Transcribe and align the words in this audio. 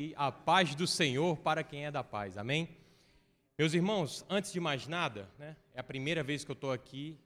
e 0.00 0.14
a 0.16 0.30
paz 0.30 0.76
do 0.76 0.86
Senhor 0.86 1.36
para 1.38 1.64
quem 1.64 1.84
é 1.84 1.90
da 1.90 2.04
paz. 2.04 2.38
Amém? 2.38 2.68
Meus 3.58 3.74
irmãos, 3.74 4.24
antes 4.30 4.52
de 4.52 4.60
mais 4.60 4.86
nada, 4.86 5.28
né, 5.36 5.56
é 5.74 5.80
a 5.80 5.82
primeira 5.82 6.22
vez 6.22 6.44
que 6.44 6.50
eu 6.52 6.54
estou 6.54 6.70
aqui 6.70 7.18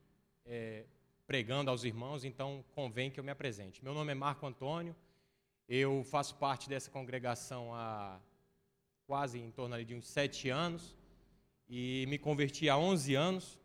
é, 0.47 0.87
pregando 1.27 1.71
aos 1.71 1.85
irmãos, 1.85 2.25
então 2.25 2.65
convém 2.75 3.11
que 3.11 3.21
eu 3.21 3.25
me 3.25 3.31
apresente. 3.31 3.85
Meu 3.85 3.93
nome 3.93 4.13
é 4.13 4.15
Marco 4.15 4.47
Antônio, 4.47 4.97
eu 5.69 6.03
faço 6.05 6.35
parte 6.37 6.67
dessa 6.67 6.91
congregação 6.91 7.75
há 7.75 8.19
quase 9.07 9.39
em 9.39 9.51
torno 9.51 9.85
de 9.85 9.95
uns 9.95 10.07
sete 10.07 10.49
anos 10.49 10.97
e 11.69 12.07
me 12.09 12.17
converti 12.17 12.71
há 12.71 12.79
11 12.79 13.15
anos. 13.15 13.61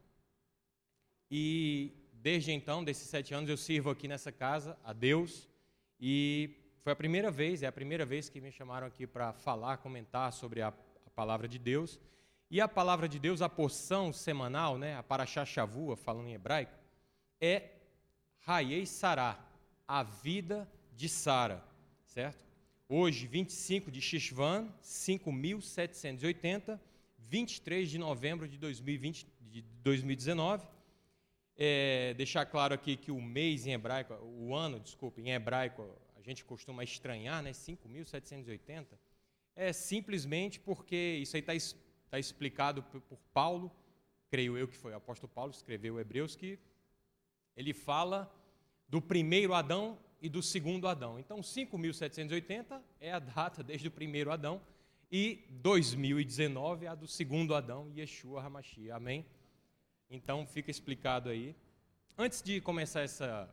E 1.31 1.93
desde 2.11 2.51
então, 2.51 2.83
desses 2.83 3.07
sete 3.07 3.33
anos, 3.33 3.49
eu 3.49 3.55
sirvo 3.55 3.89
aqui 3.89 4.05
nessa 4.05 4.33
casa 4.33 4.77
a 4.83 4.91
Deus 4.91 5.47
e 5.97 6.66
foi 6.87 6.93
a 6.93 6.95
primeira 6.95 7.29
vez, 7.29 7.63
é 7.63 7.67
a 7.67 7.71
primeira 7.71 8.05
vez 8.05 8.29
que 8.29 8.39
me 8.39 8.49
chamaram 8.49 8.87
aqui 8.87 9.05
para 9.05 9.33
falar, 9.33 9.75
comentar 9.75 10.31
sobre 10.31 10.61
a, 10.61 10.69
a, 10.69 11.09
palavra 11.13 11.45
de 11.45 11.59
Deus. 11.59 11.99
E 12.49 12.61
a 12.61 12.67
palavra 12.69 13.09
de 13.09 13.19
Deus, 13.19 13.41
a 13.41 13.49
porção 13.49 14.13
semanal, 14.13 14.77
né, 14.77 14.95
a 14.95 15.03
Parashá 15.03 15.43
Shavua, 15.43 15.97
falando 15.97 16.29
em 16.29 16.33
hebraico, 16.33 16.71
é 17.41 17.71
Raiei 18.39 18.85
Sará, 18.85 19.37
a 19.85 20.01
vida 20.01 20.65
de 20.95 21.09
Sara, 21.09 21.61
certo? 22.05 22.45
Hoje, 22.87 23.27
25 23.27 23.91
de 23.91 23.99
Shishvan, 23.99 24.73
5780, 24.79 26.81
23 27.19 27.89
de 27.89 27.97
novembro 27.97 28.47
de, 28.47 28.57
2020, 28.57 29.27
de 29.41 29.61
2019. 29.61 30.65
É, 31.57 32.13
deixar 32.13 32.45
claro 32.45 32.73
aqui 32.73 32.95
que 32.95 33.11
o 33.11 33.21
mês 33.21 33.67
em 33.67 33.73
hebraico, 33.73 34.13
o 34.23 34.55
ano, 34.55 34.79
desculpe, 34.79 35.21
em 35.21 35.31
hebraico, 35.31 35.85
gente 36.29 36.43
costuma 36.43 36.83
estranhar, 36.83 37.41
né? 37.41 37.51
5.780. 37.51 38.85
É 39.55 39.73
simplesmente 39.73 40.59
porque 40.59 41.19
isso 41.21 41.35
aí 41.35 41.41
está 41.41 41.77
tá 42.09 42.19
explicado 42.19 42.83
por, 42.83 43.01
Paulo, 43.33 43.71
creio 44.29 44.57
eu 44.57 44.67
que 44.67 44.75
foi 44.75 44.91
o 44.93 44.95
apóstolo 44.97 45.31
Paulo, 45.33 45.51
escreveu 45.51 45.99
Hebreus, 45.99 46.35
que 46.35 46.59
ele 47.55 47.73
fala 47.73 48.31
do 48.87 49.01
primeiro 49.01 49.53
Adão 49.53 49.97
e 50.21 50.29
do 50.29 50.41
segundo 50.41 50.87
Adão. 50.87 51.19
Então, 51.19 51.39
5.780 51.39 52.81
é 52.99 53.11
a 53.11 53.19
data 53.19 53.63
desde 53.63 53.87
o 53.87 53.91
primeiro 53.91 54.31
Adão 54.31 54.61
e 55.11 55.45
2019 55.49 56.85
é 56.85 56.89
a 56.89 56.95
do 56.95 57.07
segundo 57.07 57.55
Adão, 57.55 57.89
Yeshua 57.95 58.41
HaMashiach. 58.43 58.91
Amém? 58.91 59.25
Então, 60.09 60.45
fica 60.45 60.69
explicado 60.69 61.29
aí. 61.29 61.55
Antes 62.17 62.41
de 62.41 62.59
começar 62.59 63.01
essa 63.01 63.49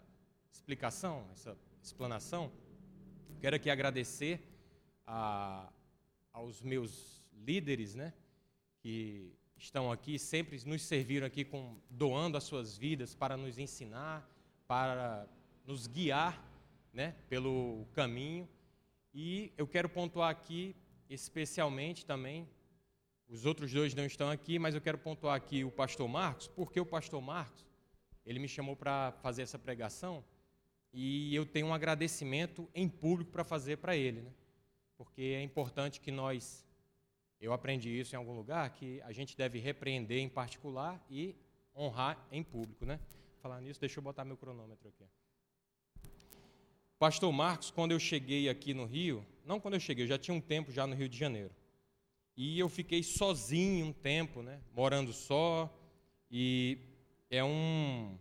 explicação, 0.53 1.27
essa 1.33 1.56
explanação, 1.83 2.50
quero 3.45 3.56
aqui 3.56 3.69
agradecer 3.69 4.41
a, 5.06 5.70
aos 6.33 6.62
meus 6.62 7.23
líderes, 7.31 7.95
né, 7.95 8.14
que 8.81 9.34
estão 9.55 9.92
aqui, 9.92 10.19
sempre 10.19 10.59
nos 10.64 10.81
serviram 10.81 11.27
aqui 11.27 11.45
com 11.45 11.77
doando 11.91 12.39
as 12.39 12.45
suas 12.45 12.78
vidas 12.78 13.15
para 13.15 13.37
nos 13.37 13.59
ensinar, 13.59 14.27
para 14.67 15.28
nos 15.67 15.87
guiar 15.87 16.42
né, 16.91 17.15
pelo 17.28 17.87
caminho. 17.92 18.48
E 19.12 19.53
eu 19.59 19.67
quero 19.67 19.91
pontuar 19.91 20.31
aqui, 20.31 20.75
especialmente 21.11 22.06
também, 22.06 22.48
os 23.28 23.45
outros 23.45 23.70
dois 23.70 23.95
não 23.95 24.06
estão 24.06 24.31
aqui, 24.31 24.59
mas 24.59 24.75
eu 24.75 24.81
quero 24.81 24.97
pontuar 24.97 25.37
aqui 25.37 25.65
o 25.65 25.70
pastor 25.70 26.09
Marcos, 26.09 26.48
porque 26.48 26.81
o 26.81 26.87
pastor 26.87 27.20
Marcos, 27.20 27.62
ele 28.25 28.39
me 28.39 28.48
chamou 28.48 28.75
para 28.75 29.12
fazer 29.20 29.42
essa 29.42 29.59
pregação 29.59 30.25
e 30.97 31.34
eu 31.34 31.45
tenho 31.45 31.67
um 31.67 31.75
agradecimento 31.75 32.69
em 32.73 32.89
público 32.89 33.33
para 33.33 33.42
fazer 33.42 33.78
para 33.78 33.97
ele, 33.97 34.23
né? 34.23 34.31
Porque 34.97 35.20
é 35.20 35.42
importante 35.42 36.00
que 36.00 36.12
nós, 36.12 36.64
eu 37.41 37.53
aprendi 37.53 37.91
isso 37.91 38.14
em 38.14 38.19
algum 38.19 38.33
lugar, 38.33 38.70
que 38.70 39.00
a 39.03 39.11
gente 39.11 39.37
deve 39.37 39.59
repreender 39.59 40.19
em 40.19 40.28
particular 40.28 41.05
e 41.11 41.34
honrar 41.77 42.25
em 42.31 42.45
público, 42.45 42.87
né? 42.87 43.00
Falar 43.42 43.60
nisso, 43.60 43.81
deixa 43.81 43.99
eu 43.99 44.05
botar 44.05 44.25
meu 44.25 44.37
cronômetro 44.37 44.88
aqui. 44.88 45.05
Pastor 46.97 47.32
Marcos, 47.32 47.72
quando 47.72 47.91
eu 47.91 47.99
cheguei 47.99 48.49
aqui 48.49 48.72
no 48.72 48.87
Rio, 48.87 49.26
não 49.44 49.59
quando 49.59 49.75
eu 49.75 49.81
cheguei, 49.81 50.05
eu 50.05 50.09
já 50.09 50.16
tinha 50.16 50.34
um 50.34 50.41
tempo 50.41 50.71
já 50.71 50.87
no 50.87 50.94
Rio 50.94 51.09
de 51.09 51.19
Janeiro. 51.19 51.50
E 52.37 52.56
eu 52.56 52.69
fiquei 52.69 53.03
sozinho 53.03 53.87
um 53.87 53.93
tempo, 53.93 54.43
né, 54.43 54.61
morando 54.72 55.12
só, 55.12 55.76
e 56.31 56.78
é 57.28 57.43
um 57.43 58.16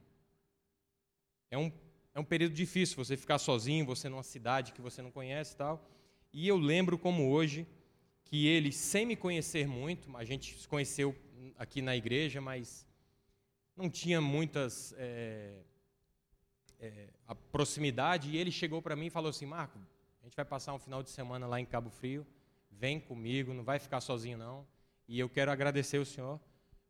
é 1.51 1.57
um 1.57 1.72
é 2.13 2.19
um 2.19 2.24
período 2.24 2.53
difícil 2.53 2.96
você 2.96 3.18
ficar 3.18 3.40
sozinho, 3.40 3.85
você 3.85 4.07
numa 4.07 4.24
cidade 4.24 4.72
que 4.72 4.81
você 4.81 5.01
não 5.01 5.12
conhece 5.12 5.53
e 5.53 5.57
tal. 5.57 5.90
E 6.31 6.47
eu 6.47 6.57
lembro 6.57 6.97
como 6.97 7.29
hoje 7.29 7.68
que 8.24 8.47
ele, 8.47 8.72
sem 8.72 9.06
me 9.06 9.16
conhecer 9.16 9.68
muito, 9.68 10.16
a 10.16 10.23
gente 10.23 10.59
se 10.59 10.68
conheceu 10.68 11.16
aqui 11.57 11.81
na 11.81 11.96
igreja, 11.96 12.40
mas 12.40 12.88
não 13.75 13.90
tinha 13.90 14.22
muitas 14.22 14.94
é, 14.97 15.62
é, 16.79 17.09
a 17.28 17.35
proximidade, 17.35 18.29
e 18.29 18.38
ele 18.38 18.52
chegou 18.52 18.81
para 18.81 18.96
mim 18.96 19.07
e 19.07 19.09
falou 19.09 19.29
assim: 19.29 19.46
Marco, 19.46 19.79
a 20.22 20.25
gente 20.25 20.35
vai 20.35 20.46
passar 20.46 20.73
um 20.73 20.79
final 20.79 21.02
de 21.02 21.09
semana 21.09 21.47
lá 21.47 21.59
em 21.59 21.66
Cabo 21.66 21.90
Frio, 21.90 22.25
vem 22.72 23.00
comigo, 23.00 23.53
não 23.53 23.63
vai 23.63 23.79
ficar 23.79 24.02
sozinho 24.02 24.38
não. 24.38 24.66
E 25.07 25.19
eu 25.19 25.29
quero 25.29 25.52
agradecer 25.52 25.97
o 25.97 26.06
senhor, 26.06 26.40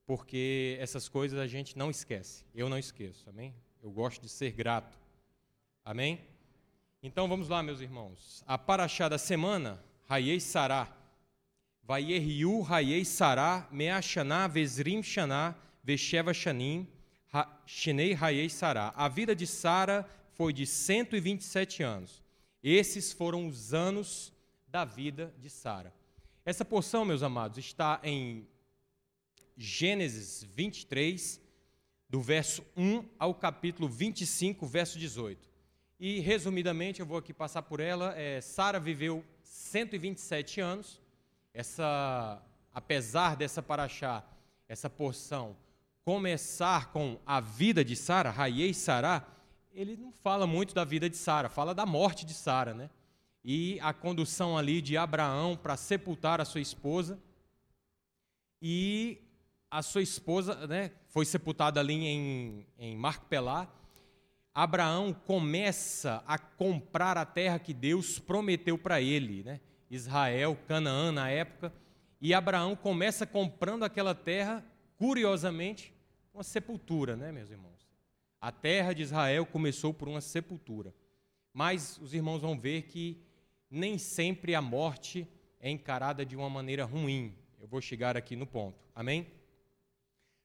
porque 0.05 0.77
essas 0.79 1.09
coisas 1.09 1.39
a 1.39 1.47
gente 1.47 1.77
não 1.77 1.89
esquece. 1.89 2.45
Eu 2.53 2.69
não 2.69 2.77
esqueço, 2.77 3.29
amém? 3.29 3.55
Eu 3.81 3.91
gosto 3.91 4.21
de 4.21 4.29
ser 4.29 4.51
grato, 4.51 4.97
amém? 5.83 6.21
Então 7.01 7.27
vamos 7.27 7.49
lá, 7.49 7.61
meus 7.61 7.81
irmãos. 7.81 8.43
A 8.47 8.57
paraxá 8.57 9.09
da 9.09 9.17
semana, 9.17 9.83
Raiei 10.07 10.39
Sará. 10.39 10.95
Vaierriu 11.83 12.61
Raiei 12.61 13.03
Sará, 13.03 13.67
Meachaná, 13.69 14.47
Vezrim 14.47 15.03
Shaná, 15.03 15.53
Vesheva 15.83 16.33
Shanim, 16.33 16.87
Shinei 17.65 18.13
Raiei 18.13 18.49
Sará. 18.49 18.93
A 18.95 19.09
vida 19.09 19.35
de 19.35 19.45
Sara 19.45 20.09
foi 20.31 20.53
de 20.53 20.65
127 20.65 21.83
anos. 21.83 22.23
Esses 22.63 23.11
foram 23.11 23.47
os 23.47 23.73
anos 23.73 24.31
da 24.69 24.85
vida 24.85 25.33
de 25.37 25.49
Sara. 25.49 25.93
Essa 26.45 26.63
porção, 26.63 27.03
meus 27.03 27.21
amados, 27.21 27.57
está 27.57 27.99
em 28.01 28.47
Gênesis 29.57 30.43
23, 30.43 31.41
do 32.09 32.21
verso 32.21 32.63
1 32.77 33.03
ao 33.19 33.35
capítulo 33.35 33.89
25, 33.89 34.65
verso 34.65 34.97
18. 34.97 35.52
E, 36.05 36.19
resumidamente, 36.19 36.99
eu 36.99 37.05
vou 37.05 37.17
aqui 37.17 37.33
passar 37.33 37.61
por 37.61 37.79
ela. 37.79 38.13
É, 38.19 38.41
Sara 38.41 38.77
viveu 38.77 39.23
127 39.41 40.59
anos. 40.59 41.01
Essa, 41.53 42.43
apesar 42.73 43.37
dessa 43.37 43.63
paraxá, 43.63 44.21
essa 44.67 44.89
porção 44.89 45.55
começar 46.03 46.91
com 46.91 47.17
a 47.25 47.39
vida 47.39 47.85
de 47.85 47.95
Sara, 47.95 48.31
Raiei 48.31 48.73
Sará, 48.73 49.25
ele 49.71 49.95
não 49.95 50.11
fala 50.11 50.45
muito 50.45 50.75
da 50.75 50.83
vida 50.83 51.09
de 51.09 51.15
Sara, 51.15 51.47
fala 51.47 51.73
da 51.73 51.85
morte 51.85 52.25
de 52.25 52.33
Sara, 52.33 52.73
né? 52.73 52.89
E 53.41 53.79
a 53.79 53.93
condução 53.93 54.57
ali 54.57 54.81
de 54.81 54.97
Abraão 54.97 55.55
para 55.55 55.77
sepultar 55.77 56.41
a 56.41 56.45
sua 56.45 56.59
esposa. 56.59 57.17
E 58.61 59.21
a 59.71 59.81
sua 59.81 60.01
esposa 60.01 60.67
né, 60.67 60.91
foi 61.07 61.23
sepultada 61.23 61.79
ali 61.79 61.93
em, 61.93 62.67
em 62.77 62.97
Marpelá. 62.97 63.73
Abraão 64.53 65.13
começa 65.13 66.23
a 66.27 66.37
comprar 66.37 67.17
a 67.17 67.25
terra 67.25 67.57
que 67.57 67.73
Deus 67.73 68.19
prometeu 68.19 68.77
para 68.77 69.01
ele, 69.01 69.43
né? 69.43 69.59
Israel, 69.89 70.57
Canaã 70.67 71.11
na 71.11 71.29
época. 71.29 71.73
E 72.21 72.33
Abraão 72.33 72.75
começa 72.75 73.25
comprando 73.25 73.83
aquela 73.83 74.13
terra, 74.13 74.63
curiosamente, 74.97 75.93
uma 76.33 76.43
sepultura, 76.43 77.15
né, 77.15 77.31
meus 77.31 77.49
irmãos? 77.49 77.87
A 78.39 78.51
terra 78.51 78.93
de 78.93 79.01
Israel 79.01 79.45
começou 79.45 79.93
por 79.93 80.07
uma 80.07 80.21
sepultura. 80.21 80.93
Mas 81.51 81.97
os 81.99 82.13
irmãos 82.13 82.41
vão 82.41 82.57
ver 82.57 82.83
que 82.83 83.21
nem 83.69 83.97
sempre 83.97 84.55
a 84.55 84.61
morte 84.61 85.27
é 85.59 85.69
encarada 85.69 86.25
de 86.25 86.35
uma 86.35 86.49
maneira 86.49 86.85
ruim. 86.85 87.35
Eu 87.59 87.67
vou 87.67 87.81
chegar 87.81 88.15
aqui 88.15 88.35
no 88.35 88.45
ponto. 88.45 88.77
Amém? 88.95 89.27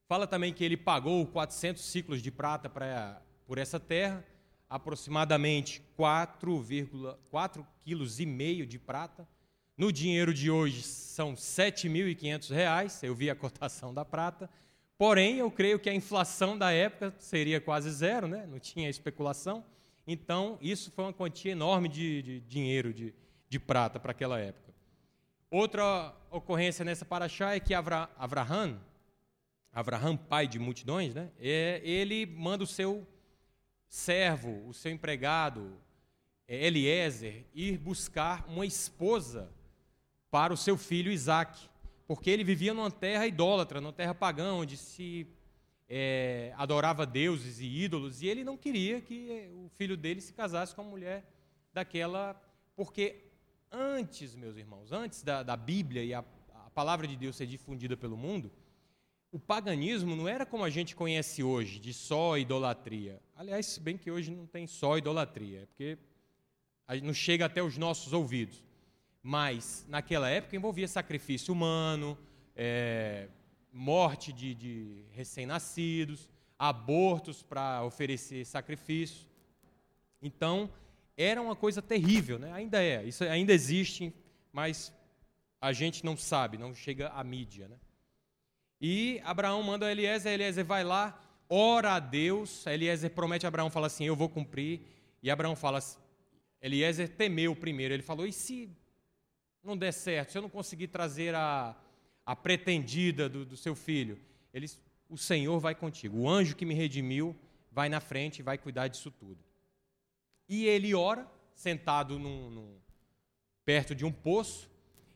Fala 0.06 0.26
também 0.26 0.52
que 0.52 0.64
ele 0.64 0.76
pagou 0.76 1.26
400 1.26 1.82
ciclos 1.84 2.22
de 2.22 2.30
prata 2.30 2.68
pra, 2.68 3.20
por 3.48 3.56
essa 3.56 3.80
terra, 3.80 4.22
aproximadamente 4.68 5.82
4,4 5.98 7.66
quilos 7.82 8.20
e 8.20 8.26
meio 8.26 8.66
de 8.66 8.78
prata. 8.78 9.26
No 9.74 9.90
dinheiro 9.90 10.34
de 10.34 10.50
hoje 10.50 10.82
são 10.82 11.32
7.500 11.32 12.50
reais. 12.50 13.02
Eu 13.02 13.14
vi 13.14 13.30
a 13.30 13.34
cotação 13.34 13.94
da 13.94 14.04
prata. 14.04 14.50
Porém, 14.98 15.38
eu 15.38 15.50
creio 15.50 15.78
que 15.78 15.88
a 15.88 15.94
inflação 15.94 16.58
da 16.58 16.70
época 16.72 17.14
seria 17.18 17.58
quase 17.58 17.90
zero, 17.90 18.28
né? 18.28 18.46
não 18.46 18.58
tinha 18.58 18.90
especulação. 18.90 19.64
Então, 20.06 20.58
isso 20.60 20.90
foi 20.90 21.04
uma 21.04 21.12
quantia 21.14 21.52
enorme 21.52 21.88
de, 21.88 22.20
de 22.20 22.40
dinheiro, 22.40 22.92
de, 22.92 23.14
de 23.48 23.58
prata 23.58 23.98
para 23.98 24.10
aquela 24.10 24.38
época. 24.38 24.74
Outra 25.50 26.14
ocorrência 26.30 26.84
nessa 26.84 27.06
paraxá 27.06 27.54
é 27.54 27.60
que 27.60 27.72
Avra, 27.72 28.10
Avraham, 28.18 28.78
Avraham, 29.72 30.18
pai 30.18 30.46
de 30.46 30.58
multidões, 30.58 31.14
né? 31.14 31.30
É, 31.38 31.80
ele 31.82 32.26
manda 32.26 32.64
o 32.64 32.66
seu 32.66 33.06
servo, 33.88 34.68
o 34.68 34.74
seu 34.74 34.92
empregado, 34.92 35.76
é, 36.46 36.66
Eliezer, 36.66 37.44
ir 37.54 37.78
buscar 37.78 38.46
uma 38.48 38.66
esposa 38.66 39.50
para 40.30 40.52
o 40.52 40.56
seu 40.56 40.76
filho 40.76 41.10
Isaac, 41.10 41.68
porque 42.06 42.30
ele 42.30 42.44
vivia 42.44 42.74
numa 42.74 42.90
terra 42.90 43.26
idólatra, 43.26 43.80
numa 43.80 43.92
terra 43.92 44.14
pagã, 44.14 44.52
onde 44.52 44.76
se 44.76 45.26
é, 45.88 46.52
adorava 46.56 47.06
deuses 47.06 47.60
e 47.60 47.66
ídolos, 47.66 48.22
e 48.22 48.28
ele 48.28 48.44
não 48.44 48.56
queria 48.56 49.00
que 49.00 49.50
o 49.54 49.70
filho 49.76 49.96
dele 49.96 50.20
se 50.20 50.32
casasse 50.32 50.74
com 50.74 50.82
uma 50.82 50.90
mulher 50.90 51.24
daquela, 51.72 52.40
porque 52.76 53.24
antes, 53.70 54.34
meus 54.34 54.56
irmãos, 54.56 54.92
antes 54.92 55.22
da, 55.22 55.42
da 55.42 55.56
Bíblia 55.56 56.04
e 56.04 56.12
a, 56.12 56.24
a 56.54 56.70
palavra 56.70 57.06
de 57.06 57.16
Deus 57.16 57.36
ser 57.36 57.46
difundida 57.46 57.96
pelo 57.96 58.16
mundo, 58.16 58.52
o 59.30 59.38
paganismo 59.38 60.16
não 60.16 60.26
era 60.26 60.46
como 60.46 60.64
a 60.64 60.70
gente 60.70 60.96
conhece 60.96 61.42
hoje, 61.42 61.78
de 61.78 61.92
só 61.92 62.38
idolatria. 62.38 63.20
Aliás, 63.36 63.66
se 63.66 63.80
bem 63.80 63.96
que 63.98 64.10
hoje 64.10 64.30
não 64.30 64.46
tem 64.46 64.66
só 64.66 64.96
idolatria, 64.96 65.62
é 65.62 65.66
porque 65.66 65.98
não 67.02 67.12
chega 67.12 67.44
até 67.44 67.62
os 67.62 67.76
nossos 67.76 68.12
ouvidos. 68.12 68.64
Mas, 69.22 69.84
naquela 69.88 70.30
época, 70.30 70.56
envolvia 70.56 70.88
sacrifício 70.88 71.52
humano, 71.52 72.16
é, 72.56 73.28
morte 73.72 74.32
de, 74.32 74.54
de 74.54 75.04
recém-nascidos, 75.12 76.28
abortos 76.58 77.42
para 77.42 77.84
oferecer 77.84 78.46
sacrifício. 78.46 79.26
Então, 80.22 80.70
era 81.16 81.40
uma 81.42 81.54
coisa 81.54 81.82
terrível, 81.82 82.38
né? 82.38 82.52
ainda 82.52 82.82
é, 82.82 83.04
isso 83.04 83.22
ainda 83.24 83.52
existe, 83.52 84.12
mas 84.52 84.92
a 85.60 85.72
gente 85.72 86.04
não 86.04 86.16
sabe, 86.16 86.56
não 86.56 86.74
chega 86.74 87.08
à 87.08 87.22
mídia. 87.22 87.68
Né? 87.68 87.76
E 88.80 89.20
Abraão 89.24 89.62
manda 89.62 89.90
Eliezer, 89.90 90.32
Eliezer 90.32 90.64
vai 90.64 90.84
lá, 90.84 91.20
ora 91.48 91.94
a 91.94 91.98
Deus, 91.98 92.66
Eliezer 92.66 93.10
promete 93.10 93.44
a 93.44 93.48
Abraão, 93.48 93.70
fala 93.70 93.88
assim, 93.88 94.04
eu 94.04 94.14
vou 94.14 94.28
cumprir, 94.28 94.80
e 95.22 95.30
Abraão 95.30 95.56
fala, 95.56 95.80
Eliezer 96.62 97.08
temeu 97.08 97.56
primeiro, 97.56 97.92
ele 97.92 98.02
falou, 98.02 98.26
e 98.26 98.32
se 98.32 98.70
não 99.62 99.76
der 99.76 99.92
certo, 99.92 100.32
se 100.32 100.38
eu 100.38 100.42
não 100.42 100.48
conseguir 100.48 100.88
trazer 100.88 101.34
a, 101.34 101.76
a 102.24 102.36
pretendida 102.36 103.28
do, 103.28 103.44
do 103.44 103.56
seu 103.56 103.74
filho, 103.74 104.18
ele, 104.54 104.66
o 105.08 105.18
Senhor 105.18 105.58
vai 105.58 105.74
contigo, 105.74 106.18
o 106.18 106.28
anjo 106.28 106.54
que 106.54 106.64
me 106.64 106.74
redimiu 106.74 107.34
vai 107.70 107.88
na 107.88 108.00
frente 108.00 108.38
e 108.38 108.42
vai 108.42 108.56
cuidar 108.56 108.88
disso 108.88 109.10
tudo. 109.10 109.38
E 110.48 110.66
ele 110.66 110.94
ora, 110.94 111.26
sentado 111.54 112.18
num, 112.18 112.50
num, 112.50 112.78
perto 113.64 113.94
de 113.94 114.04
um 114.04 114.12
poço, 114.12 114.70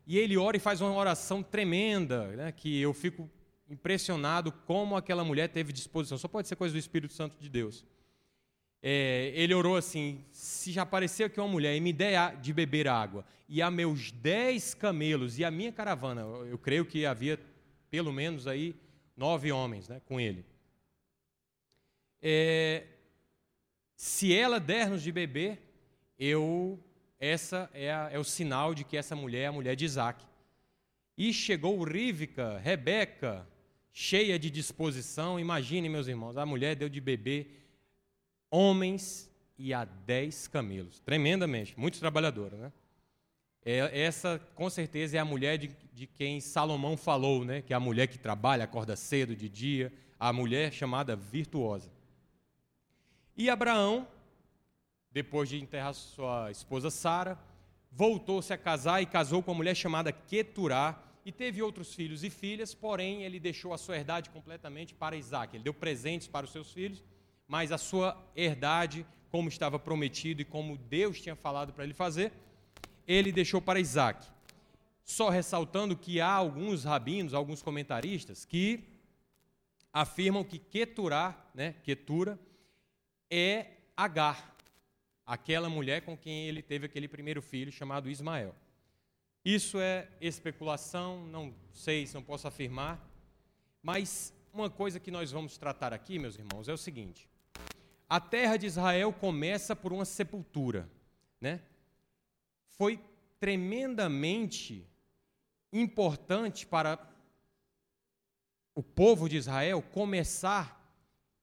e 0.06 0.18
ele 0.18 0.36
ora 0.36 0.56
e 0.56 0.60
faz 0.60 0.80
uma 0.80 0.92
oração 0.92 1.42
tremenda, 1.42 2.26
né, 2.36 2.52
que 2.52 2.80
eu 2.80 2.92
fico 2.92 3.30
impressionado 3.68 4.52
como 4.52 4.96
aquela 4.96 5.24
mulher 5.24 5.48
teve 5.48 5.72
disposição. 5.72 6.18
Só 6.18 6.28
pode 6.28 6.48
ser 6.48 6.56
coisa 6.56 6.72
do 6.72 6.78
Espírito 6.78 7.12
Santo 7.12 7.36
de 7.38 7.48
Deus. 7.48 7.84
É, 8.82 9.32
ele 9.34 9.54
orou 9.54 9.76
assim: 9.76 10.24
se 10.32 10.72
já 10.72 10.82
aparecer 10.82 11.24
aqui 11.24 11.40
uma 11.40 11.48
mulher 11.48 11.76
e 11.76 11.80
me 11.80 11.92
der 11.92 12.36
de 12.36 12.52
beber 12.52 12.88
água, 12.88 13.24
e 13.48 13.62
a 13.62 13.70
meus 13.70 14.10
dez 14.10 14.74
camelos 14.74 15.38
e 15.38 15.44
a 15.44 15.50
minha 15.50 15.70
caravana, 15.70 16.22
eu 16.22 16.58
creio 16.58 16.84
que 16.84 17.06
havia 17.06 17.38
pelo 17.90 18.12
menos 18.12 18.46
aí 18.46 18.74
nove 19.16 19.52
homens 19.52 19.88
né, 19.88 20.00
com 20.06 20.18
ele. 20.18 20.44
É, 22.20 22.86
se 23.94 24.34
ela 24.34 24.58
der-nos 24.58 25.02
de 25.02 25.12
beber, 25.12 25.60
eu 26.18 26.82
essa 27.20 27.70
é, 27.72 27.92
a, 27.92 28.10
é, 28.10 28.18
o 28.18 28.24
sinal 28.24 28.74
de 28.74 28.82
que 28.82 28.96
essa 28.96 29.14
mulher 29.14 29.42
é 29.42 29.46
a 29.46 29.52
mulher 29.52 29.76
de 29.76 29.84
Isaac. 29.84 30.24
E 31.16 31.32
chegou 31.32 31.82
Rívica, 31.82 32.58
Rebeca, 32.58 33.46
cheia 33.92 34.38
de 34.38 34.50
disposição. 34.50 35.38
Imagine, 35.38 35.88
meus 35.88 36.08
irmãos, 36.08 36.36
a 36.36 36.46
mulher 36.46 36.74
deu 36.74 36.88
de 36.88 37.00
beber 37.00 37.66
homens 38.50 39.30
e 39.58 39.72
a 39.74 39.84
dez 39.84 40.48
camelos. 40.48 40.98
Tremendamente, 41.00 41.78
muito 41.78 41.98
trabalhadora, 41.98 42.56
né? 42.56 42.72
É, 43.64 44.00
essa, 44.02 44.40
com 44.56 44.68
certeza, 44.68 45.16
é 45.16 45.20
a 45.20 45.24
mulher 45.24 45.56
de, 45.56 45.70
de, 45.92 46.06
quem 46.06 46.40
Salomão 46.40 46.96
falou, 46.96 47.44
né? 47.44 47.62
Que 47.62 47.72
é 47.72 47.76
a 47.76 47.80
mulher 47.80 48.08
que 48.08 48.18
trabalha, 48.18 48.64
acorda 48.64 48.96
cedo 48.96 49.36
de 49.36 49.48
dia, 49.48 49.92
a 50.18 50.32
mulher 50.32 50.72
chamada 50.72 51.14
virtuosa. 51.14 51.90
E 53.36 53.48
Abraão, 53.48 54.06
depois 55.12 55.48
de 55.48 55.60
enterrar 55.60 55.94
sua 55.94 56.50
esposa 56.50 56.90
Sara, 56.90 57.38
voltou-se 57.92 58.52
a 58.52 58.58
casar 58.58 59.02
e 59.02 59.06
casou 59.06 59.42
com 59.42 59.50
uma 59.50 59.58
mulher 59.58 59.74
chamada 59.74 60.10
Keturá, 60.12 61.00
e 61.24 61.30
teve 61.30 61.62
outros 61.62 61.94
filhos 61.94 62.24
e 62.24 62.30
filhas, 62.30 62.74
porém 62.74 63.22
ele 63.22 63.38
deixou 63.38 63.72
a 63.72 63.78
sua 63.78 63.96
herdade 63.96 64.28
completamente 64.30 64.92
para 64.92 65.16
Isaac. 65.16 65.54
Ele 65.54 65.62
deu 65.62 65.74
presentes 65.74 66.26
para 66.26 66.44
os 66.44 66.50
seus 66.50 66.72
filhos, 66.72 67.02
mas 67.46 67.70
a 67.70 67.78
sua 67.78 68.20
herdade, 68.34 69.06
como 69.30 69.48
estava 69.48 69.78
prometido 69.78 70.42
e 70.42 70.44
como 70.44 70.76
Deus 70.76 71.20
tinha 71.20 71.36
falado 71.36 71.72
para 71.72 71.84
ele 71.84 71.94
fazer, 71.94 72.32
ele 73.06 73.30
deixou 73.30 73.60
para 73.60 73.78
Isaac. 73.78 74.26
Só 75.04 75.28
ressaltando 75.28 75.96
que 75.96 76.20
há 76.20 76.30
alguns 76.30 76.84
rabinos, 76.84 77.34
alguns 77.34 77.62
comentaristas, 77.62 78.44
que 78.44 78.82
afirmam 79.92 80.42
que 80.42 80.58
Keturá, 80.58 81.36
né, 81.54 81.74
Ketura, 81.84 82.38
é 83.30 83.66
Agar, 83.96 84.51
aquela 85.26 85.68
mulher 85.68 86.02
com 86.02 86.16
quem 86.16 86.46
ele 86.48 86.62
teve 86.62 86.86
aquele 86.86 87.08
primeiro 87.08 87.40
filho 87.40 87.72
chamado 87.72 88.10
Ismael. 88.10 88.54
Isso 89.44 89.80
é 89.80 90.08
especulação, 90.20 91.26
não 91.26 91.54
sei 91.72 92.06
se 92.06 92.14
não 92.14 92.22
posso 92.22 92.46
afirmar, 92.46 93.04
mas 93.82 94.32
uma 94.52 94.70
coisa 94.70 95.00
que 95.00 95.10
nós 95.10 95.32
vamos 95.32 95.58
tratar 95.58 95.92
aqui, 95.92 96.18
meus 96.18 96.36
irmãos, 96.38 96.68
é 96.68 96.72
o 96.72 96.78
seguinte: 96.78 97.28
a 98.08 98.20
terra 98.20 98.56
de 98.56 98.66
Israel 98.66 99.12
começa 99.12 99.74
por 99.74 99.92
uma 99.92 100.04
sepultura, 100.04 100.88
né? 101.40 101.60
Foi 102.66 103.00
tremendamente 103.40 104.86
importante 105.72 106.66
para 106.66 106.98
o 108.74 108.82
povo 108.82 109.28
de 109.28 109.36
Israel 109.36 109.82
começar 109.82 110.80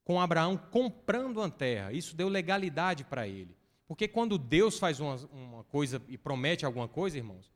com 0.03 0.21
Abraão 0.21 0.57
comprando 0.57 1.37
uma 1.37 1.49
terra. 1.49 1.91
Isso 1.91 2.15
deu 2.15 2.29
legalidade 2.29 3.03
para 3.03 3.27
ele. 3.27 3.58
Porque 3.89 4.07
quando 4.07 4.37
Deus 4.37 4.77
faz 4.77 4.99
uma, 4.99 5.15
uma 5.33 5.63
coisa 5.63 5.99
e 6.07 6.15
promete 6.15 6.63
alguma 6.63 6.87
coisa, 6.87 7.17
irmãos, 7.17 7.51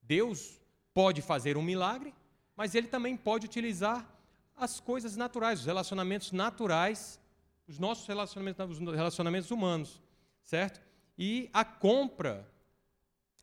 Deus 0.00 0.58
pode 0.94 1.20
fazer 1.20 1.58
um 1.58 1.62
milagre, 1.62 2.14
mas 2.56 2.74
ele 2.74 2.88
também 2.88 3.14
pode 3.14 3.44
utilizar 3.44 4.10
as 4.56 4.80
coisas 4.80 5.16
naturais, 5.16 5.60
os 5.60 5.66
relacionamentos 5.66 6.32
naturais, 6.32 7.20
os 7.68 7.78
nossos 7.78 8.06
relacionamentos, 8.06 8.80
os 8.80 8.94
relacionamentos 8.94 9.50
humanos, 9.50 10.00
certo? 10.42 10.80
E 11.18 11.50
a 11.52 11.62
compra 11.62 12.50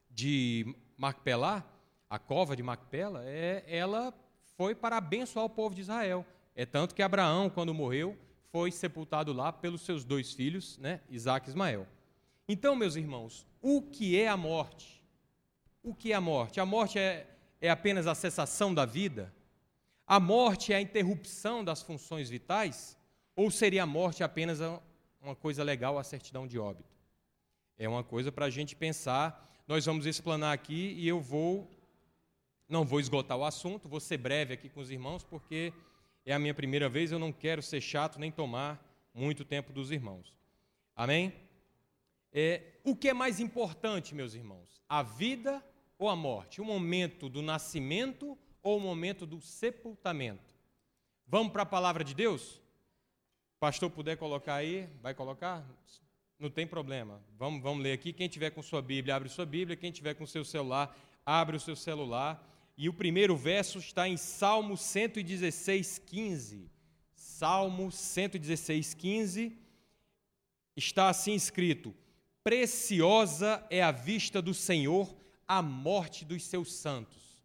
de 0.10 0.76
Macpelá, 0.98 1.64
a 2.10 2.18
cova 2.18 2.56
de 2.56 2.64
Macpela, 2.64 3.22
é, 3.26 3.64
ela 3.68 4.12
foi 4.58 4.74
para 4.74 4.98
abençoar 4.98 5.46
o 5.46 5.50
povo 5.50 5.75
de 5.75 5.82
Israel. 5.82 6.25
É 6.56 6.66
tanto 6.66 6.96
que 6.96 7.04
Abraão, 7.04 7.48
quando 7.48 7.75
morreu, 7.75 8.18
foi 8.52 8.72
sepultado 8.72 9.32
lá 9.32 9.54
pelos 9.54 9.82
seus 9.82 10.04
dois 10.04 10.34
filhos, 10.34 10.80
né, 10.80 11.00
Isaac 11.12 11.48
e 11.48 11.50
Ismael. 11.52 11.88
Então, 12.48 12.76
meus 12.76 12.96
irmãos, 12.96 13.48
o 13.62 13.82
que 13.82 14.20
é 14.20 14.28
a 14.28 14.36
morte? 14.36 15.02
O 15.82 15.94
que 15.94 16.12
é 16.12 16.16
a 16.16 16.22
morte? 16.22 16.60
A 16.60 16.66
morte 16.66 17.00
é, 17.00 17.28
é 17.62 17.70
apenas 17.70 18.06
a 18.08 18.16
cessação 18.16 18.74
da 18.74 18.86
vida? 18.86 19.34
A 20.06 20.20
morte 20.20 20.74
é 20.74 20.76
a 20.76 20.82
interrupção 20.82 21.64
das 21.64 21.82
funções 21.82 22.30
vitais? 22.30 22.98
Ou 23.36 23.50
seria 23.50 23.84
a 23.84 23.86
morte 23.86 24.24
apenas 24.24 24.60
uma 25.22 25.36
coisa 25.36 25.64
legal, 25.64 25.98
a 25.98 26.04
certidão 26.04 26.46
de 26.46 26.60
óbito? 26.60 26.94
É 27.78 27.88
uma 27.88 28.04
coisa 28.04 28.32
para 28.32 28.46
a 28.46 28.50
gente 28.50 28.76
pensar. 28.76 29.50
Nós 29.68 29.86
vamos 29.86 30.06
explanar 30.06 30.54
aqui 30.54 30.94
e 30.98 31.08
eu 31.08 31.22
vou, 31.22 31.70
não 32.68 32.84
vou 32.84 33.00
esgotar 33.00 33.38
o 33.38 33.46
assunto, 33.46 33.88
vou 33.88 34.02
ser 34.02 34.18
breve 34.18 34.54
aqui 34.54 34.68
com 34.68 34.82
os 34.82 34.92
irmãos, 34.92 35.24
porque 35.24 35.72
é 36.26 36.34
a 36.34 36.40
minha 36.40 36.54
primeira 36.54 36.90
vez, 36.90 37.12
eu 37.12 37.20
não 37.20 37.32
quero 37.32 37.62
ser 37.62 37.80
chato 37.80 38.20
nem 38.20 38.32
tomar 38.32 38.86
muito 39.14 39.46
tempo 39.46 39.72
dos 39.72 39.92
irmãos. 39.92 40.34
Amém? 40.96 41.34
É, 42.34 42.63
o 42.84 42.96
que 42.96 43.10
é 43.10 43.13
mais 43.13 43.40
importante, 43.40 44.16
meus 44.16 44.34
irmãos? 44.34 44.82
A 44.90 45.04
vida 45.04 45.63
ou 46.00 46.10
a 46.10 46.16
morte? 46.16 46.60
O 46.60 46.66
momento 46.66 47.30
do 47.30 47.44
nascimento 47.44 48.36
ou 48.63 48.78
o 48.78 48.82
momento 48.82 49.25
do 49.25 49.40
sepultamento? 49.40 50.56
Vamos 51.28 51.54
para 51.54 51.62
a 51.62 51.66
palavra 51.66 52.04
de 52.04 52.16
Deus? 52.16 52.60
Pastor, 53.60 53.90
puder 53.92 54.18
colocar 54.18 54.56
aí, 54.56 54.90
vai 55.02 55.13
colocar? 55.13 55.63
Não 56.40 56.50
tem 56.50 56.66
problema. 56.66 57.22
Vamos, 57.38 57.62
vamos 57.62 57.84
ler 57.84 57.94
aqui. 57.94 58.12
Quem 58.12 58.28
tiver 58.28 58.50
com 58.50 58.62
sua 58.62 58.82
Bíblia, 58.82 59.16
abre 59.16 59.30
sua 59.30 59.46
Bíblia. 59.46 59.78
Quem 59.78 59.92
tiver 59.92 60.16
com 60.16 60.25
seu 60.25 60.44
celular, 60.44 60.94
abre 61.25 61.56
o 61.56 61.60
seu 61.60 61.75
celular. 61.75 62.50
E 62.75 62.90
o 62.90 62.94
primeiro 62.94 63.38
verso 63.38 63.78
está 63.78 64.10
em 64.10 64.18
Salmo 64.18 64.75
116, 64.75 66.00
15. 66.00 66.70
Salmo 67.13 67.92
116, 67.92 68.96
15. 68.96 69.58
Está 70.75 71.10
assim 71.10 71.36
escrito: 71.36 71.96
Preciosa 72.44 73.66
é 73.70 73.82
a 73.82 73.92
vista 73.92 74.42
do 74.42 74.54
Senhor 74.54 75.16
a 75.48 75.62
morte 75.62 76.26
dos 76.26 76.44
seus 76.44 76.74
santos. 76.74 77.40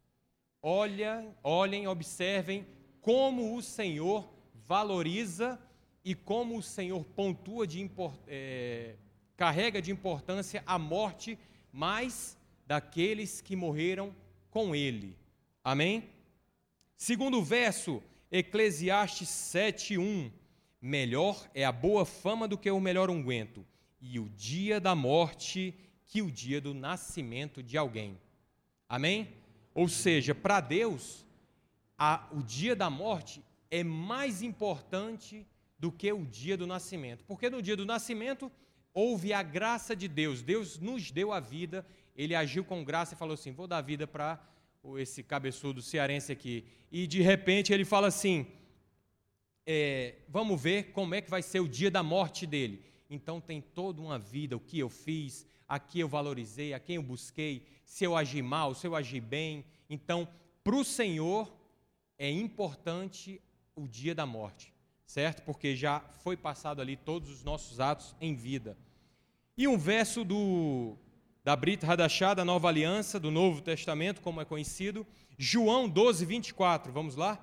Olha, 0.61 1.25
olhem, 1.43 1.87
observem 1.87 2.67
como 3.00 3.55
o 3.55 3.62
Senhor 3.62 4.28
valoriza 4.67 5.57
e 6.05 6.17
como 6.17 6.59
o 6.59 6.62
Senhor 6.62 7.05
pontua 7.05 7.64
de 7.64 7.88
é, 8.26 8.97
carrega 9.37 9.81
de 9.81 9.93
importância 9.93 10.64
a 10.67 10.78
morte 10.78 11.38
mais 11.73 12.37
daqueles 12.67 13.40
que 13.40 13.55
morreram 13.55 14.12
com 14.50 14.75
ele. 14.75 15.17
Amém? 15.62 16.11
Segundo 16.97 17.40
verso, 17.40 18.02
Eclesiastes 18.33 19.28
7:1. 19.28 20.33
Melhor 20.81 21.49
é 21.55 21.64
a 21.64 21.73
boa 21.73 22.05
fama 22.05 22.49
do 22.49 22.59
que 22.59 22.71
o 22.71 22.81
melhor 22.81 23.11
unguento, 23.11 23.64
e 24.00 24.19
o 24.19 24.28
dia 24.28 24.81
da 24.81 24.95
morte 24.95 25.75
que 26.07 26.23
o 26.23 26.31
dia 26.31 26.61
do 26.61 26.73
nascimento 26.73 27.62
de 27.62 27.76
alguém. 27.76 28.19
Amém? 28.88 29.28
Ou 29.75 29.88
seja, 29.88 30.35
para 30.35 30.61
Deus, 30.61 31.25
a, 31.97 32.26
o 32.33 32.43
dia 32.43 32.75
da 32.75 32.88
morte 32.88 33.43
é 33.71 33.85
mais 33.85 34.43
importante 34.43 35.47
do 35.78 35.93
que 35.93 36.12
o 36.12 36.25
dia 36.25 36.57
do 36.57 36.67
nascimento. 36.67 37.25
Porque 37.25 37.50
no 37.50 37.62
dia 37.62 37.76
do 37.76 37.85
nascimento 37.85 38.50
houve 38.93 39.33
a 39.33 39.43
graça 39.43 39.95
de 39.95 40.09
Deus. 40.09 40.43
Deus 40.43 40.78
nos 40.78 41.11
deu 41.11 41.33
a 41.33 41.40
vida, 41.40 41.87
ele 42.17 42.35
agiu 42.35 42.64
com 42.64 42.83
graça 42.83 43.14
e 43.14 43.19
falou 43.19 43.35
assim: 43.35 43.52
vou 43.52 43.67
dar 43.67 43.81
vida 43.83 44.07
para 44.07 44.40
esse 44.97 45.23
cabeçudo 45.23 45.83
cearense 45.83 46.33
aqui. 46.33 46.64
E 46.90 47.07
de 47.07 47.21
repente 47.21 47.73
ele 47.73 47.85
fala 47.85 48.09
assim: 48.09 48.47
é, 49.67 50.17
vamos 50.28 50.61
ver 50.61 50.93
como 50.93 51.14
é 51.14 51.21
que 51.21 51.31
vai 51.31 51.43
ser 51.43 51.61
o 51.61 51.69
dia 51.69 51.90
da 51.90 52.02
morte 52.02 52.47
dele. 52.47 52.83
Então 53.08 53.40
tem 53.40 53.60
toda 53.60 54.00
uma 54.00 54.18
vida, 54.18 54.56
o 54.56 54.60
que 54.60 54.78
eu 54.78 54.88
fiz, 54.88 55.46
a 55.68 55.78
que 55.78 56.00
eu 56.00 56.08
valorizei, 56.08 56.74
a 56.74 56.80
quem 56.80 56.96
eu 56.96 57.02
busquei, 57.02 57.66
se 57.84 58.04
eu 58.04 58.16
agi 58.16 58.42
mal, 58.42 58.74
se 58.74 58.86
eu 58.86 58.94
agi 58.94 59.20
bem. 59.20 59.64
Então, 59.88 60.28
para 60.62 60.76
o 60.76 60.84
Senhor 60.84 61.52
é 62.18 62.30
importante 62.30 63.40
o 63.74 63.86
dia 63.86 64.14
da 64.14 64.26
morte, 64.26 64.72
certo? 65.06 65.42
Porque 65.42 65.76
já 65.76 66.00
foi 66.22 66.36
passado 66.36 66.80
ali 66.80 66.96
todos 66.96 67.30
os 67.30 67.44
nossos 67.44 67.80
atos 67.80 68.14
em 68.20 68.34
vida. 68.34 68.76
E 69.56 69.66
um 69.66 69.78
verso 69.78 70.24
do 70.24 70.96
da 71.44 71.56
Brit 71.56 71.84
Hadashah, 71.86 72.34
da 72.34 72.44
Nova 72.44 72.68
Aliança, 72.68 73.18
do 73.18 73.30
Novo 73.30 73.62
Testamento, 73.62 74.20
como 74.20 74.40
é 74.40 74.44
conhecido, 74.44 75.06
João 75.38 75.88
12, 75.88 76.26
24, 76.26 76.92
vamos 76.92 77.16
lá? 77.16 77.38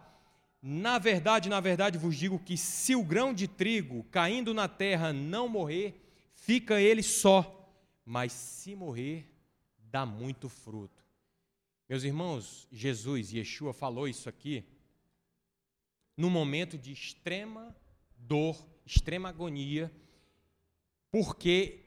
Na 0.67 0.97
verdade, 0.97 1.47
na 1.47 1.59
verdade 1.59 1.95
vos 1.95 2.17
digo 2.17 2.39
que 2.39 2.57
se 2.57 2.95
o 2.95 3.03
grão 3.03 3.35
de 3.35 3.47
trigo 3.47 4.03
caindo 4.05 4.51
na 4.51 4.67
terra 4.67 5.13
não 5.13 5.47
morrer, 5.47 5.93
fica 6.33 6.81
ele 6.81 7.03
só, 7.03 7.71
mas 8.03 8.31
se 8.31 8.75
morrer, 8.75 9.31
dá 9.77 10.07
muito 10.07 10.49
fruto. 10.49 11.05
Meus 11.87 12.03
irmãos, 12.03 12.67
Jesus, 12.71 13.31
Yeshua 13.31 13.73
falou 13.73 14.07
isso 14.07 14.27
aqui 14.27 14.65
num 16.17 16.31
momento 16.31 16.79
de 16.79 16.91
extrema 16.91 17.75
dor, 18.17 18.57
extrema 18.83 19.29
agonia, 19.29 19.91
porque 21.11 21.81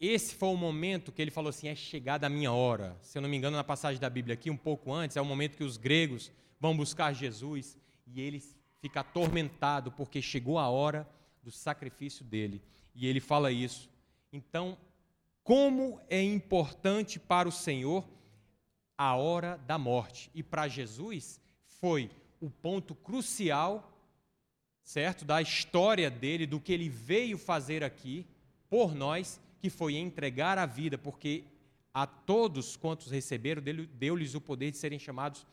esse 0.00 0.34
foi 0.34 0.48
o 0.48 0.56
momento 0.56 1.12
que 1.12 1.22
ele 1.22 1.30
falou 1.30 1.50
assim: 1.50 1.68
é 1.68 1.76
chegada 1.76 2.26
a 2.26 2.30
minha 2.30 2.50
hora. 2.50 2.98
Se 3.00 3.16
eu 3.16 3.22
não 3.22 3.28
me 3.28 3.36
engano, 3.36 3.56
na 3.56 3.62
passagem 3.62 4.00
da 4.00 4.10
Bíblia 4.10 4.34
aqui, 4.34 4.50
um 4.50 4.56
pouco 4.56 4.92
antes, 4.92 5.16
é 5.16 5.20
o 5.20 5.24
momento 5.24 5.56
que 5.56 5.62
os 5.62 5.76
gregos 5.76 6.32
vão 6.58 6.76
buscar 6.76 7.12
Jesus 7.12 7.78
e 8.06 8.20
ele 8.20 8.42
fica 8.80 9.00
atormentado 9.00 9.92
porque 9.92 10.20
chegou 10.20 10.58
a 10.58 10.68
hora 10.68 11.08
do 11.42 11.50
sacrifício 11.50 12.24
dele. 12.24 12.62
E 12.94 13.06
ele 13.06 13.20
fala 13.20 13.50
isso. 13.50 13.90
Então, 14.32 14.76
como 15.42 16.00
é 16.08 16.22
importante 16.22 17.18
para 17.18 17.48
o 17.48 17.52
Senhor 17.52 18.04
a 18.96 19.14
hora 19.14 19.56
da 19.66 19.78
morte. 19.78 20.30
E 20.34 20.42
para 20.42 20.68
Jesus 20.68 21.40
foi 21.66 22.10
o 22.40 22.50
ponto 22.50 22.94
crucial, 22.94 23.92
certo, 24.82 25.24
da 25.24 25.40
história 25.40 26.10
dele, 26.10 26.46
do 26.46 26.60
que 26.60 26.72
ele 26.72 26.88
veio 26.88 27.38
fazer 27.38 27.82
aqui 27.82 28.26
por 28.68 28.94
nós 28.94 29.40
que 29.58 29.70
foi 29.70 29.96
entregar 29.96 30.58
a 30.58 30.66
vida, 30.66 30.98
porque 30.98 31.44
a 31.92 32.06
todos 32.06 32.76
quantos 32.76 33.10
receberam, 33.10 33.62
deu-lhes 33.94 34.34
o 34.34 34.40
poder 34.40 34.70
de 34.70 34.76
serem 34.76 34.98
chamados 34.98 35.46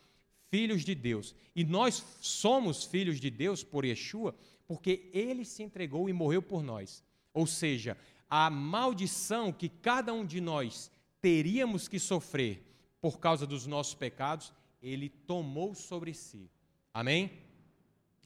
filhos 0.52 0.84
de 0.84 0.94
Deus. 0.94 1.34
E 1.56 1.64
nós 1.64 2.06
somos 2.20 2.84
filhos 2.84 3.20
de 3.20 3.32
Deus 3.32 3.64
por 3.64 3.86
Yeshua, 3.86 4.36
porque 4.68 5.10
ele 5.14 5.46
se 5.46 5.64
entregou 5.64 6.10
e 6.10 6.14
morreu 6.14 6.42
por 6.42 6.62
nós. 6.62 7.04
Ou 7.34 7.48
seja, 7.48 7.98
a 8.30 8.50
maldição 8.50 9.52
que 9.52 9.70
cada 9.70 10.14
um 10.14 10.26
de 10.26 10.42
nós 10.42 10.92
teríamos 11.22 11.88
que 11.88 11.98
sofrer 11.98 12.64
por 13.00 13.20
causa 13.20 13.48
dos 13.48 13.66
nossos 13.66 13.96
pecados, 13.96 14.54
ele 14.82 15.10
tomou 15.10 15.74
sobre 15.74 16.14
si. 16.14 16.50
Amém? 16.94 17.32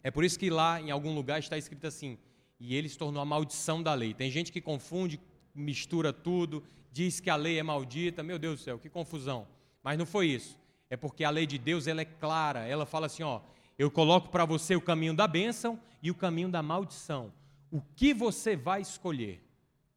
É 0.03 0.09
por 0.11 0.23
isso 0.23 0.37
que 0.37 0.49
lá 0.49 0.81
em 0.81 0.91
algum 0.91 1.13
lugar 1.13 1.39
está 1.39 1.57
escrito 1.57 1.85
assim: 1.87 2.17
e 2.59 2.75
ele 2.75 2.89
se 2.89 2.97
tornou 2.97 3.21
a 3.21 3.25
maldição 3.25 3.81
da 3.81 3.93
lei. 3.93 4.13
Tem 4.13 4.31
gente 4.31 4.51
que 4.51 4.61
confunde 4.61 5.19
mistura 5.53 6.11
tudo, 6.11 6.63
diz 6.91 7.19
que 7.19 7.29
a 7.29 7.35
lei 7.35 7.59
é 7.59 7.63
maldita. 7.63 8.23
Meu 8.23 8.39
Deus 8.39 8.59
do 8.59 8.63
céu, 8.63 8.79
que 8.79 8.89
confusão. 8.89 9.47
Mas 9.83 9.97
não 9.97 10.05
foi 10.05 10.27
isso. 10.27 10.57
É 10.89 10.97
porque 10.97 11.23
a 11.23 11.29
lei 11.29 11.45
de 11.45 11.57
Deus 11.57 11.87
ela 11.87 12.01
é 12.01 12.05
clara. 12.05 12.67
Ela 12.67 12.85
fala 12.85 13.07
assim: 13.07 13.23
ó, 13.23 13.41
eu 13.77 13.89
coloco 13.89 14.29
para 14.29 14.45
você 14.45 14.75
o 14.75 14.81
caminho 14.81 15.13
da 15.13 15.27
bênção 15.27 15.79
e 16.01 16.11
o 16.11 16.15
caminho 16.15 16.49
da 16.49 16.61
maldição. 16.61 17.33
O 17.71 17.81
que 17.81 18.13
você 18.13 18.55
vai 18.55 18.81
escolher? 18.81 19.41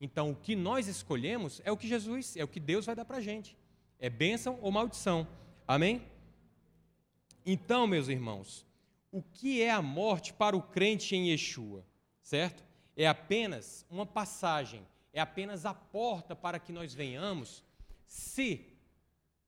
Então, 0.00 0.30
o 0.30 0.37
que 0.37 0.54
nós 0.54 0.87
escolhemos 0.87 1.61
é 1.64 1.73
o 1.73 1.76
que 1.76 1.88
Jesus, 1.88 2.37
é 2.37 2.45
o 2.45 2.49
que 2.49 2.61
Deus 2.61 2.87
vai 2.87 2.95
dar 2.95 3.04
para 3.04 3.18
a 3.18 3.21
gente. 3.21 3.57
É 3.99 4.09
bênção 4.09 4.59
ou 4.62 4.71
maldição. 4.71 5.26
Amém? 5.66 6.02
Então, 7.45 7.87
meus 7.87 8.09
irmãos, 8.09 8.66
o 9.11 9.23
que 9.23 9.61
é 9.61 9.71
a 9.71 9.83
morte 9.83 10.33
para 10.33 10.57
o 10.57 10.62
crente 10.62 11.16
em 11.16 11.30
Yeshua? 11.30 11.85
Certo? 12.23 12.64
É 12.97 13.09
apenas 13.09 13.85
uma 13.90 14.07
passagem 14.07 14.87
é 15.12 15.21
apenas 15.21 15.66
a 15.66 15.75
porta 15.75 16.37
para 16.37 16.59
que 16.59 16.73
nós 16.73 16.95
venhamos, 16.95 17.64
se 18.07 18.64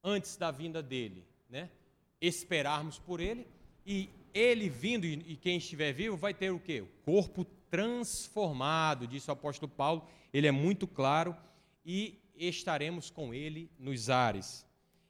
antes 0.03 0.37
da 0.37 0.51
vinda 0.51 0.83
dele, 0.83 1.27
né, 1.51 1.69
esperarmos 2.21 2.99
por 2.99 3.21
ele 3.21 3.47
e 3.85 4.09
ele 4.33 4.69
vindo 4.69 5.05
e 5.05 5.37
quem 5.37 5.59
estiver 5.59 5.93
vivo 5.93 6.17
vai 6.17 6.33
ter 6.33 6.51
o 6.51 6.61
quê? 6.61 6.81
O 6.81 6.87
corpo 7.05 7.45
transformado, 7.69 9.07
disse 9.07 9.29
o 9.31 9.33
apóstolo 9.33 9.71
Paulo, 9.71 10.07
ele 10.33 10.47
é 10.47 10.53
muito 10.53 10.87
claro 10.87 11.37
e 11.85 12.19
estaremos 12.37 13.11
com 13.11 13.35
ele 13.35 13.71
nos 13.79 14.09
ares. 14.09 14.67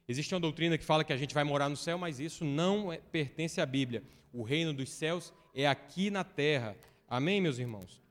Existe 0.07 0.33
uma 0.33 0.41
doutrina 0.41 0.77
que 0.77 0.83
fala 0.83 1.03
que 1.03 1.13
a 1.13 1.17
gente 1.17 1.33
vai 1.33 1.43
morar 1.43 1.69
no 1.69 1.77
céu, 1.77 1.97
mas 1.97 2.19
isso 2.19 2.43
não 2.43 2.91
é, 2.91 2.97
pertence 2.97 3.61
à 3.61 3.65
Bíblia. 3.65 4.03
O 4.33 4.43
reino 4.43 4.73
dos 4.73 4.89
céus 4.89 5.33
é 5.53 5.67
aqui 5.67 6.09
na 6.09 6.23
terra. 6.23 6.75
Amém, 7.07 7.39
meus 7.39 7.59
irmãos? 7.59 8.01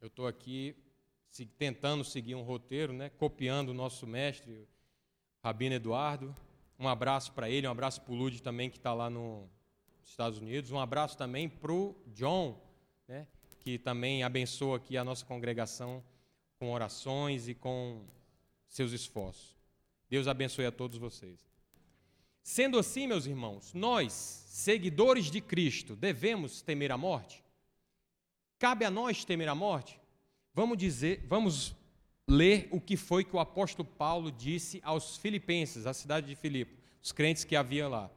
Eu 0.00 0.08
estou 0.08 0.26
aqui 0.26 0.74
se, 1.28 1.44
tentando 1.44 2.04
seguir 2.04 2.34
um 2.34 2.42
roteiro, 2.42 2.92
né, 2.92 3.10
copiando 3.10 3.70
o 3.70 3.74
nosso 3.74 4.06
mestre, 4.06 4.66
Rabino 5.48 5.74
Eduardo. 5.74 6.36
Um 6.78 6.86
abraço 6.86 7.32
para 7.32 7.48
ele, 7.48 7.66
um 7.66 7.70
abraço 7.70 8.02
para 8.02 8.12
o 8.12 8.14
Lud 8.14 8.42
também, 8.42 8.68
que 8.68 8.76
está 8.76 8.92
lá 8.92 9.08
nos 9.08 9.48
Estados 10.04 10.38
Unidos. 10.38 10.70
Um 10.70 10.78
abraço 10.78 11.16
também 11.16 11.48
para 11.48 11.72
o 11.72 11.96
John, 12.08 12.60
né, 13.08 13.26
que 13.60 13.78
também 13.78 14.22
abençoa 14.22 14.76
aqui 14.76 14.98
a 14.98 15.02
nossa 15.02 15.24
congregação 15.24 16.04
com 16.58 16.70
orações 16.70 17.48
e 17.48 17.54
com 17.54 18.04
seus 18.66 18.92
esforços. 18.92 19.56
Deus 20.10 20.28
abençoe 20.28 20.66
a 20.66 20.70
todos 20.70 20.98
vocês. 20.98 21.50
Sendo 22.42 22.78
assim, 22.78 23.06
meus 23.06 23.24
irmãos, 23.24 23.72
nós, 23.72 24.12
seguidores 24.12 25.30
de 25.30 25.40
Cristo, 25.40 25.96
devemos 25.96 26.60
temer 26.60 26.92
a 26.92 26.98
morte? 26.98 27.42
Cabe 28.58 28.84
a 28.84 28.90
nós 28.90 29.24
temer 29.24 29.48
a 29.48 29.54
morte? 29.54 29.98
Vamos 30.52 30.76
dizer, 30.76 31.24
vamos 31.26 31.74
ler 32.28 32.68
o 32.70 32.80
que 32.80 32.96
foi 32.96 33.24
que 33.24 33.34
o 33.34 33.40
apóstolo 33.40 33.88
Paulo 33.88 34.30
disse 34.30 34.80
aos 34.84 35.16
filipenses, 35.16 35.86
à 35.86 35.94
cidade 35.94 36.26
de 36.26 36.36
Filipe, 36.36 36.78
os 37.02 37.10
crentes 37.10 37.44
que 37.44 37.56
havia 37.56 37.88
lá. 37.88 38.10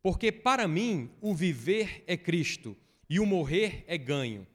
Porque 0.00 0.30
para 0.30 0.68
mim 0.68 1.10
o 1.20 1.34
viver 1.34 2.04
é 2.06 2.16
Cristo 2.16 2.76
e 3.10 3.18
o 3.18 3.26
morrer 3.26 3.84
é 3.88 3.98
ganho. 3.98 4.46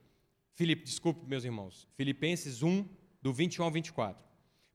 Filipe, 0.53 0.83
desculpe, 0.83 1.27
meus 1.27 1.43
irmãos. 1.43 1.87
Filipenses 1.95 2.63
1, 2.63 2.85
do 3.21 3.33
21 3.33 3.65
ao 3.65 3.71
24. 3.71 4.23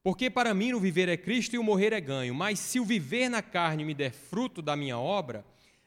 Porque 0.03 0.29
para 0.29 0.53
mim 0.53 0.73
o 0.75 0.81
viver 0.81 1.09
é 1.09 1.17
Cristo 1.17 1.55
e 1.55 1.59
o 1.59 1.65
morrer 1.65 1.93
é 1.93 2.01
ganho, 2.01 2.35
mas 2.35 2.59
se 2.59 2.79
o 2.79 2.85
viver 2.85 3.29
na 3.29 3.43
carne 3.43 3.85
me 3.85 3.95
der 3.95 4.13
fruto 4.13 4.61
da 4.61 4.77
minha 4.77 4.99
obra, 4.99 5.45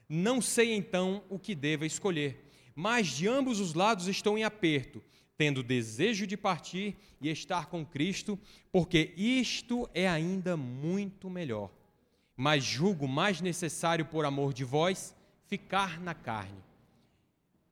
não 0.10 0.42
sei 0.42 0.74
então 0.74 1.24
o 1.30 1.38
que 1.38 1.54
deva 1.54 1.86
escolher 1.86 2.52
mas 2.76 3.08
de 3.08 3.28
ambos 3.28 3.60
os 3.60 3.74
lados 3.74 4.08
estou 4.08 4.38
em 4.38 4.44
aperto, 4.44 5.04
tendo 5.42 5.64
desejo 5.64 6.28
de 6.28 6.38
partir 6.38 6.96
e 7.20 7.28
estar 7.28 7.66
com 7.66 7.84
Cristo, 7.84 8.38
porque 8.72 9.12
isto 9.18 9.90
é 9.92 10.08
ainda 10.08 10.56
muito 10.56 11.32
melhor. 11.32 11.72
Mas 12.38 12.64
julgo 12.64 13.08
mais 13.08 13.42
necessário, 13.42 14.06
por 14.06 14.24
amor 14.24 14.54
de 14.54 14.64
vós, 14.64 15.16
ficar 15.48 16.00
na 16.00 16.14
carne. 16.14 16.62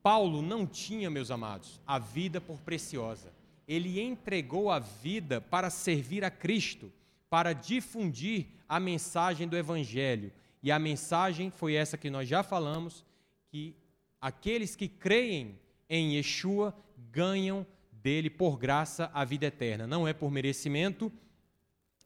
Paulo 0.02 0.42
não 0.42 0.66
tinha, 0.66 1.08
meus 1.08 1.30
amados, 1.30 1.80
a 1.86 1.96
vida 1.96 2.40
por 2.40 2.58
preciosa. 2.62 3.32
Ele 3.68 4.00
entregou 4.00 4.68
a 4.68 4.80
vida 4.80 5.40
para 5.40 5.70
servir 5.70 6.24
a 6.24 6.30
Cristo, 6.30 6.92
para 7.28 7.52
difundir 7.52 8.48
a 8.68 8.80
mensagem 8.80 9.46
do 9.46 9.56
Evangelho. 9.56 10.32
E 10.60 10.72
a 10.72 10.78
mensagem 10.80 11.52
foi 11.52 11.74
essa 11.74 11.96
que 11.96 12.10
nós 12.10 12.28
já 12.28 12.42
falamos, 12.42 13.04
que 13.48 13.76
aqueles 14.20 14.74
que 14.74 14.88
creem 14.88 15.56
em 15.88 16.16
Yeshua 16.16 16.74
ganham 17.10 17.66
dele 17.92 18.30
por 18.30 18.58
graça 18.58 19.10
a 19.12 19.24
vida 19.24 19.46
eterna. 19.46 19.86
Não 19.86 20.06
é 20.06 20.12
por 20.12 20.30
merecimento, 20.30 21.12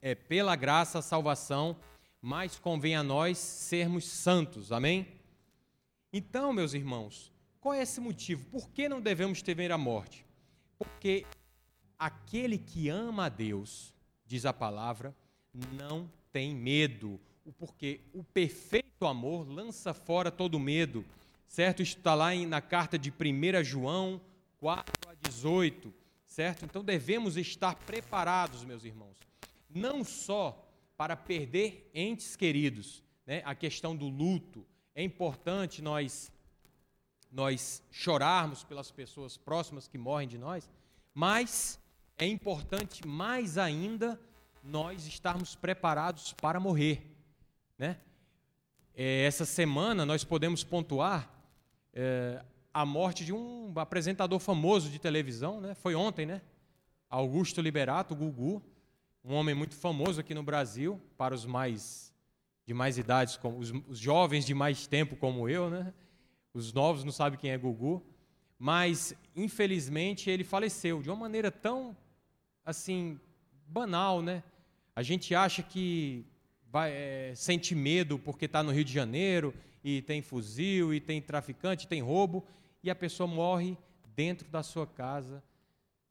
é 0.00 0.14
pela 0.14 0.56
graça 0.56 0.99
a 0.99 1.02
salvação, 1.02 1.76
mas 2.20 2.58
convém 2.58 2.96
a 2.96 3.02
nós 3.02 3.38
sermos 3.38 4.04
santos. 4.04 4.73
Amém? 4.73 5.06
Então, 6.12 6.52
meus 6.52 6.75
irmãos, 6.75 7.32
qual 7.61 7.75
é 7.75 7.82
esse 7.82 8.00
motivo? 8.00 8.44
Por 8.46 8.70
que 8.70 8.88
não 8.88 9.00
devemos 9.00 9.42
temer 9.42 9.73
a 9.73 9.78
morte? 9.78 10.25
Porque 10.78 11.25
aquele 11.99 12.58
que 12.58 12.88
ama 12.88 13.26
a 13.26 13.28
Deus, 13.28 13.94
diz 14.26 14.44
a 14.44 14.52
palavra, 14.52 15.14
não 15.73 16.11
tem 16.32 16.54
medo. 16.54 17.20
Porque 17.58 18.00
o 18.12 18.25
perfeito 18.25 19.06
amor 19.06 19.49
lança 19.49 19.94
fora 19.94 20.30
todo 20.30 20.58
medo. 20.58 21.04
Certo? 21.46 21.82
Isso 21.82 21.96
está 21.99 22.14
lá 22.14 22.34
na 22.34 22.61
carta 22.61 22.99
de 22.99 23.11
1 23.11 23.64
João 23.64 24.20
4 24.64 25.11
a 25.11 25.28
18. 25.28 25.92
Certo? 26.25 26.64
Então 26.64 26.83
devemos 26.83 27.37
estar 27.37 27.75
preparados, 27.75 28.64
meus 28.64 28.83
irmãos. 28.83 29.18
Não 29.68 30.02
só 30.02 30.66
para 30.97 31.14
perder 31.14 31.90
entes 31.92 32.35
queridos, 32.35 33.04
né? 33.26 33.42
a 33.44 33.54
questão 33.54 33.94
do 33.94 34.09
luto, 34.09 34.66
é 34.94 35.02
importante 35.02 35.83
nós 35.83 36.33
nós 37.30 37.83
chorarmos 37.90 38.62
pelas 38.62 38.90
pessoas 38.90 39.37
próximas 39.37 39.88
que 39.88 39.99
morrem 39.99 40.28
de 40.28 40.38
nós, 40.38 40.71
mas 41.12 41.78
é 42.16 42.26
importante 42.26 43.06
mais 43.06 43.59
ainda 43.59 44.18
nós 44.62 45.04
estarmos 45.04 45.56
preparados 45.56 46.33
para 46.33 46.61
morrer, 46.61 47.02
né? 47.76 47.99
É, 48.94 49.25
essa 49.25 49.44
semana 49.44 50.06
nós 50.06 50.23
podemos 50.23 50.62
pontuar 50.62 51.28
é, 51.92 52.44
a 52.75 52.85
morte 52.85 53.25
de 53.25 53.33
um 53.33 53.73
apresentador 53.76 54.40
famoso 54.40 54.90
de 54.90 54.99
televisão, 54.99 55.61
né? 55.61 55.75
Foi 55.76 55.95
ontem, 55.95 56.26
né? 56.26 56.43
Augusto 57.09 57.61
Liberato, 57.61 58.16
Gugu, 58.16 58.61
um 59.25 59.33
homem 59.35 59.54
muito 59.54 59.76
famoso 59.76 60.21
aqui 60.21 60.35
no 60.35 60.43
Brasil 60.43 61.00
para 61.16 61.33
os 61.33 61.47
mais 61.47 62.12
de 62.66 62.75
mais 62.75 62.99
idades, 62.99 63.37
como 63.37 63.59
os, 63.59 63.71
os, 63.87 63.99
jovens 63.99 64.45
de 64.45 64.54
mais 64.54 64.87
tempo 64.87 65.14
como 65.14 65.49
eu, 65.49 65.71
né? 65.71 65.95
Os 66.52 66.73
novos 66.73 67.04
não 67.04 67.12
sabem 67.12 67.38
quem 67.38 67.50
é 67.50 67.59
Gugu, 67.59 68.02
mas 68.59 69.14
infelizmente 69.37 70.28
ele 70.28 70.43
faleceu 70.43 71.00
de 71.00 71.11
uma 71.11 71.16
maneira 71.16 71.52
tão 71.52 71.97
assim 72.64 73.21
banal, 73.69 74.21
né? 74.21 74.43
A 74.97 75.02
gente 75.02 75.33
acha 75.35 75.62
que 75.62 76.25
vai, 76.73 76.90
é, 76.90 77.33
sente 77.37 77.75
medo 77.75 78.19
porque 78.19 78.47
está 78.47 78.62
no 78.62 78.73
Rio 78.73 78.85
de 78.85 78.93
Janeiro 78.93 79.54
e 79.85 80.02
tem 80.02 80.23
fuzil 80.23 80.93
e 80.93 80.99
tem 80.99 81.21
traficante, 81.23 81.87
tem 81.87 82.00
roubo 82.00 82.45
e 82.85 82.91
a 82.91 82.95
pessoa 82.95 83.26
morre 83.26 83.79
dentro 84.14 84.47
da 84.50 84.62
sua 84.62 84.87
casa. 84.87 85.43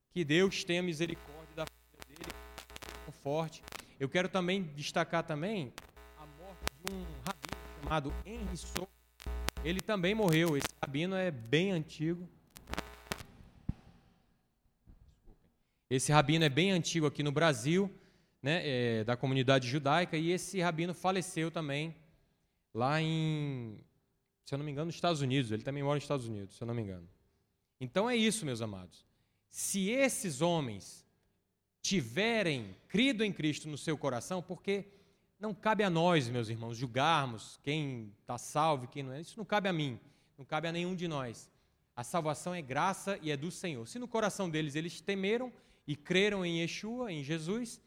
Que 0.09 0.25
Deus 0.25 0.63
tenha 0.63 0.81
misericórdia 0.81 1.55
da 1.55 1.65
família 1.67 2.23
dele, 2.23 2.35
forte. 3.21 3.63
Eu 3.99 4.09
quero 4.09 4.27
também 4.27 4.63
destacar 4.75 5.23
também 5.23 5.71
um 6.89 7.03
rabino 7.23 7.57
chamado 7.79 8.13
Henry 8.25 8.57
Souza. 8.57 8.87
Ele 9.63 9.79
também 9.79 10.15
morreu. 10.15 10.57
Esse 10.57 10.67
rabino 10.81 11.15
é 11.15 11.29
bem 11.29 11.71
antigo. 11.71 12.27
Esse 15.87 16.11
rabino 16.11 16.43
é 16.43 16.49
bem 16.49 16.71
antigo 16.71 17.05
aqui 17.05 17.21
no 17.21 17.31
Brasil, 17.31 17.89
né, 18.41 18.61
é, 18.63 19.03
da 19.03 19.15
comunidade 19.15 19.67
judaica, 19.67 20.17
e 20.17 20.31
esse 20.31 20.59
rabino 20.59 20.91
faleceu 20.91 21.51
também 21.51 21.95
lá 22.73 22.99
em, 22.99 23.77
se 24.45 24.53
eu 24.53 24.57
não 24.57 24.65
me 24.65 24.71
engano, 24.71 24.87
nos 24.87 24.95
Estados 24.95 25.21
Unidos. 25.21 25.51
Ele 25.51 25.63
também 25.63 25.83
mora 25.83 25.95
nos 25.95 26.03
Estados 26.03 26.27
Unidos, 26.27 26.55
se 26.55 26.63
eu 26.63 26.67
não 26.67 26.73
me 26.73 26.81
engano. 26.81 27.07
Então 27.79 28.09
é 28.09 28.15
isso, 28.15 28.45
meus 28.45 28.61
amados. 28.61 29.05
Se 29.49 29.89
esses 29.89 30.41
homens 30.41 31.05
tiverem 31.81 32.75
crido 32.87 33.23
em 33.23 33.31
Cristo 33.31 33.67
no 33.67 33.77
seu 33.77 33.97
coração, 33.97 34.41
porque 34.41 34.85
não 35.39 35.53
cabe 35.53 35.83
a 35.83 35.89
nós, 35.89 36.29
meus 36.29 36.47
irmãos, 36.47 36.77
julgarmos 36.77 37.59
quem 37.61 38.13
está 38.21 38.37
salvo 38.37 38.85
e 38.85 38.87
quem 38.87 39.03
não 39.03 39.11
é. 39.11 39.19
Isso 39.19 39.37
não 39.37 39.43
cabe 39.43 39.67
a 39.67 39.73
mim, 39.73 39.99
não 40.37 40.45
cabe 40.45 40.69
a 40.69 40.71
nenhum 40.71 40.95
de 40.95 41.07
nós. 41.07 41.49
A 41.93 42.03
salvação 42.03 42.55
é 42.55 42.61
graça 42.61 43.19
e 43.21 43.29
é 43.29 43.37
do 43.37 43.51
Senhor. 43.51 43.85
Se 43.85 43.99
no 43.99 44.07
coração 44.07 44.49
deles 44.49 44.75
eles 44.75 45.01
temeram 45.01 45.51
e 45.85 45.95
creram 45.95 46.45
em 46.45 46.61
Yeshua, 46.61 47.11
em 47.11 47.21
Jesus, 47.21 47.81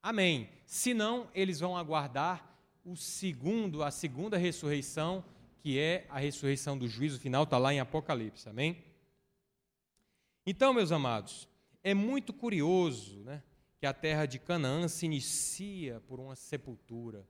amém. 0.00 0.48
Se 0.64 0.94
não, 0.94 1.28
eles 1.34 1.58
vão 1.58 1.76
aguardar 1.76 2.48
o 2.84 2.96
segundo, 2.96 3.82
a 3.82 3.90
segunda 3.90 4.38
ressurreição, 4.38 5.24
que 5.62 5.78
é 5.78 6.06
a 6.08 6.18
ressurreição 6.18 6.76
do 6.76 6.88
juízo 6.88 7.18
final, 7.18 7.44
está 7.44 7.58
lá 7.58 7.72
em 7.72 7.80
Apocalipse, 7.80 8.48
amém? 8.48 8.82
Então, 10.46 10.72
meus 10.72 10.92
amados, 10.92 11.48
é 11.82 11.92
muito 11.94 12.32
curioso, 12.32 13.18
né? 13.24 13.42
que 13.78 13.86
a 13.86 13.92
terra 13.92 14.26
de 14.26 14.38
Canaã 14.38 14.88
se 14.88 15.06
inicia 15.06 16.00
por 16.08 16.18
uma 16.18 16.34
sepultura. 16.34 17.26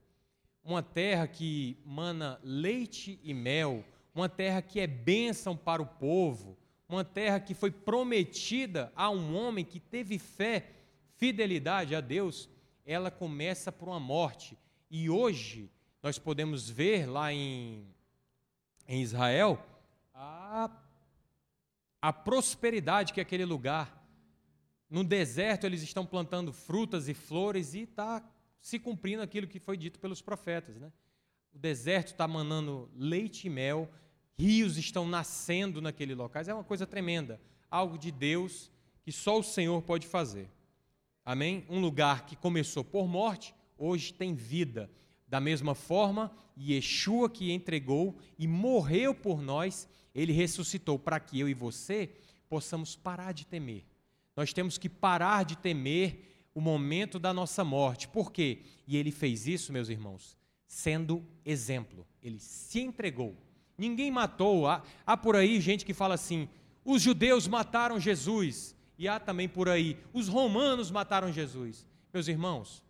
Uma 0.63 0.81
terra 0.81 1.27
que 1.27 1.77
mana 1.85 2.39
leite 2.43 3.19
e 3.23 3.33
mel, 3.33 3.85
uma 4.13 4.27
terra 4.27 4.61
que 4.61 4.79
é 4.79 4.87
bênção 4.87 5.55
para 5.55 5.81
o 5.81 5.85
povo, 5.85 6.57
uma 6.87 7.05
terra 7.05 7.39
que 7.39 7.53
foi 7.53 7.69
prometida 7.69 8.91
a 8.95 9.09
um 9.09 9.35
homem 9.35 9.63
que 9.63 9.79
teve 9.79 10.17
fé, 10.17 10.71
fidelidade 11.17 11.93
a 11.93 12.01
Deus, 12.01 12.49
ela 12.85 13.11
começa 13.11 13.71
por 13.71 13.87
uma 13.87 13.99
morte. 13.99 14.57
E 14.89 15.07
hoje 15.09 15.69
nós 16.01 16.17
podemos 16.17 16.67
ver 16.67 17.05
lá 17.05 17.31
em, 17.31 17.85
em 18.89 19.03
Israel 19.03 19.63
a, 20.15 20.69
a 22.01 22.11
prosperidade 22.11 23.13
que 23.13 23.21
aquele 23.21 23.45
lugar 23.45 24.03
no 24.89 25.03
deserto 25.03 25.65
eles 25.65 25.83
estão 25.83 26.03
plantando 26.03 26.51
frutas 26.51 27.07
e 27.07 27.13
flores 27.13 27.75
e 27.75 27.81
está 27.81 28.27
se 28.59 28.79
cumprindo 28.79 29.21
aquilo 29.21 29.47
que 29.47 29.59
foi 29.59 29.77
dito 29.77 29.99
pelos 29.99 30.23
profetas. 30.23 30.75
Né? 30.77 30.91
O 31.53 31.59
deserto 31.59 32.07
está 32.07 32.27
manando 32.27 32.89
leite 32.95 33.45
e 33.45 33.49
mel, 33.49 33.87
rios 34.39 34.75
estão 34.75 35.07
nascendo 35.07 35.79
naquele 35.79 36.15
local. 36.15 36.41
É 36.47 36.53
uma 36.53 36.63
coisa 36.63 36.87
tremenda, 36.87 37.39
algo 37.69 37.95
de 37.95 38.11
Deus 38.11 38.71
que 39.03 39.11
só 39.11 39.39
o 39.39 39.43
Senhor 39.43 39.83
pode 39.83 40.07
fazer. 40.07 40.49
Amém? 41.23 41.63
Um 41.69 41.79
lugar 41.79 42.25
que 42.25 42.35
começou 42.35 42.83
por 42.83 43.07
morte, 43.07 43.53
hoje 43.77 44.11
tem 44.11 44.33
vida. 44.33 44.89
Da 45.29 45.39
mesma 45.39 45.75
forma, 45.75 46.31
Yeshua 46.57 47.29
que 47.29 47.51
entregou 47.51 48.17
e 48.37 48.47
morreu 48.47 49.13
por 49.13 49.41
nós, 49.41 49.87
ele 50.13 50.33
ressuscitou 50.33 50.97
para 50.97 51.19
que 51.19 51.39
eu 51.39 51.47
e 51.47 51.53
você 51.53 52.09
possamos 52.49 52.95
parar 52.95 53.31
de 53.31 53.45
temer 53.45 53.85
nós 54.39 54.53
temos 54.53 54.77
que 54.77 54.87
parar 54.87 55.43
de 55.43 55.57
temer 55.57 56.47
o 56.55 56.61
momento 56.61 57.19
da 57.19 57.33
nossa 57.33 57.61
morte. 57.61 58.07
Por 58.07 58.31
quê? 58.31 58.59
E 58.87 58.95
ele 58.95 59.11
fez 59.11 59.45
isso, 59.45 59.73
meus 59.73 59.89
irmãos, 59.89 60.37
sendo 60.65 61.21
exemplo. 61.45 62.07
Ele 62.23 62.39
se 62.39 62.79
entregou. 62.79 63.35
Ninguém 63.77 64.09
matou. 64.09 64.65
Há, 64.65 64.81
há 65.05 65.17
por 65.17 65.35
aí 65.35 65.59
gente 65.59 65.85
que 65.85 65.93
fala 65.93 66.15
assim: 66.15 66.47
os 66.85 67.01
judeus 67.01 67.49
mataram 67.49 67.99
Jesus. 67.99 68.73
E 68.97 69.09
há 69.09 69.19
também 69.19 69.49
por 69.49 69.67
aí: 69.67 69.97
os 70.13 70.29
romanos 70.29 70.89
mataram 70.89 71.33
Jesus. 71.33 71.85
Meus 72.13 72.29
irmãos, 72.29 72.81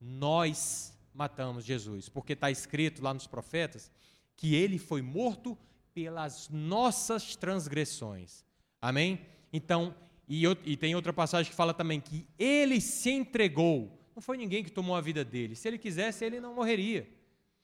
nós 0.00 0.95
matamos 1.16 1.64
Jesus, 1.64 2.08
porque 2.08 2.34
está 2.34 2.50
escrito 2.50 3.02
lá 3.02 3.14
nos 3.14 3.26
profetas 3.26 3.90
que 4.36 4.54
ele 4.54 4.78
foi 4.78 5.00
morto 5.00 5.56
pelas 5.94 6.50
nossas 6.50 7.34
transgressões. 7.34 8.44
Amém? 8.80 9.20
Então, 9.50 9.94
e, 10.28 10.44
e 10.64 10.76
tem 10.76 10.94
outra 10.94 11.12
passagem 11.12 11.50
que 11.50 11.56
fala 11.56 11.72
também 11.72 12.00
que 12.00 12.26
ele 12.38 12.80
se 12.80 13.10
entregou. 13.10 13.98
Não 14.14 14.20
foi 14.20 14.36
ninguém 14.36 14.62
que 14.62 14.70
tomou 14.70 14.94
a 14.94 15.00
vida 15.00 15.24
dele. 15.24 15.56
Se 15.56 15.66
ele 15.66 15.78
quisesse, 15.78 16.24
ele 16.24 16.38
não 16.38 16.54
morreria. 16.54 17.08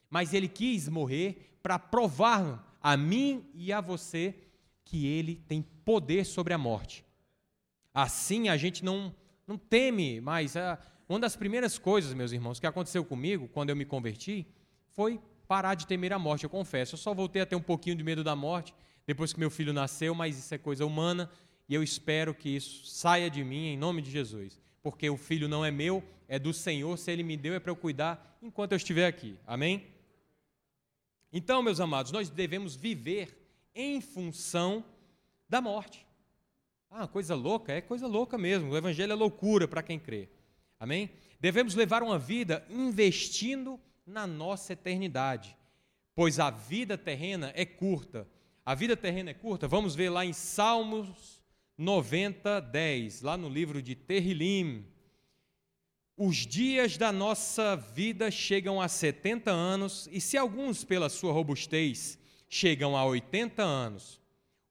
Mas 0.08 0.32
ele 0.32 0.48
quis 0.48 0.88
morrer 0.88 1.58
para 1.62 1.78
provar 1.78 2.76
a 2.80 2.96
mim 2.96 3.46
e 3.54 3.72
a 3.72 3.80
você 3.80 4.34
que 4.84 5.06
ele 5.06 5.36
tem 5.46 5.62
poder 5.84 6.24
sobre 6.24 6.54
a 6.54 6.58
morte. 6.58 7.04
Assim 7.92 8.48
a 8.48 8.56
gente 8.56 8.82
não, 8.82 9.14
não 9.46 9.58
teme 9.58 10.20
mais. 10.20 10.56
Ah, 10.56 10.78
uma 11.12 11.20
das 11.20 11.36
primeiras 11.36 11.78
coisas, 11.78 12.14
meus 12.14 12.32
irmãos, 12.32 12.58
que 12.58 12.66
aconteceu 12.66 13.04
comigo 13.04 13.46
quando 13.48 13.68
eu 13.68 13.76
me 13.76 13.84
converti 13.84 14.46
foi 14.92 15.20
parar 15.46 15.74
de 15.74 15.86
temer 15.86 16.10
a 16.10 16.18
morte, 16.18 16.44
eu 16.44 16.50
confesso. 16.50 16.94
Eu 16.94 16.98
só 16.98 17.12
voltei 17.12 17.42
a 17.42 17.46
ter 17.46 17.54
um 17.54 17.60
pouquinho 17.60 17.94
de 17.94 18.02
medo 18.02 18.24
da 18.24 18.34
morte 18.34 18.74
depois 19.06 19.30
que 19.30 19.38
meu 19.38 19.50
filho 19.50 19.74
nasceu, 19.74 20.14
mas 20.14 20.38
isso 20.38 20.54
é 20.54 20.58
coisa 20.58 20.86
humana 20.86 21.30
e 21.68 21.74
eu 21.74 21.82
espero 21.82 22.34
que 22.34 22.48
isso 22.48 22.86
saia 22.86 23.28
de 23.28 23.44
mim 23.44 23.66
em 23.66 23.76
nome 23.76 24.00
de 24.00 24.10
Jesus, 24.10 24.58
porque 24.82 25.10
o 25.10 25.18
filho 25.18 25.48
não 25.48 25.62
é 25.62 25.70
meu, 25.70 26.02
é 26.26 26.38
do 26.38 26.52
Senhor, 26.52 26.96
se 26.96 27.10
ele 27.10 27.22
me 27.22 27.36
deu 27.36 27.52
é 27.52 27.60
para 27.60 27.70
eu 27.70 27.76
cuidar 27.76 28.38
enquanto 28.40 28.72
eu 28.72 28.76
estiver 28.76 29.06
aqui. 29.06 29.36
Amém? 29.46 29.86
Então, 31.30 31.62
meus 31.62 31.78
amados, 31.78 32.10
nós 32.10 32.30
devemos 32.30 32.74
viver 32.74 33.38
em 33.74 34.00
função 34.00 34.82
da 35.46 35.60
morte. 35.60 36.06
Ah, 36.90 37.06
coisa 37.06 37.34
louca, 37.34 37.70
é 37.70 37.82
coisa 37.82 38.06
louca 38.06 38.38
mesmo. 38.38 38.70
O 38.70 38.76
evangelho 38.78 39.12
é 39.12 39.14
loucura 39.14 39.68
para 39.68 39.82
quem 39.82 39.98
crê. 39.98 40.30
Amém? 40.82 41.10
Devemos 41.38 41.76
levar 41.76 42.02
uma 42.02 42.18
vida 42.18 42.66
investindo 42.68 43.78
na 44.04 44.26
nossa 44.26 44.72
eternidade, 44.72 45.56
pois 46.12 46.40
a 46.40 46.50
vida 46.50 46.98
terrena 46.98 47.52
é 47.54 47.64
curta. 47.64 48.26
A 48.66 48.74
vida 48.74 48.96
terrena 48.96 49.30
é 49.30 49.34
curta. 49.34 49.68
Vamos 49.68 49.94
ver 49.94 50.10
lá 50.10 50.26
em 50.26 50.32
Salmos 50.32 51.40
90, 51.78 52.60
10, 52.62 53.22
lá 53.22 53.36
no 53.36 53.48
livro 53.48 53.80
de 53.80 53.94
Terrilim. 53.94 54.84
os 56.16 56.38
dias 56.38 56.96
da 56.96 57.12
nossa 57.12 57.76
vida 57.76 58.28
chegam 58.28 58.80
a 58.80 58.88
70 58.88 59.52
anos, 59.52 60.08
e 60.10 60.20
se 60.20 60.36
alguns, 60.36 60.82
pela 60.82 61.08
sua 61.08 61.32
robustez, 61.32 62.18
chegam 62.48 62.96
a 62.96 63.04
80 63.04 63.62
anos, 63.62 64.20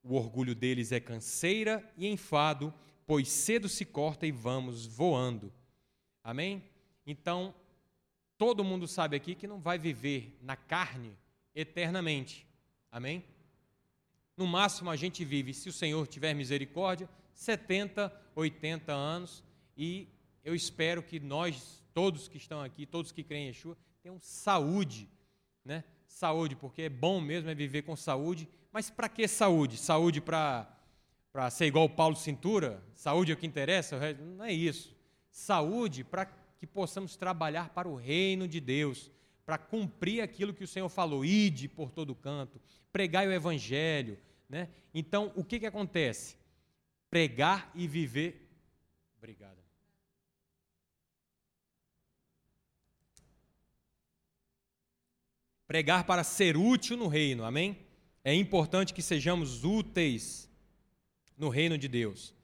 o 0.04 0.16
orgulho 0.16 0.54
deles 0.54 0.92
é 0.92 1.00
canseira 1.00 1.90
e 1.98 2.06
enfado, 2.06 2.74
pois 3.08 3.30
cedo 3.30 3.70
se 3.70 3.86
corta 3.86 4.28
e 4.28 4.32
vamos 4.34 4.86
voando. 4.86 5.54
Amém? 6.24 6.64
Então, 7.06 7.54
todo 8.38 8.64
mundo 8.64 8.88
sabe 8.88 9.16
aqui 9.16 9.36
que 9.36 9.48
não 9.48 9.60
vai 9.60 9.78
viver 9.78 10.38
na 10.42 10.56
carne 10.56 11.18
eternamente. 11.54 12.48
Amém? 12.92 13.24
No 14.36 14.48
máximo 14.48 14.90
a 14.90 14.96
gente 14.96 15.24
vive, 15.24 15.54
se 15.54 15.70
o 15.70 15.74
Senhor 15.74 16.08
tiver 16.08 16.34
misericórdia, 16.34 17.10
70, 17.34 18.12
80 18.36 18.92
anos 18.92 19.44
e 19.78 20.08
eu 20.44 20.56
espero 20.56 21.04
que 21.04 21.20
nós, 21.20 21.84
todos 21.94 22.28
que 22.28 22.38
estão 22.38 22.62
aqui, 22.62 22.86
todos 22.86 23.12
que 23.12 23.24
creem 23.24 23.46
em 23.46 23.48
Yeshua, 23.48 23.78
tenham 24.02 24.20
saúde, 24.20 25.08
né? 25.64 25.84
Saúde, 26.08 26.56
porque 26.56 26.84
é 26.84 26.90
bom 26.90 27.22
mesmo 27.22 27.50
é 27.50 27.56
viver 27.56 27.84
com 27.84 27.96
saúde, 27.96 28.48
mas 28.72 28.90
para 28.90 29.08
que 29.08 29.28
saúde? 29.28 29.78
Saúde 29.78 30.20
para 30.22 30.68
ser 31.52 31.66
igual 31.66 31.86
o 31.86 31.90
Paulo 31.90 32.16
Cintura? 32.16 32.84
Saúde 32.96 33.32
é 33.32 33.36
o 33.36 33.38
que 33.38 33.48
interessa? 33.48 34.00
Não 34.14 34.46
é 34.46 34.52
isso. 34.52 34.96
Saúde 35.32 36.04
para 36.04 36.26
que 36.60 36.68
possamos 36.68 37.16
trabalhar 37.16 37.70
para 37.70 37.88
o 37.88 37.96
reino 37.96 38.48
de 38.48 38.60
Deus, 38.60 39.10
para 39.46 39.58
cumprir 39.58 40.22
aquilo 40.22 40.54
que 40.54 40.64
o 40.64 40.68
Senhor 40.68 40.90
falou, 40.90 41.26
ide 41.26 41.68
por 41.68 41.90
todo 41.90 42.14
canto, 42.14 42.62
pregai 42.92 43.28
o 43.28 43.32
evangelho, 43.32 44.20
né? 44.48 44.70
Então, 44.94 45.32
o 45.36 45.44
que 45.44 45.60
que 45.60 45.66
acontece? 45.66 46.38
Pregar 47.10 47.72
e 47.74 47.88
viver. 47.88 48.48
Obrigado. 49.18 49.62
pregar 55.72 56.04
para 56.04 56.22
ser 56.22 56.58
útil 56.58 56.98
no 56.98 57.08
reino, 57.08 57.46
amém? 57.46 57.78
É 58.26 58.36
importante 58.36 58.94
que 58.94 59.02
sejamos 59.02 59.64
úteis 59.64 60.50
no 61.38 61.48
reino 61.48 61.78
de 61.78 61.88
Deus. 61.88 62.36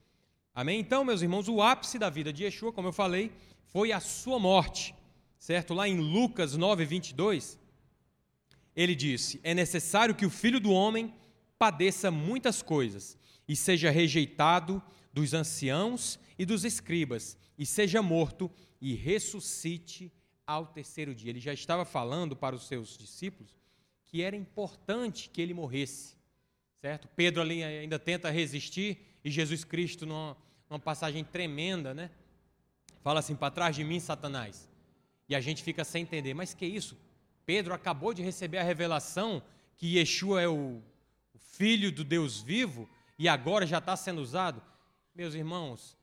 Amém? 0.58 0.80
Então, 0.80 1.04
meus 1.04 1.22
irmãos, 1.22 1.46
o 1.46 1.62
ápice 1.62 2.00
da 2.00 2.10
vida 2.10 2.32
de 2.32 2.42
Yeshua, 2.42 2.72
como 2.72 2.88
eu 2.88 2.92
falei, 2.92 3.30
foi 3.66 3.92
a 3.92 4.00
sua 4.00 4.40
morte, 4.40 4.92
certo? 5.38 5.72
Lá 5.72 5.86
em 5.86 6.00
Lucas 6.00 6.56
9, 6.56 6.84
22, 6.84 7.56
ele 8.74 8.96
disse: 8.96 9.38
É 9.44 9.54
necessário 9.54 10.16
que 10.16 10.26
o 10.26 10.30
filho 10.30 10.58
do 10.58 10.72
homem 10.72 11.14
padeça 11.56 12.10
muitas 12.10 12.60
coisas 12.60 13.16
e 13.46 13.54
seja 13.54 13.88
rejeitado 13.88 14.82
dos 15.12 15.32
anciãos 15.32 16.18
e 16.36 16.44
dos 16.44 16.64
escribas, 16.64 17.38
e 17.56 17.64
seja 17.64 18.02
morto 18.02 18.50
e 18.80 18.96
ressuscite 18.96 20.12
ao 20.44 20.66
terceiro 20.66 21.14
dia. 21.14 21.30
Ele 21.30 21.38
já 21.38 21.52
estava 21.52 21.84
falando 21.84 22.34
para 22.34 22.56
os 22.56 22.66
seus 22.66 22.98
discípulos 22.98 23.56
que 24.08 24.22
era 24.22 24.34
importante 24.34 25.30
que 25.30 25.40
ele 25.40 25.54
morresse, 25.54 26.16
certo? 26.80 27.06
Pedro 27.14 27.42
ali 27.42 27.62
ainda 27.62 27.96
tenta 27.96 28.28
resistir 28.28 29.06
e 29.24 29.30
Jesus 29.30 29.62
Cristo, 29.62 30.06
numa, 30.06 30.36
numa 30.68 30.78
passagem 30.78 31.24
tremenda, 31.24 31.94
né? 31.94 32.10
Fala 33.02 33.20
assim: 33.20 33.34
para 33.34 33.50
trás 33.50 33.74
de 33.74 33.84
mim, 33.84 34.00
Satanás. 34.00 34.68
E 35.28 35.34
a 35.34 35.40
gente 35.40 35.62
fica 35.62 35.84
sem 35.84 36.02
entender, 36.02 36.34
mas 36.34 36.54
que 36.54 36.66
isso? 36.66 36.96
Pedro 37.44 37.74
acabou 37.74 38.12
de 38.12 38.22
receber 38.22 38.58
a 38.58 38.62
revelação 38.62 39.42
que 39.76 39.96
Yeshua 39.96 40.42
é 40.42 40.48
o 40.48 40.82
Filho 41.36 41.90
do 41.90 42.04
Deus 42.04 42.40
vivo 42.40 42.88
e 43.18 43.28
agora 43.28 43.66
já 43.66 43.78
está 43.78 43.96
sendo 43.96 44.20
usado. 44.20 44.62
Meus 45.14 45.34
irmãos, 45.34 45.96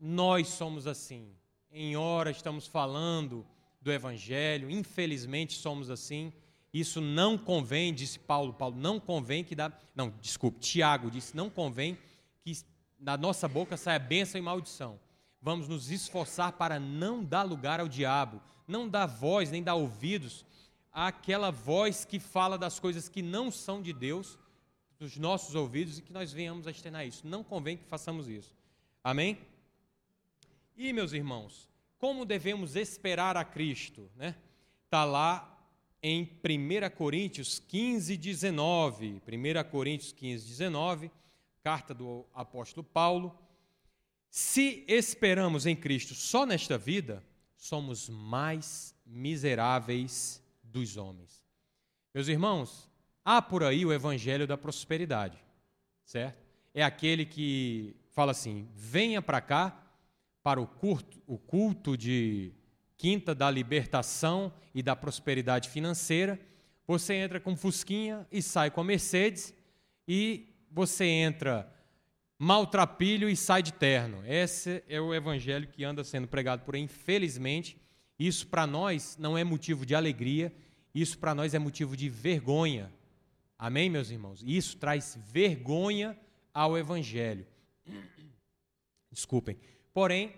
nós 0.00 0.48
somos 0.48 0.86
assim. 0.86 1.30
Em 1.70 1.96
hora 1.96 2.30
estamos 2.30 2.66
falando 2.66 3.46
do 3.80 3.92
Evangelho, 3.92 4.70
infelizmente 4.70 5.54
somos 5.54 5.90
assim. 5.90 6.32
Isso 6.72 7.00
não 7.00 7.38
convém, 7.38 7.94
disse 7.94 8.18
Paulo. 8.18 8.52
Paulo, 8.52 8.76
não 8.76 8.98
convém 8.98 9.44
que 9.44 9.54
dá. 9.54 9.72
Não, 9.94 10.10
desculpe, 10.20 10.58
Tiago 10.60 11.10
disse: 11.10 11.36
não 11.36 11.48
convém 11.48 11.96
que 12.40 12.52
da 12.98 13.16
nossa 13.16 13.46
boca 13.46 13.76
saia 13.76 13.98
bênção 13.98 14.38
e 14.38 14.42
maldição. 14.42 14.98
Vamos 15.40 15.68
nos 15.68 15.90
esforçar 15.90 16.52
para 16.52 16.78
não 16.80 17.22
dar 17.22 17.42
lugar 17.42 17.80
ao 17.80 17.88
diabo, 17.88 18.40
não 18.66 18.88
dar 18.88 19.06
voz 19.06 19.50
nem 19.50 19.62
dar 19.62 19.74
ouvidos 19.74 20.44
àquela 20.92 21.50
voz 21.50 22.04
que 22.04 22.18
fala 22.18 22.56
das 22.56 22.80
coisas 22.80 23.08
que 23.08 23.22
não 23.22 23.50
são 23.50 23.82
de 23.82 23.92
Deus, 23.92 24.38
dos 24.98 25.16
nossos 25.16 25.54
ouvidos 25.54 25.98
e 25.98 26.02
que 26.02 26.12
nós 26.12 26.32
venhamos 26.32 26.66
a 26.66 26.70
externar 26.70 27.06
isso. 27.06 27.26
Não 27.26 27.44
convém 27.44 27.76
que 27.76 27.84
façamos 27.84 28.28
isso. 28.28 28.56
Amém? 29.04 29.38
E, 30.76 30.92
meus 30.92 31.12
irmãos, 31.12 31.68
como 31.98 32.24
devemos 32.24 32.76
esperar 32.76 33.36
a 33.36 33.44
Cristo? 33.44 34.10
Está 34.14 34.18
né? 34.18 34.36
Tá 34.88 35.04
lá 35.04 35.56
em 36.02 36.22
1 36.22 36.96
Coríntios 36.96 37.58
15, 37.58 38.16
19. 38.16 39.22
1 39.26 39.70
Coríntios 39.70 40.12
15, 40.12 40.46
19, 40.46 41.10
carta 41.66 41.92
do 41.92 42.24
apóstolo 42.32 42.84
Paulo. 42.84 43.36
Se 44.30 44.84
esperamos 44.86 45.66
em 45.66 45.74
Cristo 45.74 46.14
só 46.14 46.46
nesta 46.46 46.78
vida, 46.78 47.24
somos 47.56 48.08
mais 48.08 48.94
miseráveis 49.04 50.40
dos 50.62 50.96
homens. 50.96 51.42
Meus 52.14 52.28
irmãos, 52.28 52.88
há 53.24 53.42
por 53.42 53.64
aí 53.64 53.84
o 53.84 53.92
evangelho 53.92 54.46
da 54.46 54.56
prosperidade, 54.56 55.36
certo? 56.04 56.40
É 56.72 56.84
aquele 56.84 57.26
que 57.26 57.96
fala 58.12 58.30
assim: 58.30 58.68
venha 58.72 59.20
para 59.20 59.40
cá 59.40 59.76
para 60.44 60.60
o 60.60 60.68
culto, 60.68 61.20
o 61.26 61.36
culto 61.36 61.96
de 61.96 62.52
quinta 62.96 63.34
da 63.34 63.50
libertação 63.50 64.52
e 64.72 64.84
da 64.84 64.94
prosperidade 64.94 65.68
financeira, 65.68 66.38
você 66.86 67.14
entra 67.14 67.40
com 67.40 67.56
Fusquinha 67.56 68.24
e 68.30 68.40
sai 68.40 68.70
com 68.70 68.82
a 68.82 68.84
Mercedes, 68.84 69.52
e 70.06 70.54
você 70.70 71.04
entra 71.04 71.72
maltrapilho 72.38 73.28
e 73.28 73.36
sai 73.36 73.62
de 73.62 73.72
terno. 73.72 74.22
Esse 74.26 74.82
é 74.88 75.00
o 75.00 75.14
evangelho 75.14 75.68
que 75.68 75.84
anda 75.84 76.04
sendo 76.04 76.28
pregado 76.28 76.62
por 76.64 76.74
aí, 76.74 76.82
infelizmente. 76.82 77.80
Isso 78.18 78.46
para 78.46 78.66
nós 78.66 79.16
não 79.18 79.36
é 79.36 79.44
motivo 79.44 79.84
de 79.84 79.94
alegria, 79.94 80.54
isso 80.94 81.18
para 81.18 81.34
nós 81.34 81.54
é 81.54 81.58
motivo 81.58 81.96
de 81.96 82.08
vergonha. 82.08 82.92
Amém, 83.58 83.88
meus 83.88 84.10
irmãos? 84.10 84.42
Isso 84.44 84.76
traz 84.76 85.18
vergonha 85.30 86.18
ao 86.52 86.76
evangelho. 86.76 87.46
Desculpem. 89.10 89.58
Porém, 89.92 90.34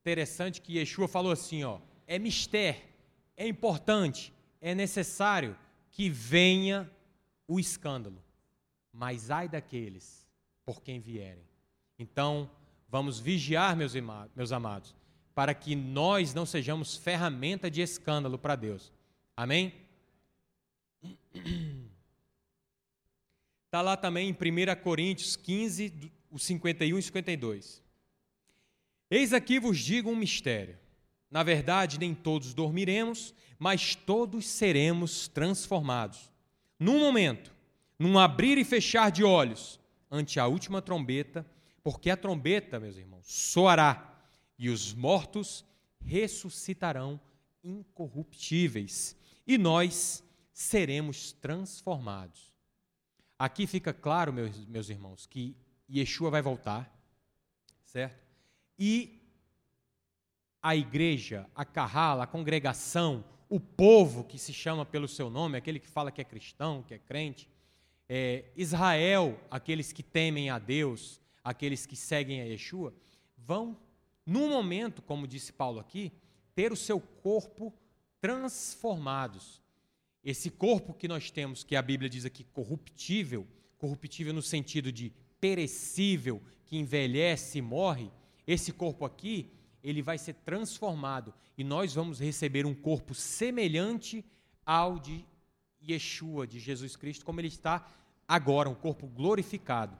interessante 0.00 0.60
que 0.60 0.78
Yeshua 0.78 1.08
falou 1.08 1.32
assim, 1.32 1.64
ó, 1.64 1.80
é 2.06 2.18
mistério, 2.18 2.80
é 3.36 3.46
importante, 3.46 4.32
é 4.60 4.74
necessário 4.74 5.56
que 5.90 6.08
venha 6.08 6.90
o 7.48 7.58
escândalo, 7.58 8.22
mas 8.96 9.30
ai 9.30 9.46
daqueles 9.48 10.26
por 10.64 10.82
quem 10.82 10.98
vierem. 10.98 11.44
Então, 11.98 12.50
vamos 12.88 13.20
vigiar, 13.20 13.76
meus, 13.76 13.94
meus 14.34 14.52
amados, 14.52 14.96
para 15.34 15.54
que 15.54 15.76
nós 15.76 16.32
não 16.32 16.46
sejamos 16.46 16.96
ferramenta 16.96 17.70
de 17.70 17.82
escândalo 17.82 18.38
para 18.38 18.56
Deus. 18.56 18.90
Amém? 19.36 19.74
Está 23.66 23.82
lá 23.82 23.96
também 23.96 24.30
em 24.30 24.32
1 24.32 24.36
Coríntios 24.82 25.36
15, 25.36 26.10
os 26.30 26.42
51 26.44 26.98
e 26.98 27.02
52. 27.02 27.82
Eis 29.10 29.32
aqui 29.34 29.60
vos 29.60 29.78
digo 29.78 30.10
um 30.10 30.16
mistério. 30.16 30.78
Na 31.30 31.42
verdade, 31.42 31.98
nem 31.98 32.14
todos 32.14 32.54
dormiremos, 32.54 33.34
mas 33.58 33.94
todos 33.94 34.46
seremos 34.46 35.28
transformados. 35.28 36.32
Num 36.78 36.98
momento, 36.98 37.55
num 37.98 38.18
abrir 38.18 38.58
e 38.58 38.64
fechar 38.64 39.10
de 39.10 39.24
olhos, 39.24 39.80
ante 40.10 40.38
a 40.38 40.46
última 40.46 40.82
trombeta, 40.82 41.46
porque 41.82 42.10
a 42.10 42.16
trombeta, 42.16 42.80
meus 42.80 42.96
irmãos, 42.96 43.26
soará, 43.26 44.14
e 44.58 44.68
os 44.68 44.92
mortos 44.92 45.64
ressuscitarão 46.00 47.20
incorruptíveis, 47.62 49.16
e 49.46 49.58
nós 49.58 50.22
seremos 50.52 51.32
transformados. 51.32 52.54
Aqui 53.38 53.66
fica 53.66 53.92
claro, 53.92 54.32
meus, 54.32 54.64
meus 54.66 54.88
irmãos, 54.88 55.26
que 55.26 55.56
Yeshua 55.90 56.30
vai 56.30 56.40
voltar, 56.40 56.90
certo? 57.84 58.24
E 58.78 59.22
a 60.62 60.74
igreja, 60.74 61.48
a 61.54 61.64
carrala, 61.64 62.24
a 62.24 62.26
congregação, 62.26 63.24
o 63.48 63.60
povo 63.60 64.24
que 64.24 64.38
se 64.38 64.52
chama 64.52 64.84
pelo 64.84 65.06
seu 65.06 65.30
nome, 65.30 65.56
aquele 65.56 65.78
que 65.78 65.88
fala 65.88 66.10
que 66.10 66.20
é 66.20 66.24
cristão, 66.24 66.82
que 66.82 66.94
é 66.94 66.98
crente, 66.98 67.48
é, 68.08 68.44
Israel, 68.56 69.38
aqueles 69.50 69.92
que 69.92 70.02
temem 70.02 70.50
a 70.50 70.58
Deus, 70.58 71.20
aqueles 71.42 71.86
que 71.86 71.96
seguem 71.96 72.40
a 72.40 72.44
Yeshua, 72.44 72.94
vão, 73.36 73.76
num 74.24 74.48
momento, 74.48 75.02
como 75.02 75.26
disse 75.26 75.52
Paulo 75.52 75.80
aqui, 75.80 76.12
ter 76.54 76.72
o 76.72 76.76
seu 76.76 77.00
corpo 77.00 77.72
transformados. 78.20 79.60
Esse 80.24 80.50
corpo 80.50 80.94
que 80.94 81.06
nós 81.06 81.30
temos, 81.30 81.62
que 81.62 81.76
a 81.76 81.82
Bíblia 81.82 82.10
diz 82.10 82.24
aqui 82.24 82.44
corruptível, 82.44 83.46
corruptível 83.78 84.32
no 84.32 84.42
sentido 84.42 84.90
de 84.90 85.12
perecível, 85.40 86.42
que 86.64 86.76
envelhece 86.76 87.58
e 87.58 87.62
morre, 87.62 88.10
esse 88.46 88.72
corpo 88.72 89.04
aqui, 89.04 89.52
ele 89.82 90.02
vai 90.02 90.18
ser 90.18 90.34
transformado 90.34 91.32
e 91.56 91.62
nós 91.62 91.94
vamos 91.94 92.18
receber 92.18 92.66
um 92.66 92.74
corpo 92.74 93.14
semelhante 93.14 94.24
ao 94.64 94.98
de 94.98 95.24
Yeshua, 95.88 96.46
de 96.46 96.58
Jesus 96.58 96.96
Cristo, 96.96 97.24
como 97.24 97.40
ele 97.40 97.48
está 97.48 97.86
agora, 98.26 98.68
um 98.68 98.74
corpo 98.74 99.06
glorificado. 99.06 99.96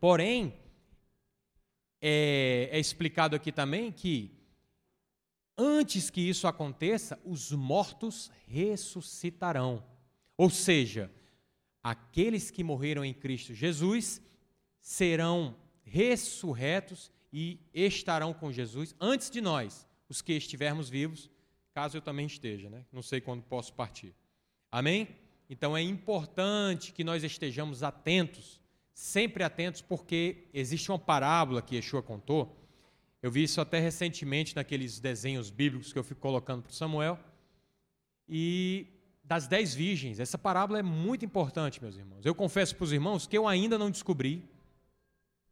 Porém, 0.00 0.54
é, 2.00 2.68
é 2.72 2.78
explicado 2.78 3.34
aqui 3.34 3.50
também 3.50 3.90
que 3.90 4.30
antes 5.56 6.08
que 6.08 6.20
isso 6.20 6.46
aconteça, 6.46 7.18
os 7.24 7.50
mortos 7.50 8.30
ressuscitarão. 8.46 9.84
Ou 10.36 10.48
seja, 10.48 11.10
aqueles 11.82 12.50
que 12.50 12.62
morreram 12.62 13.04
em 13.04 13.12
Cristo 13.12 13.52
Jesus 13.52 14.22
serão 14.80 15.56
ressurretos 15.82 17.10
e 17.32 17.58
estarão 17.74 18.32
com 18.32 18.52
Jesus 18.52 18.94
antes 19.00 19.30
de 19.30 19.40
nós, 19.40 19.86
os 20.08 20.22
que 20.22 20.32
estivermos 20.32 20.88
vivos, 20.88 21.28
caso 21.74 21.96
eu 21.96 22.02
também 22.02 22.26
esteja, 22.26 22.70
né? 22.70 22.84
Não 22.92 23.02
sei 23.02 23.20
quando 23.20 23.42
posso 23.42 23.72
partir. 23.74 24.14
Amém? 24.70 25.08
Então 25.48 25.76
é 25.76 25.82
importante 25.82 26.92
que 26.92 27.02
nós 27.02 27.24
estejamos 27.24 27.82
atentos, 27.82 28.60
sempre 28.92 29.42
atentos, 29.42 29.80
porque 29.80 30.48
existe 30.52 30.90
uma 30.90 30.98
parábola 30.98 31.62
que 31.62 31.76
Yeshua 31.76 32.02
contou. 32.02 32.54
Eu 33.22 33.30
vi 33.30 33.42
isso 33.42 33.60
até 33.60 33.78
recentemente 33.80 34.54
naqueles 34.54 35.00
desenhos 35.00 35.50
bíblicos 35.50 35.92
que 35.92 35.98
eu 35.98 36.04
fico 36.04 36.20
colocando 36.20 36.62
para 36.62 36.72
Samuel. 36.72 37.18
E 38.28 38.86
das 39.24 39.46
dez 39.46 39.74
virgens, 39.74 40.20
essa 40.20 40.38
parábola 40.38 40.78
é 40.78 40.82
muito 40.82 41.24
importante, 41.24 41.82
meus 41.82 41.96
irmãos. 41.96 42.24
Eu 42.24 42.34
confesso 42.34 42.76
para 42.76 42.84
os 42.84 42.92
irmãos 42.92 43.26
que 43.26 43.36
eu 43.36 43.48
ainda 43.48 43.78
não 43.78 43.90
descobri, 43.90 44.44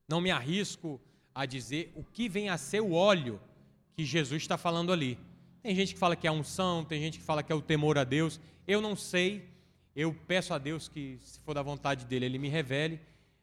não 0.09 0.21
me 0.21 0.31
arrisco 0.31 1.01
a 1.35 1.45
dizer 1.45 1.93
o 1.95 2.05
que 2.05 2.29
vem 2.29 2.49
a 2.49 2.57
ser 2.57 2.81
o 2.81 2.93
óleo 2.93 3.41
que 3.95 4.05
Jesus 4.05 4.43
está 4.43 4.57
falando 4.57 4.93
ali. 4.93 5.19
Tem 5.63 5.75
gente 5.75 5.95
que 5.95 5.99
fala 5.99 6.15
que 6.15 6.27
é 6.27 6.31
a 6.31 6.33
unção, 6.33 6.85
tem 6.85 7.01
gente 7.01 7.19
que 7.19 7.25
fala 7.25 7.43
que 7.43 7.51
é 7.51 7.55
o 7.55 7.61
temor 7.61 7.99
a 7.99 8.05
Deus. 8.05 8.41
Eu 8.67 8.81
não 8.81 8.97
sei. 8.97 9.49
Eu 9.95 10.15
peço 10.27 10.53
a 10.53 10.59
Deus 10.59 10.89
que, 10.89 11.19
se 11.23 11.41
for 11.41 11.55
da 11.55 11.63
vontade 11.63 12.05
dele, 12.05 12.27
ele 12.27 12.39
me 12.39 12.49
revele. 12.49 13.01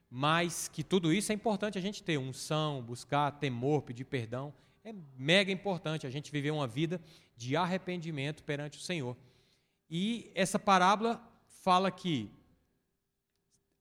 Mas 0.10 0.68
que 0.68 0.84
tudo 0.84 1.12
isso 1.12 1.32
é 1.32 1.36
importante 1.36 1.78
a 1.78 1.82
gente 1.82 2.04
ter 2.04 2.20
unção, 2.20 2.82
buscar 2.82 3.32
temor, 3.32 3.82
pedir 3.82 4.04
perdão. 4.04 4.54
É 4.84 4.94
mega 5.18 5.52
importante 5.52 6.06
a 6.06 6.10
gente 6.10 6.32
viver 6.32 6.52
uma 6.52 6.68
vida 6.68 7.02
de 7.36 7.56
arrependimento 7.56 8.44
perante 8.44 8.78
o 8.78 8.82
Senhor. 8.82 9.18
E 9.90 10.32
essa 10.36 10.60
parábola 10.60 11.22
fala 11.64 11.90
que 11.90 12.30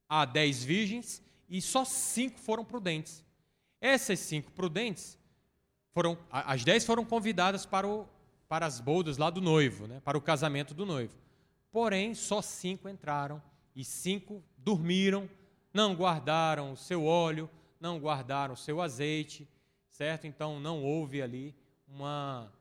há 0.08 0.24
dez 0.24 0.62
virgens 0.62 1.22
e 1.48 1.60
só 1.60 1.84
cinco 1.84 2.38
foram 2.38 2.64
prudentes. 2.64 3.24
Essas 3.80 4.20
cinco 4.20 4.50
prudentes 4.52 5.18
foram, 5.92 6.16
as 6.30 6.64
dez 6.64 6.84
foram 6.84 7.04
convidadas 7.04 7.66
para, 7.66 7.86
o, 7.86 8.06
para 8.48 8.64
as 8.64 8.80
bodas 8.80 9.18
lá 9.18 9.28
do 9.28 9.40
noivo, 9.40 9.86
né, 9.86 10.00
para 10.04 10.16
o 10.16 10.20
casamento 10.20 10.72
do 10.72 10.86
noivo. 10.86 11.14
Porém, 11.72 12.14
só 12.14 12.42
cinco 12.42 12.88
entraram 12.88 13.42
e 13.74 13.82
cinco 13.82 14.44
dormiram, 14.58 15.28
não 15.72 15.94
guardaram 15.94 16.72
o 16.72 16.76
seu 16.76 17.06
óleo, 17.06 17.48
não 17.80 17.98
guardaram 17.98 18.52
o 18.52 18.56
seu 18.56 18.82
azeite, 18.82 19.48
certo? 19.90 20.26
Então 20.26 20.60
não 20.60 20.84
houve 20.84 21.22
ali 21.22 21.54
uma 21.88 22.52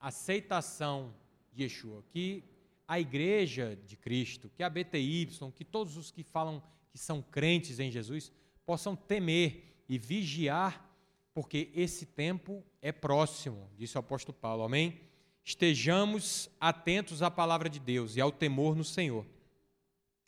aceitação 0.00 1.14
de 1.52 1.62
Yeshua. 1.62 2.02
Que 2.10 2.42
a 2.88 2.98
igreja 2.98 3.78
de 3.86 3.96
Cristo, 3.96 4.50
que 4.54 4.64
a 4.64 4.68
BTY, 4.68 5.28
que 5.54 5.64
todos 5.64 5.96
os 5.96 6.10
que 6.10 6.24
falam 6.24 6.62
que 6.90 6.98
são 6.98 7.22
crentes 7.22 7.78
em 7.78 7.90
Jesus 7.90 8.32
possam 8.64 8.96
temer 8.96 9.84
e 9.88 9.96
vigiar, 9.96 10.84
porque 11.32 11.70
esse 11.74 12.04
tempo 12.04 12.64
é 12.82 12.90
próximo, 12.90 13.70
disse 13.76 13.96
o 13.96 14.00
apóstolo 14.00 14.36
Paulo. 14.36 14.64
Amém? 14.64 15.05
Estejamos 15.46 16.50
atentos 16.58 17.22
à 17.22 17.30
palavra 17.30 17.70
de 17.70 17.78
Deus 17.78 18.16
e 18.16 18.20
ao 18.20 18.32
temor 18.32 18.74
no 18.74 18.82
Senhor. 18.82 19.24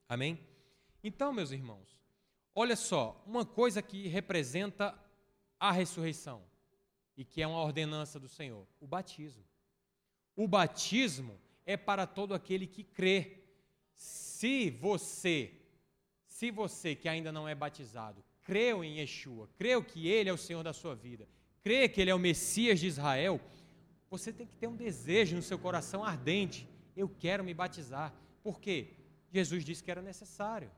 Amém? 0.09 0.39
Então, 1.03 1.33
meus 1.33 1.51
irmãos, 1.51 1.99
olha 2.55 2.77
só, 2.77 3.21
uma 3.27 3.45
coisa 3.45 3.83
que 3.83 4.07
representa 4.07 4.97
a 5.59 5.73
ressurreição 5.73 6.41
e 7.17 7.25
que 7.25 7.43
é 7.43 7.49
uma 7.49 7.61
ordenança 7.61 8.21
do 8.21 8.29
Senhor: 8.29 8.65
o 8.79 8.87
batismo. 8.87 9.43
O 10.37 10.47
batismo 10.47 11.37
é 11.67 11.77
para 11.77 12.07
todo 12.07 12.33
aquele 12.33 12.69
que 12.69 12.85
crê. 12.85 13.43
Se 13.97 14.71
você, 14.71 15.53
se 16.29 16.53
você 16.53 16.95
que 16.95 17.09
ainda 17.09 17.33
não 17.33 17.49
é 17.49 17.57
batizado, 17.57 18.25
creu 18.45 18.85
em 18.85 19.01
Yeshua, 19.01 19.51
creu 19.57 19.83
que 19.83 20.07
Ele 20.07 20.31
é 20.31 20.33
o 20.33 20.39
Senhor 20.39 20.63
da 20.63 20.73
sua 20.73 20.95
vida, 20.95 21.29
crê 21.61 21.89
que 21.89 22.01
Ele 22.01 22.11
é 22.11 22.15
o 22.15 22.21
Messias 22.21 22.79
de 22.79 22.87
Israel, 22.87 23.41
você 24.11 24.33
tem 24.33 24.47
que 24.47 24.57
ter 24.57 24.67
um 24.67 24.77
desejo 24.77 25.37
no 25.37 25.43
seu 25.43 25.59
coração 25.59 26.03
ardente. 26.05 26.69
Eu 26.97 27.09
quero 27.09 27.45
me 27.45 27.55
batizar. 27.55 28.15
Por 28.43 28.61
quê? 28.61 28.95
Jesus 29.31 29.65
disse 29.65 29.83
que 29.83 29.91
era 29.91 30.03
necessário. 30.03 30.71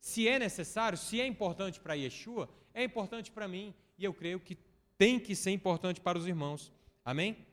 Se 0.00 0.28
é 0.28 0.38
necessário, 0.38 0.98
se 0.98 1.20
é 1.20 1.26
importante 1.26 1.80
para 1.80 1.94
Yeshua, 1.94 2.48
é 2.74 2.84
importante 2.84 3.30
para 3.30 3.48
mim. 3.48 3.74
E 3.98 4.04
eu 4.04 4.12
creio 4.12 4.40
que 4.40 4.58
tem 4.98 5.18
que 5.18 5.34
ser 5.34 5.50
importante 5.50 6.00
para 6.00 6.18
os 6.18 6.26
irmãos. 6.26 6.72
Amém? 7.04 7.46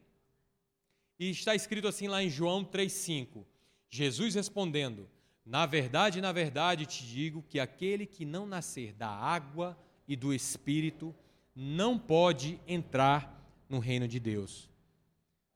E 1.19 1.29
está 1.29 1.55
escrito 1.55 1.87
assim 1.87 2.07
lá 2.07 2.23
em 2.23 2.29
João 2.29 2.65
3,5: 2.65 3.45
Jesus 3.89 4.35
respondendo: 4.35 5.07
na 5.45 5.65
verdade, 5.65 6.21
na 6.21 6.31
verdade 6.31 6.85
te 6.85 7.05
digo 7.05 7.43
que 7.43 7.59
aquele 7.59 8.05
que 8.05 8.25
não 8.25 8.45
nascer 8.45 8.93
da 8.93 9.09
água 9.09 9.77
e 10.07 10.15
do 10.15 10.33
espírito 10.33 11.13
não 11.55 11.99
pode 11.99 12.59
entrar 12.67 13.41
no 13.69 13.79
reino 13.79 14.07
de 14.07 14.19
Deus. 14.19 14.69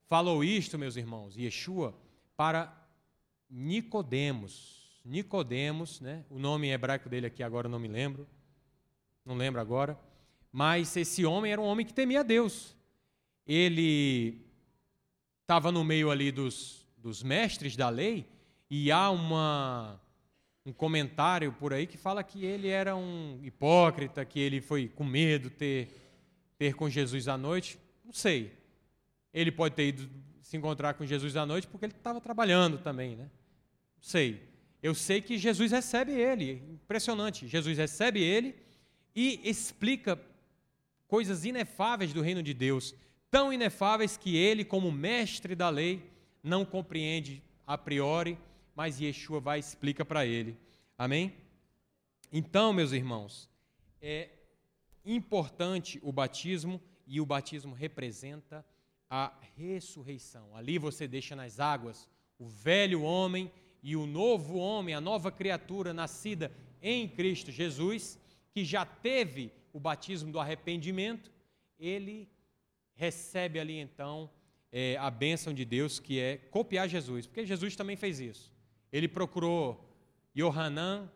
Falou 0.07 0.41
isto, 0.41 0.77
meus 0.77 0.95
irmãos, 0.95 1.35
Yeshua, 1.35 1.93
para 2.37 2.73
Nicodemos. 3.49 5.01
Nicodemos, 5.03 5.99
né? 5.99 6.23
O 6.29 6.39
nome 6.39 6.69
hebraico 6.69 7.09
dele 7.09 7.27
aqui 7.27 7.43
agora 7.43 7.67
eu 7.67 7.71
não 7.71 7.79
me 7.79 7.89
lembro. 7.89 8.25
Não 9.25 9.35
lembro 9.35 9.59
agora. 9.59 9.99
Mas 10.49 10.95
esse 10.95 11.25
homem 11.25 11.51
era 11.51 11.59
um 11.59 11.65
homem 11.65 11.85
que 11.85 11.93
temia 11.93 12.23
Deus. 12.23 12.73
Ele 13.45 14.41
estava 15.41 15.73
no 15.73 15.83
meio 15.83 16.09
ali 16.09 16.31
dos, 16.31 16.85
dos 16.97 17.21
mestres 17.21 17.75
da 17.75 17.89
lei 17.89 18.25
e 18.69 18.89
há 18.89 19.09
uma, 19.09 19.99
um 20.65 20.71
comentário 20.71 21.51
por 21.51 21.73
aí 21.73 21.85
que 21.85 21.97
fala 21.97 22.23
que 22.23 22.45
ele 22.45 22.69
era 22.69 22.95
um 22.95 23.41
hipócrita, 23.43 24.23
que 24.23 24.39
ele 24.39 24.61
foi 24.61 24.87
com 24.87 25.03
medo 25.03 25.49
ter, 25.49 25.89
ter 26.57 26.75
com 26.75 26.89
Jesus 26.89 27.27
à 27.27 27.37
noite. 27.37 27.77
Não 28.05 28.13
sei. 28.13 28.66
Ele 29.37 29.51
pode 29.51 29.75
ter 29.75 29.87
ido 29.87 30.09
se 30.41 30.55
encontrar 30.57 30.93
com 30.93 31.05
Jesus 31.05 31.35
à 31.35 31.45
noite 31.45 31.67
porque 31.67 31.85
ele 31.85 31.93
estava 31.93 32.21
trabalhando 32.21 32.77
também, 32.77 33.15
né? 33.15 33.23
Não 33.23 34.03
sei. 34.03 34.41
Eu 34.81 34.95
sei 34.95 35.21
que 35.21 35.37
Jesus 35.37 35.71
recebe 35.71 36.11
ele. 36.13 36.63
Impressionante. 36.71 37.47
Jesus 37.47 37.77
recebe 37.77 38.21
ele 38.21 38.55
e 39.15 39.41
explica 39.43 40.19
coisas 41.07 41.45
inefáveis 41.45 42.13
do 42.13 42.21
reino 42.21 42.43
de 42.43 42.53
Deus, 42.53 42.93
tão 43.31 43.51
inefáveis 43.51 44.17
que 44.17 44.35
ele, 44.35 44.63
como 44.63 44.91
mestre 44.91 45.55
da 45.55 45.69
lei, 45.69 46.09
não 46.43 46.63
compreende 46.65 47.41
a 47.65 47.77
priori 47.77 48.37
mas 48.77 49.01
Yeshua 49.01 49.39
vai 49.39 49.57
e 49.57 49.59
explica 49.59 50.05
para 50.05 50.23
ele. 50.23 50.55
Amém? 50.95 51.33
Então, 52.31 52.71
meus 52.71 52.91
irmãos, 52.91 53.49
é 53.99 54.29
importante 55.03 55.99
o 56.03 56.11
batismo 56.11 56.79
e 57.07 57.19
o 57.19 57.25
batismo 57.25 57.73
representa 57.73 58.63
a 59.09 59.33
ressurreição. 59.55 60.55
Ali 60.55 60.77
você 60.77 61.07
deixa 61.07 61.35
nas 61.35 61.59
águas 61.59 62.07
o 62.37 62.47
velho 62.47 63.01
homem 63.01 63.51
e 63.81 63.95
o 63.95 64.05
novo 64.05 64.57
homem, 64.57 64.93
a 64.93 65.01
nova 65.01 65.31
criatura 65.31 65.93
nascida 65.93 66.51
em 66.81 67.07
Cristo 67.07 67.51
Jesus, 67.51 68.19
que 68.51 68.63
já 68.65 68.85
teve 68.85 69.51
o 69.73 69.79
batismo 69.79 70.31
do 70.31 70.39
arrependimento, 70.39 71.31
ele 71.79 72.29
recebe 72.95 73.59
ali 73.59 73.77
então 73.77 74.29
é, 74.71 74.97
a 74.97 75.09
bênção 75.09 75.53
de 75.53 75.63
Deus, 75.63 75.99
que 75.99 76.19
é 76.19 76.37
copiar 76.37 76.87
Jesus, 76.87 77.27
porque 77.27 77.45
Jesus 77.45 77.75
também 77.75 77.95
fez 77.95 78.19
isso. 78.19 78.51
Ele 78.91 79.07
procurou 79.07 79.87
Yohanan, 80.35 81.11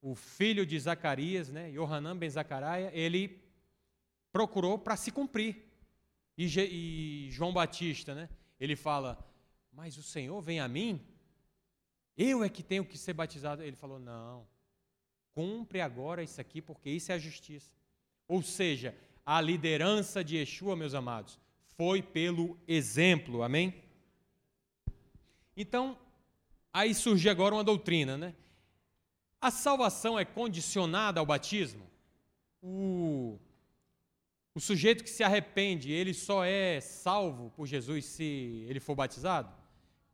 o 0.00 0.14
filho 0.14 0.66
de 0.66 0.78
Zacarias, 0.78 1.50
né? 1.50 1.70
Yohanan 1.70 2.16
ben 2.16 2.28
Zacaraia, 2.28 2.90
ele 2.92 3.40
procurou 4.32 4.78
para 4.78 4.96
se 4.96 5.12
cumprir. 5.12 5.71
E, 6.36 6.46
e, 6.46 7.30
João 7.30 7.52
Batista, 7.52 8.14
né? 8.14 8.28
Ele 8.58 8.76
fala: 8.76 9.18
Mas 9.72 9.96
o 9.96 10.02
Senhor 10.02 10.40
vem 10.40 10.60
a 10.60 10.68
mim? 10.68 11.00
Eu 12.16 12.44
é 12.44 12.48
que 12.48 12.62
tenho 12.62 12.84
que 12.84 12.98
ser 12.98 13.12
batizado. 13.12 13.62
Ele 13.62 13.76
falou: 13.76 13.98
Não, 13.98 14.46
cumpre 15.32 15.80
agora 15.80 16.22
isso 16.22 16.40
aqui, 16.40 16.60
porque 16.60 16.90
isso 16.90 17.12
é 17.12 17.14
a 17.14 17.18
justiça. 17.18 17.72
Ou 18.26 18.42
seja, 18.42 18.96
a 19.24 19.40
liderança 19.40 20.22
de 20.24 20.36
Yeshua, 20.36 20.76
meus 20.76 20.94
amados, 20.94 21.38
foi 21.76 22.02
pelo 22.02 22.58
exemplo, 22.66 23.42
amém? 23.42 23.82
Então, 25.56 25.98
Aí 26.72 26.94
surge 26.94 27.28
agora 27.28 27.54
uma 27.54 27.62
doutrina, 27.62 28.16
né? 28.16 28.34
A 29.40 29.50
salvação 29.50 30.18
é 30.18 30.24
condicionada 30.24 31.20
ao 31.20 31.26
batismo? 31.26 31.86
O, 32.62 33.38
O 34.54 34.60
sujeito 34.60 35.02
que 35.02 35.10
se 35.10 35.24
arrepende, 35.24 35.90
ele 35.90 36.12
só 36.12 36.44
é 36.44 36.80
salvo 36.80 37.50
por 37.56 37.66
Jesus 37.66 38.04
se 38.04 38.66
ele 38.68 38.80
for 38.80 38.94
batizado? 38.94 39.50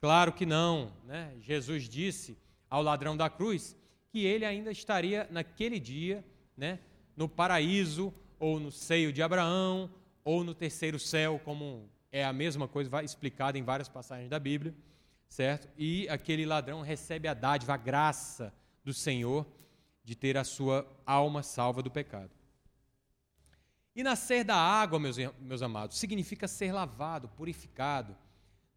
Claro 0.01 0.33
que 0.33 0.46
não. 0.46 0.92
Né? 1.05 1.35
Jesus 1.40 1.88
disse 1.88 2.38
ao 2.70 2.83
ladrão 2.83 3.16
da 3.16 3.29
cruz 3.29 3.77
que 4.11 4.24
ele 4.24 4.44
ainda 4.44 4.70
estaria 4.70 5.27
naquele 5.31 5.81
dia 5.81 6.24
né, 6.57 6.79
no 7.16 7.29
paraíso, 7.29 8.14
ou 8.38 8.61
no 8.61 8.70
seio 8.70 9.12
de 9.12 9.22
Abraão, 9.22 9.90
ou 10.24 10.44
no 10.44 10.55
terceiro 10.55 10.98
céu, 10.98 11.40
como 11.44 11.88
é 12.12 12.24
a 12.24 12.33
mesma 12.33 12.68
coisa 12.68 13.03
explicada 13.03 13.59
em 13.59 13.62
várias 13.62 13.88
passagens 13.88 14.31
da 14.31 14.38
Bíblia, 14.38 14.74
certo? 15.29 15.68
E 15.77 16.09
aquele 16.09 16.46
ladrão 16.46 16.81
recebe 16.81 17.27
a 17.27 17.35
dádiva, 17.35 17.74
a 17.74 17.77
graça 17.77 18.53
do 18.85 18.94
Senhor 18.94 19.46
de 20.05 20.14
ter 20.14 20.37
a 20.37 20.44
sua 20.44 20.87
alma 21.05 21.42
salva 21.42 21.83
do 21.83 21.90
pecado. 21.90 22.31
E 23.98 24.02
nascer 24.04 24.44
da 24.44 24.54
água, 24.54 25.00
meus, 25.00 25.16
meus 25.40 25.61
amados, 25.61 25.98
significa 25.98 26.46
ser 26.46 26.70
lavado, 26.70 27.28
purificado 27.30 28.16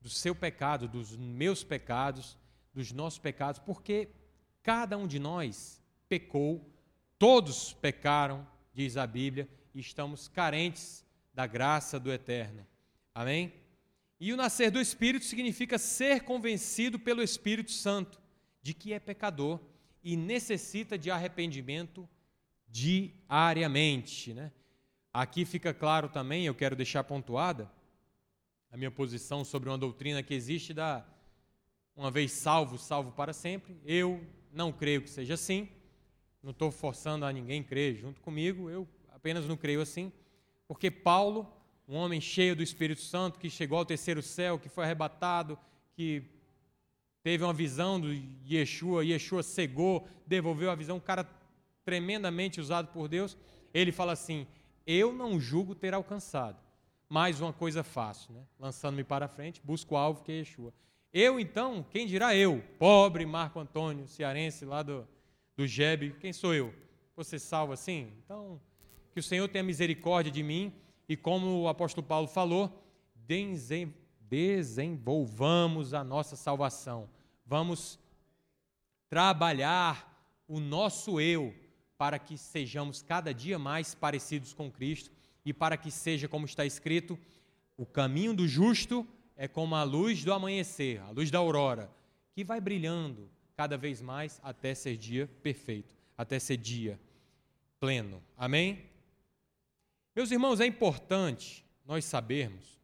do 0.01 0.09
seu 0.09 0.33
pecado, 0.33 0.87
dos 0.87 1.15
meus 1.15 1.63
pecados, 1.63 2.35
dos 2.73 2.91
nossos 2.91 3.19
pecados, 3.19 3.59
porque 3.59 4.09
cada 4.63 4.97
um 4.97 5.05
de 5.05 5.19
nós 5.19 5.79
pecou, 6.09 6.67
todos 7.19 7.71
pecaram, 7.71 8.47
diz 8.73 8.97
a 8.97 9.05
Bíblia, 9.05 9.47
e 9.75 9.79
estamos 9.79 10.27
carentes 10.27 11.05
da 11.35 11.45
graça 11.45 11.99
do 11.99 12.11
Eterno. 12.11 12.65
Amém? 13.13 13.53
E 14.19 14.33
o 14.33 14.37
nascer 14.37 14.71
do 14.71 14.81
Espírito 14.81 15.25
significa 15.25 15.77
ser 15.77 16.23
convencido 16.23 16.97
pelo 16.97 17.21
Espírito 17.21 17.71
Santo 17.71 18.19
de 18.59 18.73
que 18.73 18.91
é 18.91 18.99
pecador 18.99 19.59
e 20.03 20.17
necessita 20.17 20.97
de 20.97 21.11
arrependimento 21.11 22.09
diariamente, 22.67 24.33
né? 24.33 24.51
Aqui 25.13 25.43
fica 25.43 25.73
claro 25.73 26.07
também, 26.07 26.45
eu 26.45 26.55
quero 26.55 26.75
deixar 26.75 27.03
pontuada 27.03 27.69
a 28.71 28.77
minha 28.77 28.89
posição 28.89 29.43
sobre 29.43 29.67
uma 29.67 29.77
doutrina 29.77 30.23
que 30.23 30.33
existe 30.33 30.73
da 30.73 31.05
uma 31.95 32.09
vez 32.09 32.31
salvo, 32.31 32.77
salvo 32.77 33.11
para 33.11 33.33
sempre. 33.33 33.77
Eu 33.85 34.25
não 34.53 34.71
creio 34.71 35.01
que 35.01 35.09
seja 35.09 35.33
assim. 35.33 35.67
Não 36.41 36.51
estou 36.51 36.71
forçando 36.71 37.25
a 37.25 37.31
ninguém 37.31 37.61
crer 37.61 37.95
junto 37.95 38.21
comigo, 38.21 38.69
eu 38.69 38.87
apenas 39.11 39.45
não 39.45 39.55
creio 39.55 39.81
assim, 39.81 40.11
porque 40.67 40.89
Paulo, 40.89 41.47
um 41.87 41.95
homem 41.95 42.19
cheio 42.19 42.55
do 42.55 42.63
Espírito 42.63 43.01
Santo, 43.01 43.37
que 43.37 43.51
chegou 43.51 43.77
ao 43.77 43.85
terceiro 43.85 44.23
céu, 44.23 44.57
que 44.57 44.67
foi 44.67 44.83
arrebatado, 44.83 45.59
que 45.93 46.23
teve 47.21 47.43
uma 47.43 47.53
visão 47.53 47.99
do 47.99 48.11
Yeshua, 48.49 49.05
Yeshua 49.05 49.43
cegou, 49.43 50.07
devolveu 50.25 50.71
a 50.71 50.75
visão, 50.75 50.97
um 50.97 50.99
cara 50.99 51.29
tremendamente 51.85 52.59
usado 52.59 52.87
por 52.87 53.07
Deus, 53.07 53.37
ele 53.71 53.91
fala 53.91 54.13
assim: 54.13 54.47
eu 54.85 55.13
não 55.13 55.39
julgo 55.39 55.75
ter 55.75 55.93
alcançado, 55.93 56.57
mais 57.07 57.41
uma 57.41 57.53
coisa 57.53 57.83
faço, 57.83 58.31
né? 58.31 58.43
lançando-me 58.59 59.03
para 59.03 59.27
frente, 59.27 59.61
busco 59.63 59.95
o 59.95 59.97
alvo 59.97 60.23
que 60.23 60.31
é 60.31 60.35
Yeshua. 60.35 60.73
Eu, 61.13 61.39
então, 61.39 61.85
quem 61.89 62.07
dirá 62.07 62.35
eu, 62.35 62.63
pobre 62.79 63.25
Marco 63.25 63.59
Antônio, 63.59 64.07
cearense 64.07 64.63
lá 64.63 64.81
do, 64.81 65.07
do 65.57 65.67
Jebe, 65.67 66.15
quem 66.19 66.31
sou 66.31 66.53
eu? 66.53 66.73
Você 67.15 67.37
salva 67.37 67.73
assim? 67.73 68.13
Então, 68.23 68.61
que 69.11 69.19
o 69.19 69.23
Senhor 69.23 69.47
tenha 69.49 69.63
misericórdia 69.63 70.31
de 70.31 70.41
mim 70.41 70.73
e, 71.07 71.17
como 71.17 71.63
o 71.63 71.67
apóstolo 71.67 72.07
Paulo 72.07 72.27
falou, 72.27 72.81
desenvolvamos 74.29 75.93
a 75.93 76.03
nossa 76.03 76.37
salvação. 76.37 77.09
Vamos 77.45 77.99
trabalhar 79.09 80.09
o 80.47 80.59
nosso 80.59 81.19
eu 81.19 81.53
para 82.01 82.17
que 82.17 82.35
sejamos 82.35 83.03
cada 83.03 83.31
dia 83.31 83.59
mais 83.59 83.93
parecidos 83.93 84.55
com 84.55 84.71
Cristo 84.71 85.11
e 85.45 85.53
para 85.53 85.77
que 85.77 85.91
seja 85.91 86.27
como 86.27 86.47
está 86.47 86.65
escrito: 86.65 87.15
o 87.77 87.85
caminho 87.85 88.33
do 88.33 88.47
justo 88.47 89.07
é 89.35 89.47
como 89.47 89.75
a 89.75 89.83
luz 89.83 90.23
do 90.23 90.33
amanhecer, 90.33 90.99
a 91.01 91.11
luz 91.11 91.29
da 91.29 91.37
aurora, 91.37 91.91
que 92.33 92.43
vai 92.43 92.59
brilhando 92.59 93.29
cada 93.55 93.77
vez 93.77 94.01
mais 94.01 94.39
até 94.41 94.73
ser 94.73 94.97
dia 94.97 95.27
perfeito, 95.43 95.95
até 96.17 96.39
ser 96.39 96.57
dia 96.57 96.99
pleno. 97.79 98.19
Amém? 98.35 98.89
Meus 100.15 100.31
irmãos, 100.31 100.59
é 100.59 100.65
importante 100.65 101.63
nós 101.85 102.03
sabermos 102.03 102.81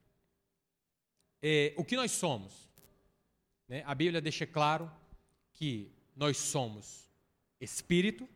é, 1.42 1.74
o 1.76 1.84
que 1.84 1.96
nós 1.96 2.12
somos. 2.12 2.70
Né? 3.68 3.82
A 3.88 3.96
Bíblia 3.96 4.22
deixa 4.22 4.46
claro 4.46 4.92
que 5.54 5.92
nós 6.16 6.38
somos 6.38 7.10
espírito, 7.60 8.30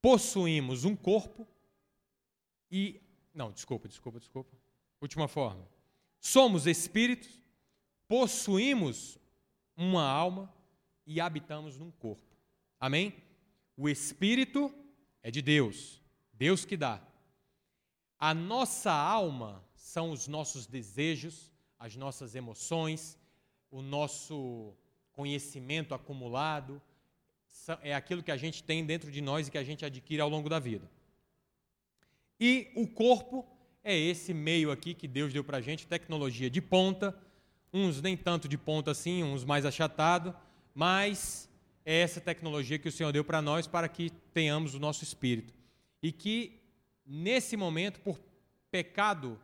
possuímos 0.00 0.84
um 0.84 0.96
corpo 0.96 1.46
e. 2.70 3.00
Não, 3.32 3.52
desculpa, 3.52 3.88
desculpa, 3.88 4.18
desculpa. 4.18 4.56
Última 5.00 5.28
forma. 5.28 5.66
Somos 6.20 6.66
espíritos, 6.66 7.40
possuímos 8.08 9.18
uma 9.76 10.02
alma 10.02 10.52
e 11.06 11.20
habitamos 11.20 11.78
num 11.78 11.90
corpo. 11.90 12.36
Amém? 12.80 13.14
O 13.76 13.88
espírito 13.88 14.74
é 15.22 15.30
de 15.30 15.40
Deus, 15.40 16.02
Deus 16.32 16.64
que 16.64 16.76
dá. 16.76 17.00
A 18.18 18.34
nossa 18.34 18.92
alma 18.92 19.64
são 19.74 20.10
os 20.10 20.26
nossos 20.26 20.66
desejos, 20.66 21.52
as 21.78 21.94
nossas 21.94 22.34
emoções, 22.34 23.16
o 23.70 23.80
nosso 23.80 24.74
conhecimento 25.12 25.94
acumulado, 25.94 26.82
é 27.82 27.94
aquilo 27.94 28.22
que 28.22 28.30
a 28.30 28.36
gente 28.36 28.62
tem 28.62 28.84
dentro 28.84 29.10
de 29.10 29.20
nós 29.20 29.48
e 29.48 29.50
que 29.50 29.58
a 29.58 29.64
gente 29.64 29.84
adquire 29.84 30.20
ao 30.20 30.28
longo 30.28 30.48
da 30.48 30.58
vida. 30.58 30.88
E 32.40 32.70
o 32.74 32.86
corpo 32.86 33.44
é 33.82 33.96
esse 33.96 34.32
meio 34.32 34.70
aqui 34.70 34.94
que 34.94 35.08
Deus 35.08 35.32
deu 35.32 35.42
para 35.42 35.58
a 35.58 35.60
gente, 35.60 35.86
tecnologia 35.86 36.48
de 36.48 36.60
ponta, 36.60 37.16
uns 37.72 38.00
nem 38.00 38.16
tanto 38.16 38.48
de 38.48 38.56
ponta 38.56 38.90
assim, 38.90 39.22
uns 39.22 39.44
mais 39.44 39.64
achatado, 39.64 40.34
mas 40.74 41.48
é 41.84 42.00
essa 42.00 42.20
tecnologia 42.20 42.78
que 42.78 42.88
o 42.88 42.92
Senhor 42.92 43.12
deu 43.12 43.24
para 43.24 43.42
nós 43.42 43.66
para 43.66 43.88
que 43.88 44.10
tenhamos 44.32 44.74
o 44.74 44.78
nosso 44.78 45.02
espírito. 45.02 45.52
E 46.02 46.12
que, 46.12 46.60
nesse 47.04 47.56
momento, 47.56 48.00
por 48.00 48.20
pecado 48.70 49.38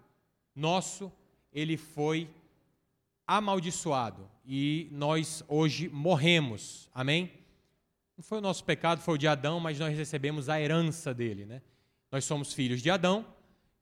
nosso, 0.54 1.10
ele 1.52 1.76
foi 1.76 2.28
amaldiçoado 3.26 4.28
e 4.44 4.88
nós 4.90 5.42
hoje 5.48 5.88
morremos. 5.88 6.88
Amém? 6.94 7.32
Não 8.16 8.22
foi 8.22 8.38
o 8.38 8.40
nosso 8.40 8.64
pecado, 8.64 9.00
foi 9.00 9.14
o 9.14 9.18
de 9.18 9.26
Adão, 9.26 9.58
mas 9.58 9.78
nós 9.78 9.96
recebemos 9.96 10.48
a 10.48 10.60
herança 10.60 11.12
dele, 11.12 11.44
né? 11.44 11.62
Nós 12.10 12.24
somos 12.24 12.52
filhos 12.52 12.80
de 12.80 12.90
Adão 12.90 13.26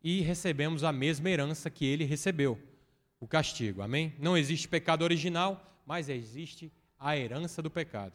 e 0.02 0.20
recebemos 0.20 0.84
a 0.84 0.92
mesma 0.92 1.28
herança 1.28 1.70
que 1.70 1.84
ele 1.84 2.04
recebeu, 2.04 2.58
o 3.20 3.26
castigo. 3.26 3.82
Amém? 3.82 4.14
Não 4.18 4.36
existe 4.36 4.66
pecado 4.66 5.02
original, 5.02 5.82
mas 5.86 6.08
existe 6.08 6.72
a 6.98 7.16
herança 7.16 7.60
do 7.60 7.70
pecado. 7.70 8.14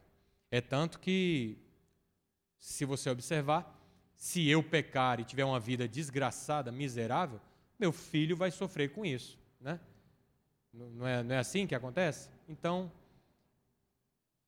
É 0.49 0.59
tanto 0.59 0.99
que, 0.99 1.57
se 2.57 2.83
você 2.83 3.09
observar, 3.09 3.77
se 4.15 4.47
eu 4.49 4.63
pecar 4.63 5.19
e 5.19 5.23
tiver 5.23 5.45
uma 5.45 5.59
vida 5.59 5.87
desgraçada, 5.87 6.71
miserável, 6.71 7.39
meu 7.77 7.91
filho 7.91 8.35
vai 8.35 8.49
sofrer 8.49 8.91
com 8.91 9.05
isso, 9.05 9.37
né? 9.61 9.79
Não 10.73 11.07
é, 11.07 11.23
não 11.23 11.35
é 11.35 11.37
assim 11.39 11.67
que 11.67 11.75
acontece? 11.75 12.29
Então, 12.49 12.91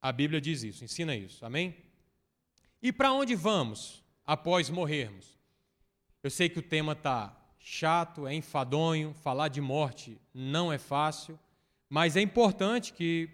a 0.01 0.11
Bíblia 0.11 0.39
diz 0.39 0.63
isso, 0.63 0.83
ensina 0.83 1.15
isso. 1.15 1.45
Amém? 1.45 1.75
E 2.81 2.91
para 2.91 3.11
onde 3.11 3.35
vamos 3.35 4.03
após 4.25 4.69
morrermos? 4.69 5.37
Eu 6.23 6.29
sei 6.29 6.49
que 6.49 6.59
o 6.59 6.63
tema 6.63 6.93
está 6.93 7.35
chato, 7.59 8.25
é 8.25 8.33
enfadonho, 8.33 9.13
falar 9.13 9.49
de 9.49 9.61
morte 9.61 10.19
não 10.33 10.71
é 10.71 10.77
fácil, 10.77 11.37
mas 11.89 12.15
é 12.15 12.21
importante 12.21 12.93
que 12.93 13.29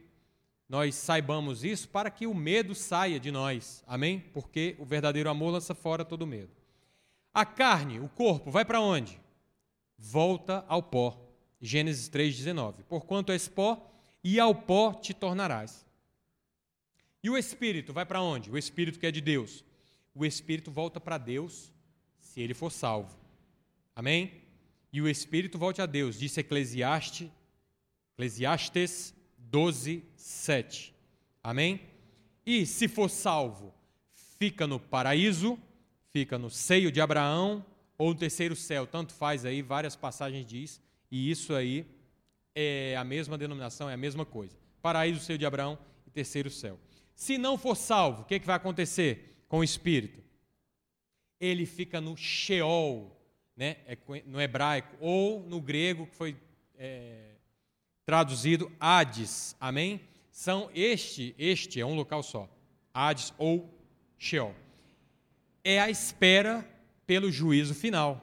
nós 0.68 0.96
saibamos 0.96 1.64
isso 1.64 1.88
para 1.90 2.10
que 2.10 2.26
o 2.26 2.34
medo 2.34 2.74
saia 2.74 3.20
de 3.20 3.32
nós. 3.32 3.84
Amém? 3.86 4.20
Porque 4.34 4.76
o 4.80 4.86
verdadeiro 4.86 5.30
amor 5.30 5.52
lança 5.52 5.76
fora 5.76 6.04
todo 6.04 6.26
medo. 6.26 6.52
A 7.34 7.46
carne, 7.46 8.00
o 8.00 8.10
corpo, 8.10 8.50
vai 8.50 8.66
para 8.66 8.82
onde? 8.82 9.20
Volta 9.98 10.66
ao 10.68 10.82
pó. 10.82 11.22
Gênesis 11.62 12.10
3,19. 12.10 12.84
Porquanto 12.88 13.32
és 13.32 13.48
pó, 13.48 13.92
e 14.24 14.40
ao 14.40 14.56
pó 14.56 14.94
te 14.94 15.14
tornarás. 15.14 15.85
E 17.26 17.30
o 17.32 17.36
espírito 17.36 17.92
vai 17.92 18.06
para 18.06 18.22
onde? 18.22 18.52
O 18.52 18.58
espírito 18.58 19.00
que 19.00 19.08
é 19.08 19.10
de 19.10 19.20
Deus. 19.20 19.66
O 20.14 20.24
espírito 20.24 20.70
volta 20.70 21.00
para 21.00 21.18
Deus 21.18 21.74
se 22.20 22.40
ele 22.40 22.54
for 22.54 22.72
salvo. 22.72 23.18
Amém? 23.96 24.44
E 24.94 25.02
o 25.02 25.10
espírito 25.10 25.58
volte 25.58 25.82
a 25.82 25.88
Deus, 25.88 26.20
disse 26.20 26.42
Eclesiastes, 26.42 27.28
Eclesiastes 28.14 29.16
12, 29.40 30.04
7. 30.16 30.94
Amém? 31.44 31.82
E 32.46 32.64
se 32.64 32.88
for 32.88 33.10
salvo, 33.10 33.74
fica 34.38 34.68
no 34.68 34.80
paraíso, 34.80 35.58
fica 36.12 36.38
no 36.38 36.52
seio 36.52 36.92
de 36.92 37.02
Abraão 37.02 37.66
ou 37.98 38.10
no 38.10 38.20
terceiro 38.20 38.56
céu, 38.56 38.86
tanto 38.86 39.14
faz 39.14 39.46
aí, 39.46 39.64
várias 39.64 39.96
passagens 39.96 40.46
diz, 40.46 40.80
e 41.10 41.32
isso 41.32 41.56
aí 41.56 41.88
é 42.54 42.96
a 42.96 43.04
mesma 43.04 43.36
denominação, 43.36 43.90
é 43.90 43.96
a 43.96 43.98
mesma 43.98 44.28
coisa. 44.28 44.56
Paraíso, 44.80 45.22
seio 45.22 45.40
de 45.40 45.46
Abraão 45.48 45.76
e 46.06 46.12
terceiro 46.12 46.52
céu. 46.52 46.80
Se 47.16 47.38
não 47.38 47.58
for 47.58 47.76
salvo, 47.76 48.22
o 48.22 48.26
que, 48.26 48.36
é 48.36 48.40
que 48.40 48.46
vai 48.46 48.58
acontecer 48.58 49.44
com 49.48 49.60
o 49.60 49.64
espírito? 49.64 50.26
ele 51.40 51.66
fica 51.66 52.00
no 52.00 52.16
Sheol, 52.16 53.12
né? 53.56 53.78
É 53.86 53.98
no 54.26 54.42
hebraico, 54.42 54.96
ou 55.00 55.42
no 55.42 55.62
grego, 55.62 56.08
que 56.08 56.16
foi 56.16 56.36
é, 56.78 57.36
traduzido 58.06 58.72
Hades. 58.80 59.56
Amém? 59.60 60.02
São 60.32 60.70
este, 60.74 61.36
este 61.38 61.80
é 61.80 61.86
um 61.86 61.96
local 61.96 62.24
só. 62.24 62.50
Hades 62.94 63.34
ou 63.38 63.70
Sheol. 64.18 64.54
É 65.64 65.80
a 65.80 65.90
espera 65.90 66.68
pelo 67.06 67.32
juízo 67.32 67.74
final. 67.74 68.22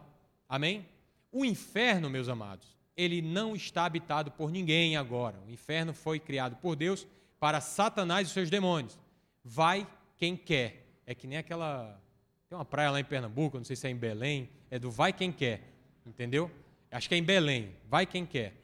Amém? 0.48 0.86
O 1.30 1.44
inferno, 1.44 2.10
meus 2.10 2.28
amados, 2.28 2.76
ele 2.96 3.22
não 3.22 3.56
está 3.56 3.86
habitado 3.86 4.30
por 4.30 4.50
ninguém 4.50 4.96
agora. 4.96 5.40
O 5.46 5.50
inferno 5.50 5.94
foi 5.94 6.20
criado 6.20 6.56
por 6.56 6.76
Deus 6.76 7.06
para 7.42 7.60
Satanás 7.60 8.28
e 8.28 8.30
seus 8.30 8.48
demônios. 8.48 8.96
Vai 9.42 9.84
quem 10.16 10.36
quer. 10.36 10.86
É 11.04 11.12
que 11.12 11.26
nem 11.26 11.38
aquela. 11.38 12.00
Tem 12.48 12.56
uma 12.56 12.64
praia 12.64 12.92
lá 12.92 13.00
em 13.00 13.04
Pernambuco, 13.04 13.56
não 13.56 13.64
sei 13.64 13.74
se 13.74 13.84
é 13.84 13.90
em 13.90 13.96
Belém, 13.96 14.48
é 14.70 14.78
do 14.78 14.92
vai 14.92 15.12
quem 15.12 15.32
quer. 15.32 15.60
Entendeu? 16.06 16.48
Acho 16.88 17.08
que 17.08 17.16
é 17.16 17.18
em 17.18 17.24
Belém. 17.24 17.74
Vai 17.88 18.06
quem 18.06 18.24
quer. 18.24 18.54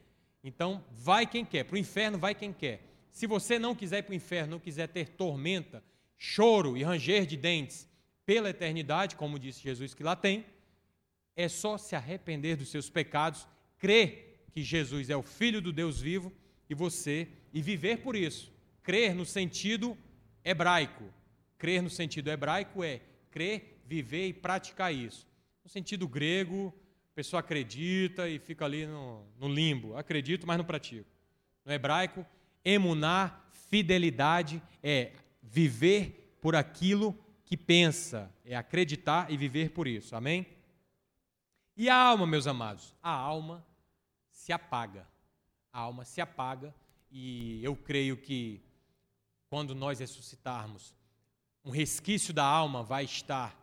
Então, 0.41 0.81
vai 0.91 1.27
quem 1.27 1.43
quer. 1.43 1.65
Para 1.65 1.75
o 1.75 1.77
inferno, 1.77 2.17
vai 2.17 2.33
quem 2.33 2.53
quer. 2.53 2.81
Se 3.11 3.27
você 3.27 3.59
não 3.59 3.75
quiser 3.75 3.97
ir 3.97 4.03
para 4.03 4.13
o 4.13 4.15
inferno, 4.15 4.51
não 4.51 4.59
quiser 4.61 4.87
ter 4.87 5.09
tormenta, 5.09 5.83
choro 6.17 6.77
e 6.77 6.83
ranger 6.83 7.25
de 7.25 7.35
dentes 7.35 7.85
pela 8.25 8.49
eternidade, 8.49 9.17
como 9.17 9.37
disse 9.37 9.61
Jesus 9.61 9.93
que 9.93 10.03
lá 10.03 10.15
tem, 10.15 10.45
é 11.35 11.49
só 11.49 11.77
se 11.77 11.97
arrepender 11.97 12.55
dos 12.55 12.69
seus 12.69 12.89
pecados, 12.89 13.45
crer 13.77 14.45
que 14.53 14.63
Jesus 14.63 15.09
é 15.09 15.17
o 15.17 15.21
Filho 15.21 15.61
do 15.61 15.73
Deus 15.73 15.99
vivo 15.99 16.31
e 16.69 16.73
você, 16.73 17.27
e 17.51 17.61
viver 17.61 17.97
por 17.97 18.15
isso. 18.15 18.57
Crer 18.89 19.13
no 19.13 19.23
sentido 19.23 19.95
hebraico. 20.43 21.03
Crer 21.59 21.79
no 21.79 21.91
sentido 21.91 22.31
hebraico 22.31 22.83
é 22.83 22.99
crer, 23.29 23.83
viver 23.85 24.29
e 24.29 24.33
praticar 24.33 24.91
isso. 24.91 25.27
No 25.63 25.69
sentido 25.69 26.07
grego, 26.07 26.73
a 27.11 27.13
pessoa 27.13 27.39
acredita 27.39 28.27
e 28.27 28.39
fica 28.39 28.65
ali 28.65 28.87
no, 28.87 29.27
no 29.37 29.47
limbo. 29.47 29.95
Acredito, 29.95 30.47
mas 30.47 30.57
não 30.57 30.65
pratico. 30.65 31.07
No 31.63 31.71
hebraico, 31.71 32.25
emunar, 32.65 33.47
fidelidade, 33.69 34.59
é 34.81 35.11
viver 35.39 36.39
por 36.41 36.55
aquilo 36.55 37.15
que 37.45 37.55
pensa, 37.55 38.33
é 38.43 38.55
acreditar 38.55 39.31
e 39.31 39.37
viver 39.37 39.69
por 39.69 39.87
isso. 39.87 40.15
Amém? 40.15 40.47
E 41.77 41.89
a 41.89 41.95
alma, 41.95 42.25
meus 42.25 42.47
amados? 42.47 42.95
A 43.03 43.11
alma 43.11 43.63
se 44.31 44.51
apaga. 44.51 45.07
A 45.71 45.77
alma 45.77 46.05
se 46.05 46.19
apaga 46.19 46.73
e 47.11 47.63
eu 47.63 47.75
creio 47.75 48.17
que 48.17 48.67
quando 49.49 49.73
nós 49.73 49.99
ressuscitarmos, 49.99 50.95
um 51.65 51.71
resquício 51.71 52.33
da 52.33 52.43
alma 52.43 52.83
vai 52.83 53.03
estar 53.03 53.57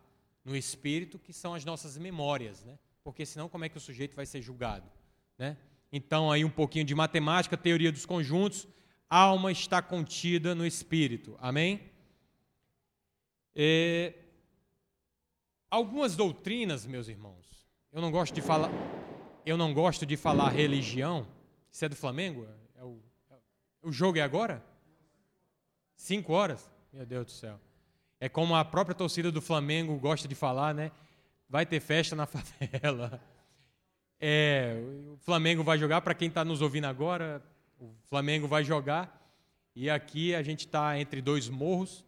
no 0.44 0.56
espírito, 0.56 1.18
que 1.18 1.32
são 1.32 1.54
as 1.54 1.64
nossas 1.64 1.96
memórias, 1.96 2.64
né? 2.64 2.78
Porque 3.02 3.24
senão 3.24 3.48
como 3.48 3.64
é 3.64 3.68
que 3.68 3.76
o 3.76 3.80
sujeito 3.80 4.14
vai 4.14 4.26
ser 4.26 4.42
julgado, 4.42 4.90
né? 5.38 5.56
Então 5.92 6.30
aí 6.30 6.44
um 6.44 6.50
pouquinho 6.50 6.84
de 6.84 6.94
matemática, 6.94 7.56
teoria 7.56 7.92
dos 7.92 8.04
conjuntos, 8.04 8.66
alma 9.08 9.52
está 9.52 9.80
contida 9.80 10.54
no 10.54 10.66
espírito. 10.66 11.36
Amém? 11.40 11.80
É, 13.54 14.12
algumas 15.70 16.16
doutrinas, 16.16 16.84
meus 16.84 17.08
irmãos, 17.08 17.46
eu 17.92 18.02
não 18.02 18.10
gosto 18.10 18.34
de 18.34 18.42
falar, 18.42 18.70
eu 19.44 19.56
não 19.56 19.72
gosto 19.72 20.04
de 20.04 20.16
falar 20.16 20.50
religião. 20.50 21.26
Isso 21.70 21.84
é 21.84 21.88
do 21.88 21.96
Flamengo? 21.96 22.46
É 22.74 22.84
o, 22.84 23.00
o 23.82 23.92
jogo 23.92 24.18
é 24.18 24.22
agora? 24.22 24.64
Cinco 25.96 26.34
horas? 26.34 26.70
Meu 26.92 27.06
Deus 27.06 27.26
do 27.26 27.32
céu. 27.32 27.58
É 28.20 28.28
como 28.28 28.54
a 28.54 28.64
própria 28.64 28.94
torcida 28.94 29.32
do 29.32 29.40
Flamengo 29.40 29.96
gosta 29.98 30.28
de 30.28 30.34
falar, 30.34 30.74
né? 30.74 30.92
Vai 31.48 31.66
ter 31.66 31.80
festa 31.80 32.14
na 32.14 32.24
favela. 32.26 33.20
É, 34.20 34.80
o 35.12 35.16
Flamengo 35.18 35.64
vai 35.64 35.78
jogar, 35.78 36.02
para 36.02 36.14
quem 36.14 36.28
está 36.28 36.44
nos 36.44 36.62
ouvindo 36.62 36.84
agora, 36.84 37.42
o 37.78 37.94
Flamengo 38.04 38.46
vai 38.46 38.62
jogar. 38.62 39.12
E 39.74 39.90
aqui 39.90 40.34
a 40.34 40.42
gente 40.42 40.60
está 40.60 40.98
entre 40.98 41.20
dois 41.20 41.48
morros. 41.48 42.04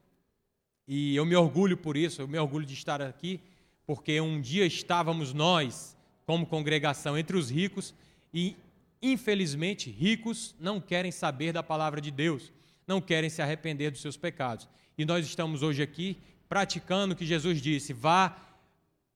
E 0.86 1.16
eu 1.16 1.26
me 1.26 1.36
orgulho 1.36 1.76
por 1.76 1.97
isso, 1.97 2.22
eu 2.22 2.28
me 2.28 2.39
orgulho 2.39 2.64
de 2.64 2.72
estar 2.72 3.03
aqui, 3.03 3.41
porque 3.86 4.18
um 4.20 4.41
dia 4.41 4.64
estávamos 4.64 5.34
nós, 5.34 5.97
como 6.24 6.47
congregação, 6.47 7.18
entre 7.18 7.36
os 7.36 7.51
ricos, 7.51 7.95
e 8.32 8.57
infelizmente 9.03 9.91
ricos 9.91 10.55
não 10.59 10.80
querem 10.80 11.12
saber 11.12 11.53
da 11.53 11.62
palavra 11.62 12.01
de 12.01 12.11
Deus 12.11 12.53
não 12.89 13.01
querem 13.01 13.30
se 13.30 13.43
arrepender 13.43 13.91
dos 13.91 14.01
seus 14.01 14.16
pecados. 14.16 14.66
E 14.97 15.05
nós 15.05 15.24
estamos 15.24 15.62
hoje 15.62 15.82
aqui 15.82 16.16
praticando 16.49 17.14
o 17.14 17.16
que 17.16 17.26
Jesus 17.26 17.61
disse: 17.61 17.93
vá 17.93 18.36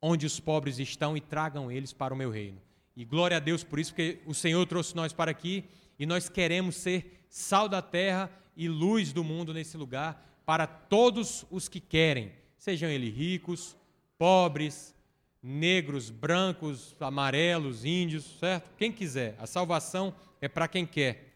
onde 0.01 0.27
os 0.27 0.39
pobres 0.39 0.79
estão 0.79 1.17
e 1.17 1.21
tragam 1.21 1.73
eles 1.73 1.93
para 1.93 2.13
o 2.13 2.17
meu 2.17 2.31
reino. 2.31 2.61
E 2.95 3.05
glória 3.05 3.39
a 3.39 3.41
Deus 3.41 3.65
por 3.65 3.79
isso, 3.79 3.93
porque 3.93 4.19
o 4.27 4.35
Senhor 4.35 4.65
trouxe 4.67 4.95
nós 4.95 5.13
para 5.13 5.31
aqui 5.31 5.65
e 5.99 6.05
nós 6.05 6.29
queremos 6.29 6.77
ser 6.77 7.25
sal 7.29 7.69
da 7.69 7.81
terra 7.81 8.31
e 8.57 8.69
luz 8.69 9.13
do 9.13 9.25
mundo 9.25 9.55
nesse 9.55 9.77
lugar 9.77 10.29
para 10.45 10.67
todos 10.67 11.47
os 11.51 11.69
que 11.69 11.81
querem, 11.81 12.33
sejam 12.59 12.91
eles 12.91 13.15
ricos, 13.15 13.77
pobres, 14.19 14.95
negros, 15.43 16.11
brancos, 16.11 16.95
amarelos, 17.01 17.85
índios, 17.85 18.25
certo? 18.39 18.71
Quem 18.77 18.93
quiser. 18.93 19.35
A 19.39 19.47
salvação 19.47 20.15
é 20.41 20.49
para 20.49 20.69
quem 20.69 20.85
quer. 20.85 21.33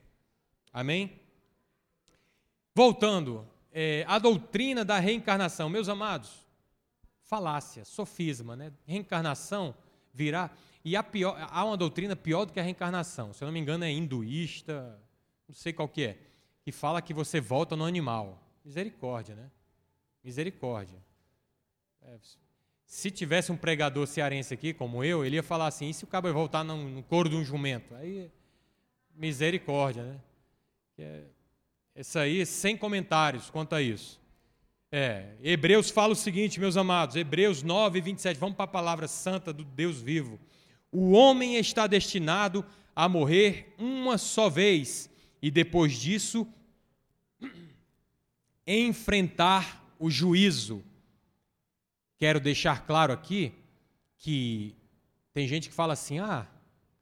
Amém? 0.72 1.25
Voltando, 2.76 3.48
é, 3.72 4.04
a 4.06 4.18
doutrina 4.18 4.84
da 4.84 4.98
reencarnação, 4.98 5.70
meus 5.70 5.88
amados, 5.88 6.46
falácia, 7.22 7.86
sofisma, 7.86 8.54
né? 8.54 8.70
Reencarnação 8.84 9.74
virá. 10.12 10.50
E 10.84 10.94
há, 10.94 11.02
pior, 11.02 11.38
há 11.50 11.64
uma 11.64 11.78
doutrina 11.78 12.14
pior 12.14 12.44
do 12.44 12.52
que 12.52 12.60
a 12.60 12.62
reencarnação. 12.62 13.32
Se 13.32 13.42
eu 13.42 13.46
não 13.46 13.52
me 13.54 13.58
engano, 13.58 13.82
é 13.82 13.90
hinduísta, 13.90 15.00
não 15.48 15.54
sei 15.54 15.72
qual 15.72 15.88
que 15.88 16.04
é, 16.04 16.18
que 16.60 16.70
fala 16.70 17.00
que 17.00 17.14
você 17.14 17.40
volta 17.40 17.74
no 17.74 17.84
animal. 17.86 18.46
Misericórdia, 18.62 19.34
né? 19.34 19.50
Misericórdia. 20.22 21.02
É, 22.02 22.18
se 22.84 23.10
tivesse 23.10 23.50
um 23.50 23.56
pregador 23.56 24.06
cearense 24.06 24.52
aqui, 24.52 24.74
como 24.74 25.02
eu, 25.02 25.24
ele 25.24 25.36
ia 25.36 25.42
falar 25.42 25.68
assim: 25.68 25.88
e 25.88 25.94
se 25.94 26.04
o 26.04 26.06
cabo 26.06 26.30
voltar 26.30 26.62
no, 26.62 26.76
no 26.76 27.02
couro 27.02 27.30
de 27.30 27.36
um 27.36 27.42
jumento? 27.42 27.94
Aí, 27.94 28.30
misericórdia, 29.14 30.04
né? 30.04 30.20
É, 30.98 31.35
isso 31.96 32.18
aí, 32.18 32.44
sem 32.44 32.76
comentários 32.76 33.48
quanto 33.48 33.74
a 33.74 33.80
isso. 33.80 34.20
É, 34.92 35.34
Hebreus 35.42 35.90
fala 35.90 36.12
o 36.12 36.16
seguinte, 36.16 36.60
meus 36.60 36.76
amados, 36.76 37.16
Hebreus 37.16 37.62
9, 37.62 38.00
27, 38.00 38.38
vamos 38.38 38.56
para 38.56 38.64
a 38.64 38.68
palavra 38.68 39.08
santa 39.08 39.52
do 39.52 39.64
Deus 39.64 40.00
vivo. 40.00 40.38
O 40.92 41.12
homem 41.12 41.56
está 41.56 41.86
destinado 41.86 42.64
a 42.94 43.08
morrer 43.08 43.74
uma 43.78 44.16
só 44.16 44.48
vez 44.48 45.10
e 45.42 45.50
depois 45.50 45.94
disso 45.94 46.46
enfrentar 48.66 49.84
o 49.98 50.10
juízo. 50.10 50.84
Quero 52.18 52.40
deixar 52.40 52.86
claro 52.86 53.12
aqui 53.12 53.52
que 54.18 54.74
tem 55.32 55.46
gente 55.48 55.68
que 55.68 55.74
fala 55.74 55.92
assim: 55.92 56.18
ah, 56.18 56.46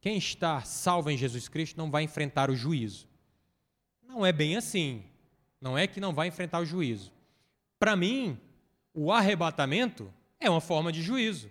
quem 0.00 0.18
está 0.18 0.62
salvo 0.62 1.10
em 1.10 1.16
Jesus 1.16 1.48
Cristo 1.48 1.76
não 1.76 1.90
vai 1.90 2.02
enfrentar 2.02 2.50
o 2.50 2.56
juízo. 2.56 3.06
Não 4.14 4.24
é 4.24 4.30
bem 4.30 4.56
assim. 4.56 5.02
Não 5.60 5.76
é 5.76 5.88
que 5.88 5.98
não 6.00 6.14
vai 6.14 6.28
enfrentar 6.28 6.60
o 6.60 6.64
juízo. 6.64 7.12
Para 7.80 7.96
mim, 7.96 8.38
o 8.94 9.10
arrebatamento 9.10 10.12
é 10.38 10.48
uma 10.48 10.60
forma 10.60 10.92
de 10.92 11.02
juízo. 11.02 11.50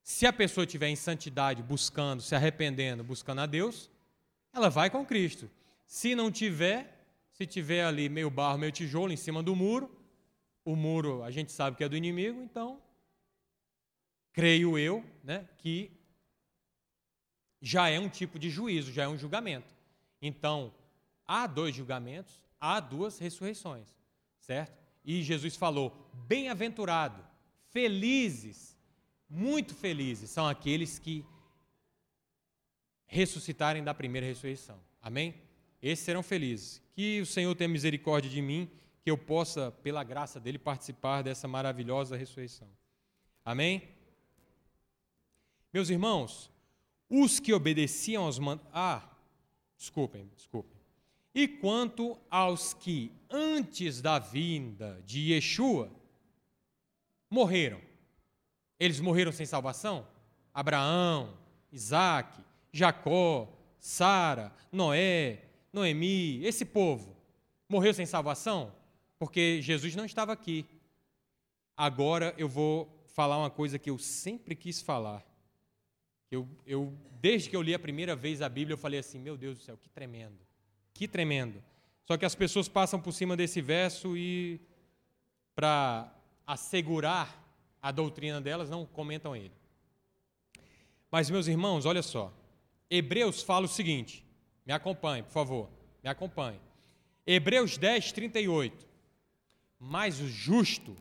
Se 0.00 0.24
a 0.24 0.32
pessoa 0.32 0.64
estiver 0.64 0.88
em 0.88 0.94
santidade, 0.94 1.64
buscando, 1.64 2.22
se 2.22 2.32
arrependendo, 2.32 3.02
buscando 3.02 3.40
a 3.40 3.46
Deus, 3.46 3.90
ela 4.52 4.68
vai 4.70 4.88
com 4.88 5.04
Cristo. 5.04 5.50
Se 5.84 6.14
não 6.14 6.30
tiver, 6.30 7.04
se 7.32 7.44
tiver 7.44 7.84
ali 7.84 8.08
meio 8.08 8.30
barro, 8.30 8.58
meio 8.58 8.70
tijolo 8.70 9.12
em 9.12 9.16
cima 9.16 9.42
do 9.42 9.56
muro, 9.56 9.90
o 10.64 10.76
muro 10.76 11.24
a 11.24 11.30
gente 11.32 11.50
sabe 11.50 11.76
que 11.76 11.82
é 11.82 11.88
do 11.88 11.96
inimigo, 11.96 12.40
então 12.40 12.80
creio 14.32 14.78
eu, 14.78 15.04
né, 15.24 15.48
que 15.58 15.90
já 17.60 17.88
é 17.88 17.98
um 17.98 18.08
tipo 18.08 18.38
de 18.38 18.48
juízo, 18.48 18.92
já 18.92 19.04
é 19.04 19.08
um 19.08 19.18
julgamento. 19.18 19.74
Então, 20.22 20.72
há 21.26 21.46
dois 21.46 21.74
julgamentos, 21.74 22.42
há 22.60 22.80
duas 22.80 23.18
ressurreições, 23.18 23.88
certo? 24.38 24.78
E 25.04 25.22
Jesus 25.22 25.56
falou: 25.56 26.10
bem-aventurado, 26.12 27.24
felizes, 27.70 28.76
muito 29.28 29.74
felizes 29.74 30.30
são 30.30 30.46
aqueles 30.46 30.98
que 30.98 31.24
ressuscitarem 33.06 33.82
da 33.82 33.94
primeira 33.94 34.26
ressurreição. 34.26 34.78
Amém? 35.00 35.34
Esses 35.82 36.04
serão 36.04 36.22
felizes. 36.22 36.82
Que 36.94 37.20
o 37.20 37.26
Senhor 37.26 37.54
tenha 37.54 37.68
misericórdia 37.68 38.30
de 38.30 38.40
mim, 38.40 38.70
que 39.02 39.10
eu 39.10 39.18
possa, 39.18 39.70
pela 39.70 40.02
graça 40.02 40.40
dele, 40.40 40.58
participar 40.58 41.22
dessa 41.22 41.46
maravilhosa 41.46 42.16
ressurreição. 42.16 42.68
Amém? 43.44 43.88
Meus 45.72 45.90
irmãos, 45.90 46.50
os 47.08 47.38
que 47.38 47.52
obedeciam 47.52 48.24
aos 48.24 48.38
mandamentos. 48.38 48.72
Ah, 48.72 49.08
desculpem, 49.76 50.30
desculpem. 50.34 50.73
E 51.34 51.48
quanto 51.48 52.16
aos 52.30 52.72
que, 52.72 53.10
antes 53.28 54.00
da 54.00 54.18
vinda 54.18 55.02
de 55.04 55.32
Yeshua, 55.32 55.90
morreram. 57.28 57.80
Eles 58.78 59.00
morreram 59.00 59.32
sem 59.32 59.44
salvação? 59.44 60.06
Abraão, 60.52 61.36
Isaac, 61.72 62.40
Jacó, 62.72 63.52
Sara, 63.78 64.52
Noé, 64.70 65.42
Noemi, 65.72 66.44
esse 66.44 66.64
povo 66.64 67.16
morreu 67.68 67.92
sem 67.92 68.06
salvação? 68.06 68.72
Porque 69.18 69.60
Jesus 69.60 69.96
não 69.96 70.04
estava 70.04 70.32
aqui. 70.32 70.64
Agora 71.76 72.32
eu 72.38 72.48
vou 72.48 73.04
falar 73.06 73.38
uma 73.38 73.50
coisa 73.50 73.78
que 73.78 73.90
eu 73.90 73.98
sempre 73.98 74.54
quis 74.54 74.80
falar. 74.80 75.24
Eu, 76.30 76.48
eu, 76.66 76.96
desde 77.20 77.50
que 77.50 77.56
eu 77.56 77.62
li 77.62 77.74
a 77.74 77.78
primeira 77.78 78.14
vez 78.14 78.42
a 78.42 78.48
Bíblia, 78.48 78.74
eu 78.74 78.78
falei 78.78 79.00
assim: 79.00 79.18
meu 79.18 79.36
Deus 79.36 79.58
do 79.58 79.64
céu, 79.64 79.76
que 79.76 79.88
tremendo, 79.88 80.38
que 80.94 81.08
tremendo. 81.08 81.62
Só 82.06 82.16
que 82.16 82.24
as 82.24 82.34
pessoas 82.34 82.68
passam 82.68 83.00
por 83.00 83.12
cima 83.12 83.36
desse 83.36 83.60
verso 83.60 84.16
e, 84.16 84.60
para 85.54 86.10
assegurar 86.46 87.42
a 87.82 87.90
doutrina 87.90 88.40
delas, 88.40 88.70
não 88.70 88.86
comentam 88.86 89.34
ele. 89.34 89.52
Mas, 91.10 91.28
meus 91.28 91.46
irmãos, 91.46 91.84
olha 91.84 92.02
só. 92.02 92.32
Hebreus 92.90 93.42
fala 93.42 93.66
o 93.66 93.68
seguinte: 93.68 94.24
me 94.64 94.72
acompanhe, 94.72 95.22
por 95.22 95.32
favor, 95.32 95.70
me 96.02 96.08
acompanhe. 96.08 96.60
Hebreus 97.26 97.76
10, 97.76 98.12
38. 98.12 98.86
Mas 99.78 100.20
o 100.20 100.28
justo 100.28 100.96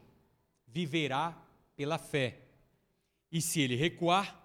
viverá 0.68 1.38
pela 1.76 1.98
fé. 1.98 2.40
E 3.32 3.42
se 3.42 3.62
ele 3.62 3.76
recuar, 3.76 4.40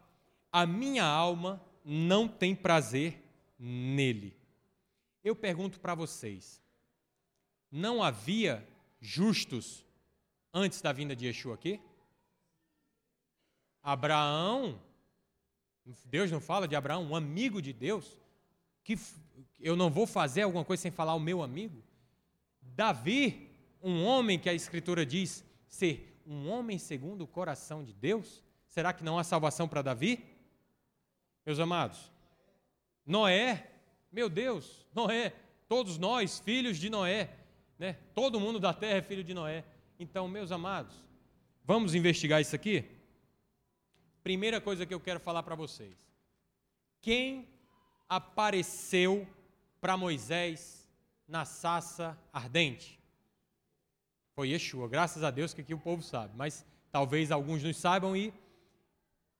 a 0.53 0.66
minha 0.66 1.05
alma 1.05 1.61
não 1.84 2.28
tem 2.28 2.55
prazer 2.55 3.22
nele. 3.59 4.38
Eu 5.29 5.37
pergunto 5.37 5.79
para 5.79 5.95
vocês: 5.95 6.59
não 7.70 8.03
havia 8.03 8.66
justos 8.99 9.85
antes 10.55 10.81
da 10.81 10.91
vinda 10.91 11.14
de 11.14 11.26
Yeshua 11.26 11.55
aqui? 11.55 11.79
Abraão, 13.83 14.81
Deus 16.07 16.31
não 16.31 16.41
fala 16.41 16.66
de 16.66 16.74
Abraão, 16.74 17.05
um 17.05 17.14
amigo 17.14 17.61
de 17.61 17.74
Deus, 17.74 18.18
que 18.83 18.99
eu 19.61 19.76
não 19.76 19.91
vou 19.91 20.07
fazer 20.07 20.43
alguma 20.43 20.64
coisa 20.64 20.81
sem 20.81 20.91
falar 20.91 21.14
o 21.14 21.20
meu 21.20 21.43
amigo. 21.43 21.85
Davi, 22.62 23.51
um 23.83 24.07
homem 24.07 24.39
que 24.39 24.49
a 24.49 24.55
Escritura 24.55 25.05
diz 25.05 25.45
ser 25.68 26.22
um 26.26 26.49
homem 26.49 26.79
segundo 26.79 27.24
o 27.24 27.29
coração 27.29 27.85
de 27.85 27.93
Deus, 27.93 28.43
será 28.66 28.95
que 28.95 29.05
não 29.05 29.18
há 29.18 29.24
salvação 29.24 29.68
para 29.68 29.83
Davi? 29.83 30.24
Meus 31.45 31.59
amados, 31.59 32.11
Noé, 33.05 33.78
meu 34.11 34.29
Deus, 34.29 34.87
Noé, 34.95 35.35
todos 35.69 35.99
nós, 35.99 36.39
filhos 36.39 36.79
de 36.79 36.89
Noé, 36.89 37.31
né? 37.79 37.99
Todo 38.15 38.41
mundo 38.41 38.59
da 38.59 38.73
terra 38.73 38.99
é 38.99 39.03
filho 39.03 39.23
de 39.23 39.35
Noé. 39.35 39.65
Então, 39.99 40.27
meus 40.29 40.51
amados, 40.51 40.95
vamos 41.65 41.95
investigar 41.95 42.41
isso 42.41 42.55
aqui? 42.55 42.85
Primeira 44.23 44.61
coisa 44.61 44.87
que 44.87 44.95
eu 44.95 45.01
quero 45.01 45.21
falar 45.21 45.43
para 45.43 45.55
vocês. 45.55 45.97
Quem 47.01 47.49
apareceu 48.09 49.27
para 49.81 49.97
Moisés 49.97 50.89
na 51.27 51.45
sassa 51.45 52.19
ardente? 52.33 52.99
Foi 54.35 54.51
Yeshua. 54.51 54.89
Graças 54.89 55.23
a 55.23 55.31
Deus 55.31 55.53
que 55.53 55.61
aqui 55.61 55.75
o 55.75 55.79
povo 55.79 56.03
sabe, 56.03 56.33
mas 56.37 56.65
talvez 56.91 57.31
alguns 57.31 57.63
não 57.63 57.73
saibam 57.73 58.17
e 58.17 58.33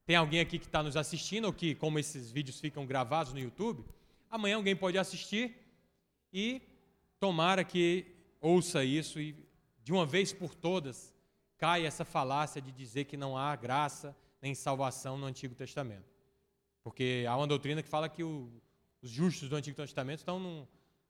tem 0.09 0.17
alguém 0.17 0.41
aqui 0.41 0.59
que 0.59 0.65
está 0.65 0.83
nos 0.83 0.97
assistindo, 0.97 1.45
ou 1.45 1.53
que, 1.53 1.75
como 1.75 1.99
esses 1.99 2.31
vídeos 2.31 2.59
ficam 2.59 2.87
gravados 2.87 3.35
no 3.35 3.39
YouTube, 3.39 3.85
amanhã 4.31 4.57
alguém 4.57 4.77
pode 4.77 4.99
assistir 4.99 5.57
e 6.33 6.63
tomara 7.19 7.65
que 7.65 8.07
ouça 8.41 8.85
isso 8.85 9.21
e, 9.21 9.35
de 9.83 9.93
uma 9.93 10.07
vez 10.07 10.33
por 10.33 10.55
todas, 10.55 11.15
caia 11.57 11.87
essa 11.87 12.05
falácia 12.05 12.63
de 12.63 12.71
dizer 12.71 13.05
que 13.05 13.17
não 13.17 13.37
há 13.37 13.55
graça 13.57 14.17
nem 14.41 14.55
salvação 14.55 15.19
no 15.19 15.27
Antigo 15.27 15.55
Testamento. 15.55 16.09
Porque 16.83 17.25
há 17.29 17.37
uma 17.37 17.47
doutrina 17.47 17.83
que 17.83 17.89
fala 17.89 18.09
que 18.09 18.23
o, 18.23 18.51
os 19.03 19.11
justos 19.11 19.49
do 19.49 19.57
Antigo 19.57 19.77
Testamento 19.77 20.21
estão 20.21 20.39
no, 20.39 20.69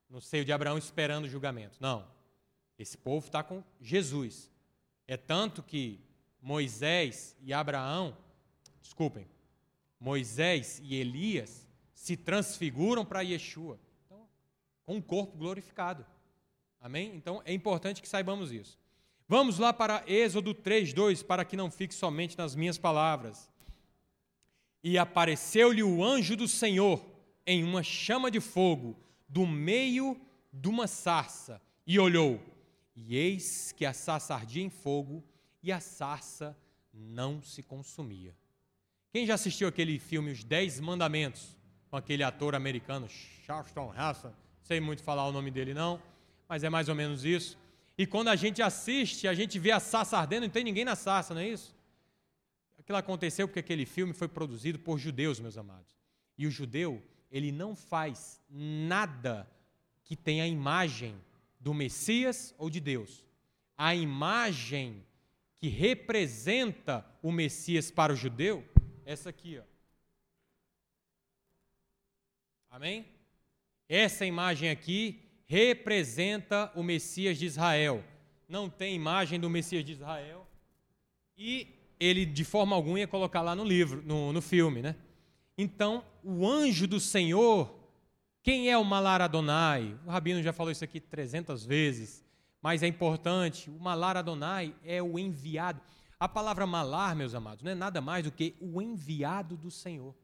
no 0.09 0.21
seio 0.21 0.45
de 0.45 0.53
Abraão 0.53 0.79
esperando 0.79 1.27
o 1.27 1.29
julgamento. 1.29 1.77
Não. 1.81 2.09
Esse 2.79 2.97
povo 2.97 3.27
está 3.27 3.43
com 3.43 3.63
Jesus. 3.81 4.51
É 5.07 5.17
tanto 5.17 5.63
que 5.63 6.01
Moisés 6.41 7.37
e 7.41 7.53
Abraão 7.53 8.17
desculpem, 8.81 9.29
Moisés 10.01 10.81
e 10.83 10.95
Elias 10.95 11.68
se 11.99 12.17
transfiguram 12.17 13.05
para 13.05 13.23
Yeshua, 13.23 13.77
então, 14.07 14.25
com 14.87 14.95
um 14.95 15.03
corpo 15.03 15.37
glorificado. 15.37 16.07
Amém? 16.81 17.13
Então 17.17 17.43
é 17.45 17.53
importante 17.53 18.01
que 18.01 18.09
saibamos 18.09 18.53
isso. 18.53 18.79
Vamos 19.27 19.59
lá 19.59 19.73
para 19.73 20.05
Êxodo 20.07 20.55
3:2 20.55 21.25
para 21.25 21.45
que 21.45 21.57
não 21.57 21.73
fique 21.73 21.93
somente 21.93 22.39
nas 22.39 22.55
minhas 22.55 22.79
palavras. 22.79 23.51
E 24.83 24.97
apareceu-lhe 24.97 25.83
o 25.83 26.05
anjo 26.05 26.37
do 26.37 26.47
Senhor 26.47 27.05
em 27.45 27.65
uma 27.65 27.83
chama 27.83 28.31
de 28.31 28.39
fogo 28.39 28.97
do 29.29 29.45
meio 29.45 30.17
de 30.53 30.69
uma 30.69 30.87
sarça 30.87 31.61
e 31.85 31.99
olhou, 31.99 32.41
e 32.95 33.17
eis 33.17 33.73
que 33.73 33.85
a 33.85 33.93
sarça 33.93 34.37
ardia 34.37 34.63
em 34.63 34.71
fogo 34.71 35.25
e 35.61 35.73
a 35.73 35.81
sarça 35.81 36.57
não 36.95 37.43
se 37.43 37.61
consumia. 37.61 38.37
Quem 39.11 39.27
já 39.27 39.35
assistiu 39.35 39.67
aquele 39.67 39.99
filme 39.99 40.31
Os 40.31 40.45
Dez 40.45 40.79
Mandamentos, 40.79 41.58
com 41.91 41.97
aquele 41.97 42.23
ator 42.23 42.55
americano, 42.55 43.09
Charleston 43.09 43.93
Heston, 43.95 44.33
sei 44.63 44.81
muito 44.81 45.03
falar 45.03 45.27
o 45.27 45.33
nome 45.33 45.51
dele 45.51 45.73
não, 45.73 46.01
mas 46.49 46.63
é 46.65 46.71
mais 46.71 46.89
ou 46.89 46.95
menos 46.95 47.25
isso. 47.25 47.59
E 47.97 48.07
quando 48.07 48.29
a 48.29 48.37
gente 48.37 48.63
assiste, 48.63 49.27
a 49.27 49.35
gente 49.35 49.59
vê 49.59 49.71
a 49.71 49.81
sarça 49.81 50.19
ardendo, 50.19 50.43
não 50.43 50.51
tem 50.51 50.65
ninguém 50.65 50.85
na 50.85 50.95
sarça, 50.95 51.35
não 51.35 51.41
é 51.41 51.49
isso? 51.49 51.75
Aquilo 52.79 52.99
aconteceu 52.99 53.49
porque 53.49 53.61
aquele 53.61 53.85
filme 53.85 54.13
foi 54.13 54.29
produzido 54.29 54.79
por 54.79 54.99
judeus, 54.99 55.41
meus 55.41 55.59
amados. 55.59 55.99
E 56.37 56.47
o 56.47 56.51
judeu, 56.51 57.03
ele 57.31 57.51
não 57.51 57.75
faz 57.75 58.41
nada 58.49 59.51
que 60.05 60.15
tenha 60.15 60.45
a 60.45 60.49
imagem 60.49 61.15
do 61.59 61.75
Messias 61.75 62.55
ou 62.57 62.71
de 62.71 62.81
Deus. 62.81 63.25
A 63.77 63.95
imagem 63.95 65.05
que 65.59 65.69
representa 65.69 67.05
o 67.21 67.33
Messias 67.33 67.91
para 67.91 68.13
o 68.13 68.17
judeu 68.17 68.65
essa 69.05 69.31
aqui, 69.31 69.59
ó. 69.59 69.78
Amém? 72.79 73.07
Essa 73.89 74.25
imagem 74.25 74.71
aqui 74.71 75.21
representa 75.49 76.71
o 76.77 76.83
Messias 76.85 77.37
de 77.37 77.45
Israel. 77.45 78.05
Não 78.49 78.71
tem 78.71 78.95
imagem 78.95 79.41
do 79.41 79.51
Messias 79.51 79.85
de 79.85 79.91
Israel. 79.91 80.47
E 81.37 81.67
ele, 81.99 82.25
de 82.25 82.45
forma 82.45 82.77
alguma, 82.77 83.01
ia 83.01 83.09
colocar 83.09 83.43
lá 83.43 83.57
no 83.57 83.65
livro, 83.65 84.01
no, 84.07 84.33
no 84.33 84.41
filme, 84.41 84.81
né? 84.81 84.95
Então, 85.57 86.05
o 86.23 86.47
anjo 86.47 86.87
do 86.87 87.01
Senhor, 87.01 87.69
quem 88.45 88.71
é 88.71 88.79
o 88.79 88.85
Malar 88.85 89.21
Adonai? 89.21 89.99
O 90.07 90.11
Rabino 90.11 90.41
já 90.41 90.53
falou 90.53 90.71
isso 90.71 90.85
aqui 90.85 91.01
300 91.01 91.67
vezes, 91.67 92.25
mas 92.63 92.85
é 92.85 92.87
importante. 92.87 93.69
O 93.71 93.81
Malar 93.81 94.17
Adonai 94.17 94.73
é 94.85 95.03
o 95.03 95.19
enviado. 95.19 95.81
A 96.21 96.29
palavra 96.29 96.65
malar, 96.65 97.17
meus 97.17 97.35
amados, 97.35 97.61
não 97.61 97.73
é 97.73 97.75
nada 97.75 98.01
mais 98.01 98.23
do 98.23 98.31
que 98.31 98.55
o 98.61 98.81
enviado 98.81 99.57
do 99.57 99.69
Senhor. 99.69 100.15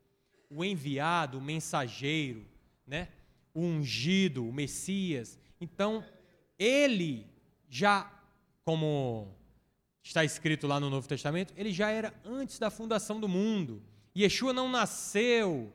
O 0.55 0.64
enviado, 0.64 1.38
o 1.38 1.40
mensageiro, 1.40 2.44
né? 2.86 3.09
o 3.55 3.61
ungido, 3.61 4.46
o 4.46 4.52
Messias. 4.52 5.38
Então, 5.61 6.05
ele 6.59 7.26
já, 7.68 8.11
como 8.64 9.34
está 10.02 10.24
escrito 10.24 10.66
lá 10.66 10.78
no 10.78 10.90
Novo 10.90 11.09
Testamento, 11.09 11.55
ele 11.57 11.72
já 11.72 11.90
era 11.90 12.12
antes 12.24 12.59
da 12.59 12.70
fundação 12.70 13.20
do 13.20 13.28
mundo. 13.28 13.82
Yeshua 14.16 14.52
não 14.52 14.68
nasceu 14.68 15.72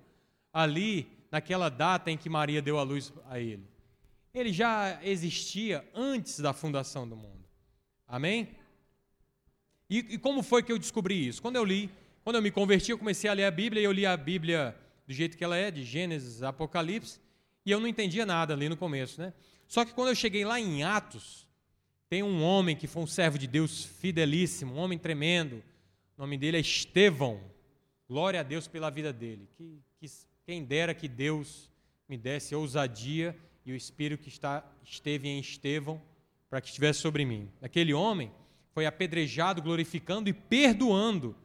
ali 0.54 1.08
naquela 1.32 1.70
data 1.70 2.12
em 2.12 2.18
que 2.18 2.30
Maria 2.30 2.62
deu 2.62 2.78
a 2.78 2.84
luz 2.84 3.14
a 3.30 3.40
ele. 3.40 3.68
Ele 4.34 4.54
já 4.54 5.00
existia 5.04 5.88
antes 5.94 6.40
da 6.40 6.54
fundação 6.54 7.08
do 7.08 7.16
mundo. 7.16 7.46
Amém? 8.08 8.50
E, 9.90 9.98
e, 9.98 10.18
como 10.18 10.44
foi 10.44 10.62
que 10.62 10.72
eu 10.72 10.78
descobri 10.78 11.28
isso? 11.28 11.42
Quando 11.42 11.56
eu 11.56 11.66
li, 11.66 11.90
quando 12.30 12.36
eu 12.36 12.44
me 12.44 12.52
converti, 12.52 12.92
eu 12.92 12.98
comecei 13.00 13.28
a 13.28 13.34
ler 13.34 13.46
a 13.46 13.50
Bíblia 13.50 13.82
e 13.82 13.86
eu 13.86 13.92
li 13.92 14.06
a 14.06 14.16
Bíblia 14.16 14.78
do 15.08 15.12
jeito 15.12 15.36
que 15.36 15.44
ela 15.44 15.58
é, 15.58 15.72
de 15.72 15.84
Gênesis, 15.84 16.44
Apocalipse, 16.44 17.20
e 17.66 17.72
eu 17.72 17.80
não 17.80 17.88
entendia 17.88 18.24
nada 18.24 18.54
ali 18.54 18.70
no 18.70 18.78
começo, 18.78 19.20
né? 19.20 19.34
Só 19.68 19.84
que 19.84 19.96
quando 19.96 20.10
eu 20.10 20.16
cheguei 20.16 20.46
lá 20.46 20.60
em 20.60 20.84
Atos, 20.84 21.48
tem 22.08 22.22
um 22.22 22.44
homem 22.44 22.76
que 22.76 22.86
foi 22.86 23.02
um 23.02 23.08
servo 23.08 23.40
de 23.40 23.48
Deus 23.48 23.84
fidelíssimo, 23.84 24.76
um 24.76 24.78
homem 24.78 25.00
tremendo. 25.00 25.64
O 26.16 26.22
nome 26.22 26.38
dele 26.38 26.58
é 26.58 26.60
Estevão. 26.60 27.42
Glória 28.08 28.42
a 28.42 28.44
Deus 28.44 28.68
pela 28.68 28.92
vida 28.92 29.12
dele. 29.12 29.50
Que, 29.58 29.82
que 30.00 30.06
quem 30.46 30.64
dera 30.64 30.94
que 30.94 31.08
Deus 31.08 31.68
me 32.08 32.16
desse 32.16 32.54
ousadia 32.54 33.36
e 33.66 33.72
o 33.72 33.76
Espírito 33.76 34.22
que 34.22 34.30
está, 34.30 34.64
esteve 34.84 35.28
em 35.28 35.40
Estevão 35.40 36.00
para 36.48 36.62
que 36.62 36.68
estivesse 36.68 37.00
sobre 37.00 37.26
mim. 37.26 37.50
Aquele 37.60 37.92
homem, 37.92 38.32
foi 38.72 38.86
apedrejado, 38.86 39.64
glorificando 39.64 40.30
e 40.30 40.34
perdoando 40.34 41.36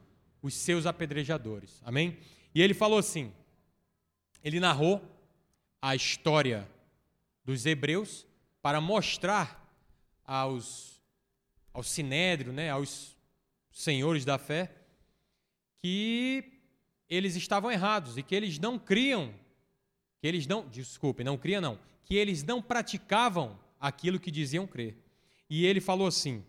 os 0.44 0.52
seus 0.52 0.84
apedrejadores. 0.84 1.80
Amém? 1.82 2.18
E 2.54 2.60
ele 2.60 2.74
falou 2.74 2.98
assim: 2.98 3.32
ele 4.42 4.60
narrou 4.60 5.02
a 5.80 5.96
história 5.96 6.70
dos 7.42 7.64
hebreus 7.64 8.26
para 8.60 8.78
mostrar 8.78 9.66
aos, 10.22 11.00
ao 11.72 11.82
sinédrio, 11.82 12.52
né, 12.52 12.68
aos 12.68 13.16
senhores 13.70 14.26
da 14.26 14.36
fé, 14.36 14.70
que 15.82 16.60
eles 17.08 17.36
estavam 17.36 17.72
errados 17.72 18.18
e 18.18 18.22
que 18.22 18.34
eles 18.34 18.58
não 18.58 18.78
criam, 18.78 19.34
que 20.20 20.26
eles 20.26 20.46
não, 20.46 20.68
desculpe, 20.68 21.24
não 21.24 21.38
criam 21.38 21.62
não, 21.62 21.78
que 22.04 22.16
eles 22.16 22.42
não 22.42 22.60
praticavam 22.60 23.58
aquilo 23.80 24.20
que 24.20 24.30
diziam 24.30 24.66
crer. 24.66 24.94
E 25.48 25.64
ele 25.64 25.80
falou 25.80 26.06
assim, 26.06 26.44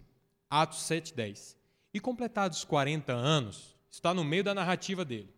Atos 0.50 0.80
7:10. 0.80 1.56
E 1.94 2.00
completados 2.02 2.66
40 2.66 3.14
anos, 3.14 3.75
está 3.96 4.14
no 4.14 4.26
meio 4.26 4.44
da 4.44 4.54
narrativa 4.54 5.06
dele. 5.06 5.34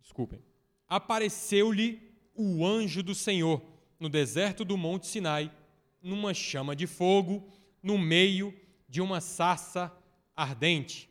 Desculpem. 0.00 0.40
Apareceu-lhe 0.88 2.00
o 2.32 2.64
anjo 2.64 3.02
do 3.02 3.12
Senhor 3.12 3.60
no 3.98 4.08
deserto 4.08 4.64
do 4.64 4.76
Monte 4.76 5.08
Sinai, 5.08 5.52
numa 6.00 6.32
chama 6.32 6.76
de 6.76 6.86
fogo, 6.86 7.50
no 7.82 7.98
meio 7.98 8.54
de 8.88 9.00
uma 9.00 9.20
sarça 9.20 9.92
ardente. 10.36 11.10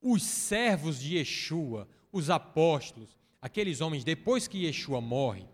Os 0.00 0.22
servos 0.22 0.98
de 0.98 1.18
Yeshua, 1.18 1.86
os 2.10 2.30
apóstolos, 2.30 3.14
aqueles 3.42 3.82
homens, 3.82 4.02
depois 4.02 4.48
que 4.48 4.64
Yeshua 4.64 5.00
morre, 5.00 5.46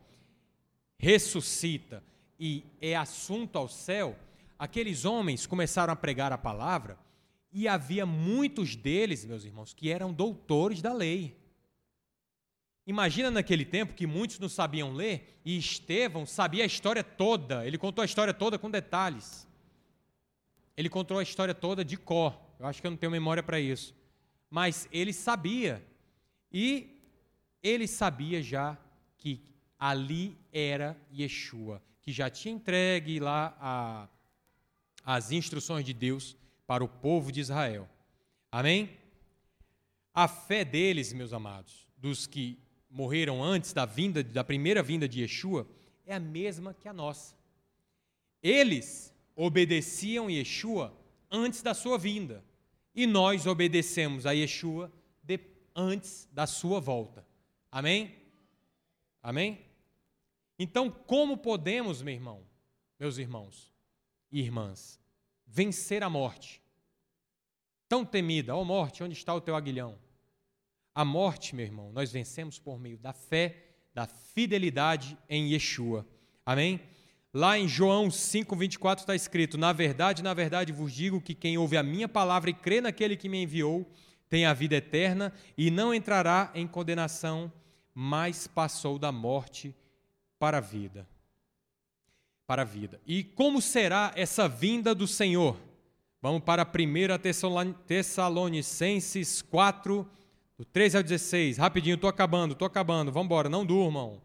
ressuscita 0.96 2.04
e 2.38 2.64
é 2.80 2.94
assunto 2.94 3.58
ao 3.58 3.66
céu, 3.66 4.16
aqueles 4.56 5.04
homens 5.04 5.46
começaram 5.46 5.92
a 5.92 5.96
pregar 5.96 6.32
a 6.32 6.38
palavra 6.38 6.96
e 7.52 7.68
havia 7.68 8.06
muitos 8.06 8.74
deles, 8.74 9.24
meus 9.24 9.44
irmãos, 9.44 9.74
que 9.74 9.90
eram 9.90 10.12
doutores 10.12 10.80
da 10.80 10.92
lei. 10.92 11.36
Imagina 12.86 13.30
naquele 13.30 13.64
tempo 13.64 13.94
que 13.94 14.06
muitos 14.06 14.38
não 14.38 14.48
sabiam 14.48 14.92
ler 14.92 15.40
e 15.44 15.56
Estevão 15.56 16.26
sabia 16.26 16.64
a 16.64 16.66
história 16.66 17.04
toda, 17.04 17.66
ele 17.66 17.78
contou 17.78 18.02
a 18.02 18.06
história 18.06 18.32
toda 18.32 18.58
com 18.58 18.70
detalhes. 18.70 19.46
Ele 20.76 20.88
contou 20.88 21.18
a 21.18 21.22
história 21.22 21.54
toda 21.54 21.84
de 21.84 21.96
cor. 21.96 22.40
Eu 22.58 22.66
acho 22.66 22.80
que 22.80 22.86
eu 22.86 22.90
não 22.90 22.98
tenho 22.98 23.12
memória 23.12 23.42
para 23.42 23.60
isso. 23.60 23.94
Mas 24.48 24.88
ele 24.90 25.12
sabia. 25.12 25.84
E 26.50 26.98
ele 27.62 27.86
sabia 27.86 28.42
já 28.42 28.78
que 29.18 29.40
ali 29.78 30.36
era 30.52 30.96
Yeshua, 31.12 31.82
que 32.00 32.10
já 32.10 32.30
tinha 32.30 32.54
entregue 32.54 33.20
lá 33.20 33.56
a, 33.60 34.08
as 35.04 35.30
instruções 35.30 35.84
de 35.84 35.92
Deus 35.92 36.36
para 36.72 36.82
o 36.82 36.88
povo 36.88 37.30
de 37.30 37.38
Israel. 37.38 37.86
Amém? 38.50 38.96
A 40.14 40.26
fé 40.26 40.64
deles, 40.64 41.12
meus 41.12 41.34
amados, 41.34 41.86
dos 41.98 42.26
que 42.26 42.58
morreram 42.88 43.44
antes 43.44 43.74
da 43.74 43.84
vinda 43.84 44.24
da 44.24 44.42
primeira 44.42 44.82
vinda 44.82 45.06
de 45.06 45.20
Yeshua, 45.20 45.68
é 46.06 46.14
a 46.14 46.18
mesma 46.18 46.72
que 46.72 46.88
a 46.88 46.92
nossa. 46.94 47.36
Eles 48.42 49.12
obedeciam 49.36 50.30
Yeshua 50.30 50.96
antes 51.30 51.60
da 51.60 51.74
sua 51.74 51.98
vinda. 51.98 52.42
E 52.94 53.06
nós 53.06 53.46
obedecemos 53.46 54.24
a 54.24 54.32
Yeshua 54.32 54.90
de, 55.22 55.38
antes 55.76 56.26
da 56.32 56.46
sua 56.46 56.80
volta. 56.80 57.22
Amém? 57.70 58.16
Amém? 59.22 59.60
Então, 60.58 60.90
como 60.90 61.36
podemos, 61.36 62.00
meu 62.00 62.14
irmão, 62.14 62.42
meus 62.98 63.18
irmãos 63.18 63.70
e 64.30 64.40
irmãs, 64.40 64.98
vencer 65.46 66.02
a 66.02 66.08
morte? 66.08 66.61
Tão 67.92 68.06
temida, 68.06 68.56
ó 68.56 68.62
oh, 68.62 68.64
morte, 68.64 69.04
onde 69.04 69.12
está 69.12 69.34
o 69.34 69.40
teu 69.42 69.54
aguilhão? 69.54 69.98
A 70.94 71.04
morte, 71.04 71.54
meu 71.54 71.66
irmão, 71.66 71.92
nós 71.92 72.10
vencemos 72.10 72.58
por 72.58 72.80
meio 72.80 72.96
da 72.96 73.12
fé, 73.12 73.54
da 73.92 74.06
fidelidade 74.06 75.18
em 75.28 75.52
Yeshua. 75.52 76.06
Amém? 76.46 76.80
Lá 77.34 77.58
em 77.58 77.68
João 77.68 78.08
5,24 78.08 79.00
está 79.00 79.14
escrito: 79.14 79.58
Na 79.58 79.74
verdade, 79.74 80.22
na 80.22 80.32
verdade 80.32 80.72
vos 80.72 80.90
digo 80.90 81.20
que 81.20 81.34
quem 81.34 81.58
ouve 81.58 81.76
a 81.76 81.82
minha 81.82 82.08
palavra 82.08 82.48
e 82.48 82.54
crê 82.54 82.80
naquele 82.80 83.14
que 83.14 83.28
me 83.28 83.42
enviou 83.42 83.86
tem 84.26 84.46
a 84.46 84.54
vida 84.54 84.76
eterna 84.76 85.30
e 85.54 85.70
não 85.70 85.92
entrará 85.92 86.50
em 86.54 86.66
condenação, 86.66 87.52
mas 87.94 88.46
passou 88.46 88.98
da 88.98 89.12
morte 89.12 89.76
para 90.38 90.56
a 90.56 90.62
vida. 90.62 91.06
Para 92.46 92.62
a 92.62 92.64
vida. 92.64 92.98
E 93.06 93.22
como 93.22 93.60
será 93.60 94.12
essa 94.16 94.48
vinda 94.48 94.94
do 94.94 95.06
Senhor? 95.06 95.71
Vamos 96.22 96.42
para 96.44 96.62
1 96.62 96.66
Tessalonicenses 97.84 99.42
4, 99.42 100.08
do 100.56 100.64
13 100.64 100.96
ao 100.98 101.02
16. 101.02 101.58
Rapidinho, 101.58 101.96
estou 101.96 102.08
acabando, 102.08 102.52
estou 102.52 102.64
acabando. 102.64 103.10
Vamos 103.10 103.26
embora, 103.26 103.48
não 103.48 103.66
durmam. 103.66 104.22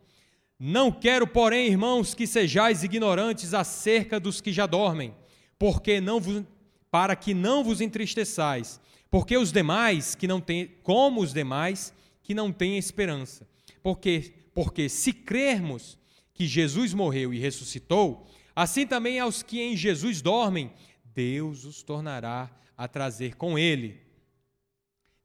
Não 0.60 0.92
quero, 0.92 1.26
porém, 1.26 1.66
irmãos, 1.66 2.14
que 2.14 2.28
sejais 2.28 2.84
ignorantes 2.84 3.56
acerca 3.56 4.20
dos 4.20 4.40
que 4.40 4.54
já 4.54 4.68
dormem, 4.68 5.16
porque 5.58 6.00
não 6.00 6.20
vos, 6.20 6.44
para 6.92 7.16
que 7.16 7.34
não 7.34 7.64
vos 7.64 7.82
entristeçais, 7.82 8.80
porque 9.10 9.36
os 9.36 9.52
demais 9.52 10.14
que 10.14 10.28
não 10.28 10.40
têm, 10.40 10.68
como 10.84 11.22
os 11.22 11.34
demais 11.34 11.92
que 12.22 12.36
não 12.36 12.52
têm 12.52 12.78
esperança. 12.78 13.48
Porque 13.82 14.34
porque 14.54 14.90
se 14.90 15.14
crermos 15.14 16.00
que 16.34 16.48
Jesus 16.48 16.92
morreu 16.92 17.32
e 17.32 17.40
ressuscitou, 17.40 18.26
assim 18.56 18.88
também 18.88 19.20
aos 19.20 19.44
que 19.44 19.62
em 19.62 19.78
Jesus 19.78 20.20
dormem, 20.20 20.72
Deus 21.18 21.66
os 21.66 21.82
tornará 21.82 22.48
a 22.78 22.88
trazer 22.88 23.36
com 23.36 23.58
ele. 23.58 24.00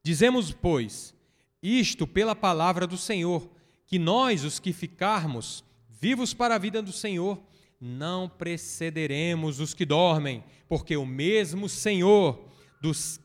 Dizemos, 0.01 0.51
pois, 0.51 1.13
isto 1.61 2.07
pela 2.07 2.35
palavra 2.35 2.87
do 2.87 2.97
Senhor, 2.97 3.47
que 3.85 3.99
nós, 3.99 4.43
os 4.43 4.57
que 4.57 4.73
ficarmos 4.73 5.63
vivos 5.87 6.33
para 6.33 6.55
a 6.55 6.57
vida 6.57 6.81
do 6.81 6.91
Senhor, 6.91 7.39
não 7.79 8.27
precederemos 8.27 9.59
os 9.59 9.75
que 9.75 9.85
dormem, 9.85 10.43
porque 10.67 10.97
o 10.97 11.05
mesmo 11.05 11.69
Senhor 11.69 12.43
dos, 12.81 13.19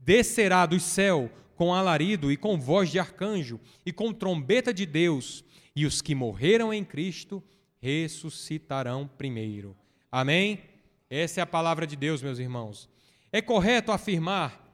descerá 0.00 0.64
do 0.64 0.80
céu 0.80 1.30
com 1.54 1.74
alarido 1.74 2.32
e 2.32 2.38
com 2.38 2.58
voz 2.58 2.90
de 2.90 2.98
arcanjo 2.98 3.60
e 3.84 3.92
com 3.92 4.14
trombeta 4.14 4.72
de 4.72 4.86
Deus, 4.86 5.44
e 5.76 5.84
os 5.84 6.00
que 6.00 6.14
morreram 6.14 6.72
em 6.72 6.86
Cristo 6.86 7.44
ressuscitarão 7.82 9.06
primeiro. 9.18 9.76
Amém? 10.10 10.73
Essa 11.08 11.40
é 11.40 11.42
a 11.42 11.46
palavra 11.46 11.86
de 11.86 11.96
Deus, 11.96 12.22
meus 12.22 12.38
irmãos. 12.38 12.88
É 13.30 13.42
correto 13.42 13.92
afirmar, 13.92 14.64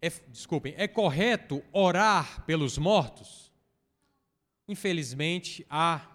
é, 0.00 0.10
desculpem, 0.28 0.74
é 0.76 0.86
correto 0.86 1.62
orar 1.72 2.44
pelos 2.44 2.76
mortos? 2.78 3.52
Infelizmente, 4.68 5.66
há 5.68 6.06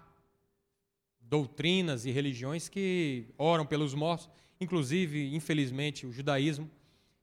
doutrinas 1.20 2.04
e 2.04 2.10
religiões 2.10 2.68
que 2.68 3.26
oram 3.38 3.64
pelos 3.64 3.94
mortos, 3.94 4.28
inclusive, 4.60 5.34
infelizmente, 5.34 6.06
o 6.06 6.12
judaísmo 6.12 6.70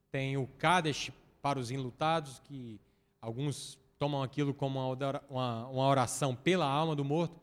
tem 0.10 0.38
o 0.38 0.48
Kadesh 0.48 1.12
para 1.42 1.60
os 1.60 1.70
enlutados, 1.70 2.40
que 2.40 2.80
alguns 3.22 3.78
tomam 4.00 4.24
aquilo 4.24 4.54
como 4.54 4.80
uma 5.30 5.88
oração 5.88 6.36
pela 6.36 6.66
alma 6.66 6.96
do 6.96 7.04
morto. 7.04 7.40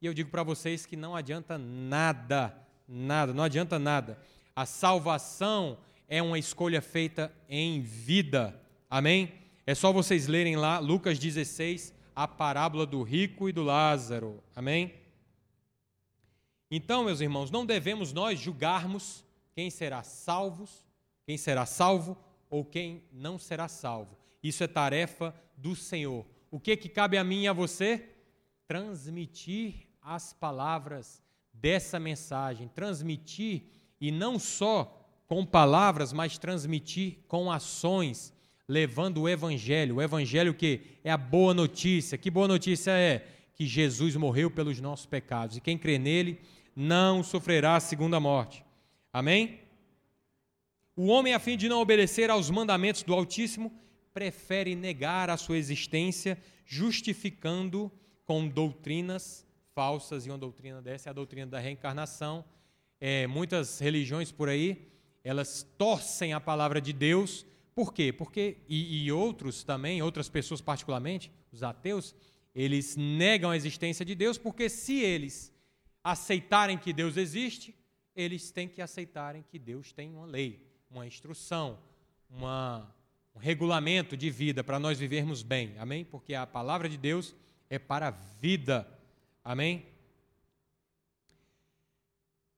E 0.00 0.06
eu 0.06 0.14
digo 0.14 0.30
para 0.30 0.42
vocês 0.42 0.84
que 0.86 0.96
não 0.96 1.14
adianta 1.14 1.56
nada, 1.58 2.56
nada, 2.88 3.34
não 3.34 3.44
adianta 3.44 3.78
nada. 3.78 4.18
A 4.56 4.64
salvação 4.64 5.78
é 6.08 6.22
uma 6.22 6.38
escolha 6.38 6.80
feita 6.80 7.32
em 7.48 7.82
vida. 7.82 8.58
Amém? 8.88 9.32
É 9.66 9.74
só 9.74 9.92
vocês 9.92 10.26
lerem 10.26 10.56
lá 10.56 10.78
Lucas 10.78 11.18
16, 11.18 11.92
a 12.16 12.26
parábola 12.26 12.86
do 12.86 13.02
rico 13.02 13.48
e 13.48 13.52
do 13.52 13.62
Lázaro. 13.62 14.42
Amém? 14.56 14.94
Então, 16.70 17.04
meus 17.04 17.20
irmãos, 17.20 17.50
não 17.50 17.66
devemos 17.66 18.12
nós 18.12 18.40
julgarmos 18.40 19.24
quem 19.54 19.70
será 19.70 20.02
salvos, 20.02 20.86
quem 21.26 21.36
será 21.36 21.66
salvo 21.66 22.16
ou 22.48 22.64
quem 22.64 23.04
não 23.12 23.38
será 23.38 23.68
salvo. 23.68 24.16
Isso 24.42 24.64
é 24.64 24.66
tarefa 24.66 25.34
do 25.56 25.76
Senhor. 25.76 26.26
O 26.50 26.58
que 26.58 26.76
que 26.76 26.88
cabe 26.88 27.18
a 27.18 27.24
mim 27.24 27.42
e 27.42 27.48
a 27.48 27.52
você? 27.52 28.08
Transmitir 28.66 29.88
as 30.00 30.32
palavras 30.32 31.22
dessa 31.60 31.98
mensagem, 31.98 32.68
transmitir 32.68 33.62
e 34.00 34.10
não 34.10 34.38
só 34.38 34.94
com 35.26 35.44
palavras, 35.44 36.12
mas 36.12 36.38
transmitir 36.38 37.18
com 37.28 37.50
ações, 37.50 38.32
levando 38.66 39.22
o 39.22 39.28
evangelho. 39.28 39.96
O 39.96 40.02
evangelho 40.02 40.54
que 40.54 40.80
é 41.04 41.10
a 41.10 41.16
boa 41.16 41.52
notícia. 41.52 42.16
Que 42.16 42.30
boa 42.30 42.48
notícia 42.48 42.92
é? 42.92 43.26
Que 43.54 43.66
Jesus 43.66 44.16
morreu 44.16 44.50
pelos 44.50 44.80
nossos 44.80 45.06
pecados 45.06 45.56
e 45.56 45.60
quem 45.60 45.76
crê 45.76 45.98
nele 45.98 46.40
não 46.74 47.22
sofrerá 47.22 47.76
a 47.76 47.80
segunda 47.80 48.20
morte. 48.20 48.64
Amém? 49.12 49.60
O 50.96 51.06
homem, 51.06 51.34
a 51.34 51.38
fim 51.38 51.56
de 51.56 51.68
não 51.68 51.80
obedecer 51.80 52.30
aos 52.30 52.50
mandamentos 52.50 53.02
do 53.02 53.14
Altíssimo, 53.14 53.72
prefere 54.12 54.74
negar 54.74 55.30
a 55.30 55.36
sua 55.36 55.58
existência, 55.58 56.38
justificando 56.64 57.90
com 58.24 58.48
doutrinas 58.48 59.47
falsas, 59.78 60.26
e 60.26 60.30
uma 60.30 60.38
doutrina 60.38 60.82
dessa 60.82 61.08
é 61.08 61.10
a 61.10 61.12
doutrina 61.12 61.46
da 61.46 61.60
reencarnação. 61.60 62.44
É, 63.00 63.28
muitas 63.28 63.78
religiões 63.78 64.32
por 64.32 64.48
aí, 64.48 64.90
elas 65.22 65.62
torcem 65.78 66.32
a 66.32 66.40
palavra 66.40 66.80
de 66.80 66.92
Deus 66.92 67.46
por 67.78 67.94
quê? 67.94 68.12
Porque, 68.12 68.56
e, 68.68 69.04
e 69.04 69.12
outros 69.12 69.62
também, 69.62 70.02
outras 70.02 70.28
pessoas 70.28 70.60
particularmente, 70.60 71.30
os 71.52 71.62
ateus, 71.62 72.12
eles 72.52 72.96
negam 72.96 73.52
a 73.52 73.56
existência 73.56 74.04
de 74.04 74.16
Deus, 74.16 74.36
porque 74.36 74.68
se 74.68 74.98
eles 74.98 75.54
aceitarem 76.02 76.76
que 76.76 76.92
Deus 76.92 77.16
existe, 77.16 77.72
eles 78.16 78.50
têm 78.50 78.66
que 78.66 78.82
aceitarem 78.82 79.44
que 79.48 79.60
Deus 79.60 79.92
tem 79.92 80.12
uma 80.12 80.26
lei, 80.26 80.60
uma 80.90 81.06
instrução, 81.06 81.78
uma, 82.28 82.92
um 83.32 83.38
regulamento 83.38 84.16
de 84.16 84.28
vida 84.28 84.64
para 84.64 84.80
nós 84.80 84.98
vivermos 84.98 85.44
bem. 85.44 85.76
Amém? 85.78 86.04
Porque 86.04 86.34
a 86.34 86.48
palavra 86.48 86.88
de 86.88 86.96
Deus 86.96 87.32
é 87.70 87.78
para 87.78 88.08
a 88.08 88.10
vida. 88.10 88.88
Amém? 89.48 89.86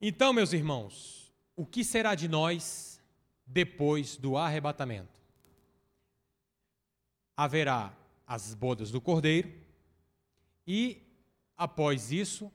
Então, 0.01 0.33
meus 0.33 0.53
irmãos, 0.53 1.33
o 1.55 1.65
que 1.65 1.85
será 1.85 2.17
de 2.17 2.27
nós 2.27 3.01
depois 3.47 4.17
do 4.17 4.37
arrebatamento? 4.37 5.17
Haverá 7.37 7.97
as 8.27 8.55
bodas 8.55 8.91
do 8.91 9.01
cordeiro 9.01 9.53
e, 10.67 11.01
após 11.57 12.11
isso, 12.11 12.51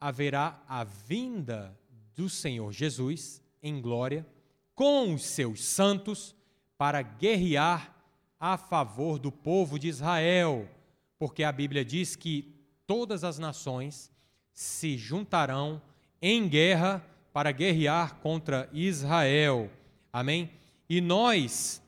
haverá 0.00 0.60
a 0.66 0.82
vinda 0.82 1.78
do 2.16 2.28
Senhor 2.28 2.72
Jesus 2.72 3.40
em 3.62 3.80
glória 3.80 4.26
com 4.74 5.14
os 5.14 5.22
seus 5.22 5.64
santos 5.64 6.34
para 6.76 7.02
guerrear 7.02 7.94
a 8.40 8.56
favor 8.56 9.16
do 9.16 9.30
povo 9.30 9.78
de 9.78 9.86
Israel, 9.86 10.68
porque 11.16 11.44
a 11.44 11.52
Bíblia 11.52 11.84
diz 11.84 12.16
que 12.16 12.59
todas 12.90 13.22
as 13.22 13.38
nações 13.38 14.10
se 14.52 14.98
juntarão 14.98 15.80
em 16.20 16.48
guerra 16.48 17.00
para 17.32 17.52
guerrear 17.52 18.16
contra 18.16 18.68
Israel. 18.72 19.70
Amém? 20.12 20.50
E 20.88 21.00
nós, 21.00 21.80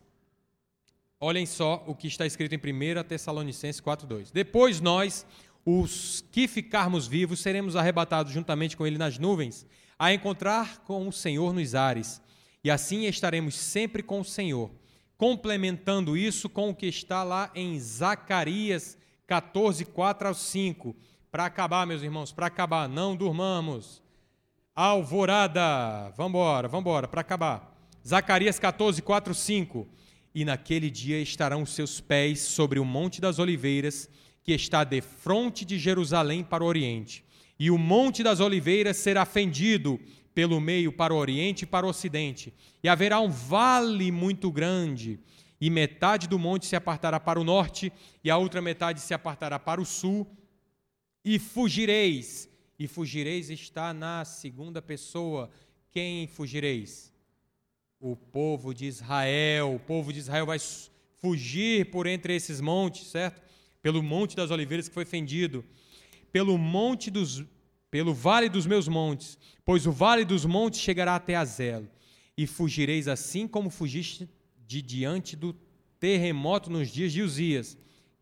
olhem 1.18 1.44
só 1.44 1.82
o 1.88 1.94
que 1.96 2.07
está 2.07 2.24
escrito 2.24 2.55
em 2.55 2.59
1 2.59 3.03
Tessalonicenses 3.03 3.80
4,2. 3.80 4.30
Depois 4.32 4.80
nós, 4.80 5.26
os 5.66 6.24
que 6.30 6.46
ficarmos 6.46 7.09
vivos, 7.09 7.40
seremos 7.40 7.74
arrebatados 7.74 8.32
juntamente 8.32 8.76
com 8.76 8.86
ele 8.86 8.96
nas 8.96 9.18
nuvens, 9.18 9.66
a 9.98 10.14
encontrar 10.14 10.84
com 10.84 11.09
o 11.09 11.12
Senhor 11.12 11.53
nos 11.53 11.74
ares. 11.74 12.22
E 12.62 12.70
assim 12.70 13.07
estaremos 13.07 13.57
sempre 13.57 14.05
com 14.05 14.20
o 14.20 14.24
Senhor. 14.24 14.70
Complementando 15.16 16.16
isso 16.16 16.48
com 16.48 16.70
o 16.70 16.74
que 16.76 16.86
está 16.86 17.24
lá 17.24 17.50
em 17.57 17.76
Zacarias 17.80 18.96
14, 19.27 19.85
4 19.85 20.29
ao 20.29 20.35
5. 20.35 20.97
Para 21.31 21.47
acabar, 21.47 21.87
meus 21.87 22.03
irmãos, 22.03 22.33
para 22.33 22.47
acabar, 22.47 22.89
não 22.89 23.16
durmamos. 23.16 24.03
Alvorada, 24.75 26.12
vamos 26.16 26.70
embora, 26.73 27.09
para 27.09 27.20
acabar. 27.20 27.73
Zacarias 28.07 28.59
14, 28.59 29.01
4, 29.03 29.35
5. 29.35 29.89
E 30.35 30.45
naquele 30.45 30.91
dia 30.91 31.20
estarão 31.20 31.62
os 31.62 31.75
seus 31.75 32.01
pés 32.01 32.41
sobre 32.41 32.79
o 32.79 32.85
Monte 32.85 33.20
das 33.20 33.39
Oliveiras, 33.39 34.09
que 34.43 34.53
está 34.53 34.83
de 34.83 35.01
frente 35.01 35.64
de 35.64 35.79
Jerusalém 35.79 36.43
para 36.43 36.64
o 36.64 36.66
Oriente. 36.66 37.25
E 37.59 37.70
o 37.70 37.79
Monte 37.79 38.23
das 38.23 38.41
Oliveiras 38.41 38.97
será 38.97 39.25
fendido 39.25 40.01
pelo 40.35 40.61
meio 40.61 40.93
para 40.93 41.14
o 41.14 41.16
Oriente 41.16 41.62
e 41.62 41.66
para 41.66 41.87
o 41.87 41.91
Ocidente. 41.91 42.53
E 42.83 42.89
haverá 42.89 43.20
um 43.20 43.31
vale 43.31 44.11
muito 44.11 44.51
grande, 44.51 45.20
e 45.63 45.71
metade 45.71 46.27
do 46.27 46.41
monte 46.41 46.67
se 46.67 46.75
apartará 46.75 47.21
para 47.21 47.39
o 47.39 47.45
norte, 47.45 47.93
e 48.25 48.29
a 48.29 48.37
outra 48.37 48.61
metade 48.61 49.01
se 49.01 49.15
apartará 49.15 49.61
para 49.61 49.81
o 49.81 49.87
sul. 49.87 50.27
E 51.25 51.39
fugireis, 51.39 52.49
e 52.77 52.89
fugireis 52.89 53.49
está 53.49 53.95
na 53.95 54.25
segunda 54.25 54.83
pessoa. 54.83 55.49
Quem 55.93 56.27
fugireis? 56.27 57.13
O 58.01 58.17
povo 58.17 58.75
de 58.75 58.87
Israel. 58.87 59.77
O 59.77 59.79
povo 59.79 60.13
de 60.13 60.19
Israel 60.19 60.47
vai 60.47 60.59
fugir 61.21 61.93
por 61.93 62.09
entre 62.09 62.35
esses 62.35 62.61
montes, 62.61 63.07
certo? 63.07 63.41
Pelo 63.81 64.03
monte 64.03 64.35
das 64.35 64.51
oliveiras 64.51 64.89
que 64.89 64.95
foi 64.95 65.05
fendido 65.05 65.65
pelo 66.33 66.59
monte 66.59 67.11
dos 67.11 67.45
pelo 67.91 68.15
vale 68.15 68.49
dos 68.49 68.67
meus 68.67 68.89
montes, 68.89 69.39
pois 69.67 69.87
o 69.87 69.93
vale 69.93 70.25
dos 70.25 70.47
montes 70.47 70.81
chegará 70.81 71.15
até 71.15 71.37
Azelo, 71.37 71.87
e 72.35 72.47
fugireis 72.47 73.07
assim 73.07 73.47
como 73.47 73.69
fugiste 73.69 74.27
de 74.73 74.81
diante 74.81 75.37
do 75.37 75.53
terremoto 76.01 76.70
nos 76.70 76.89
dias 76.89 77.12
de 77.12 77.20
Uzias, 77.20 77.77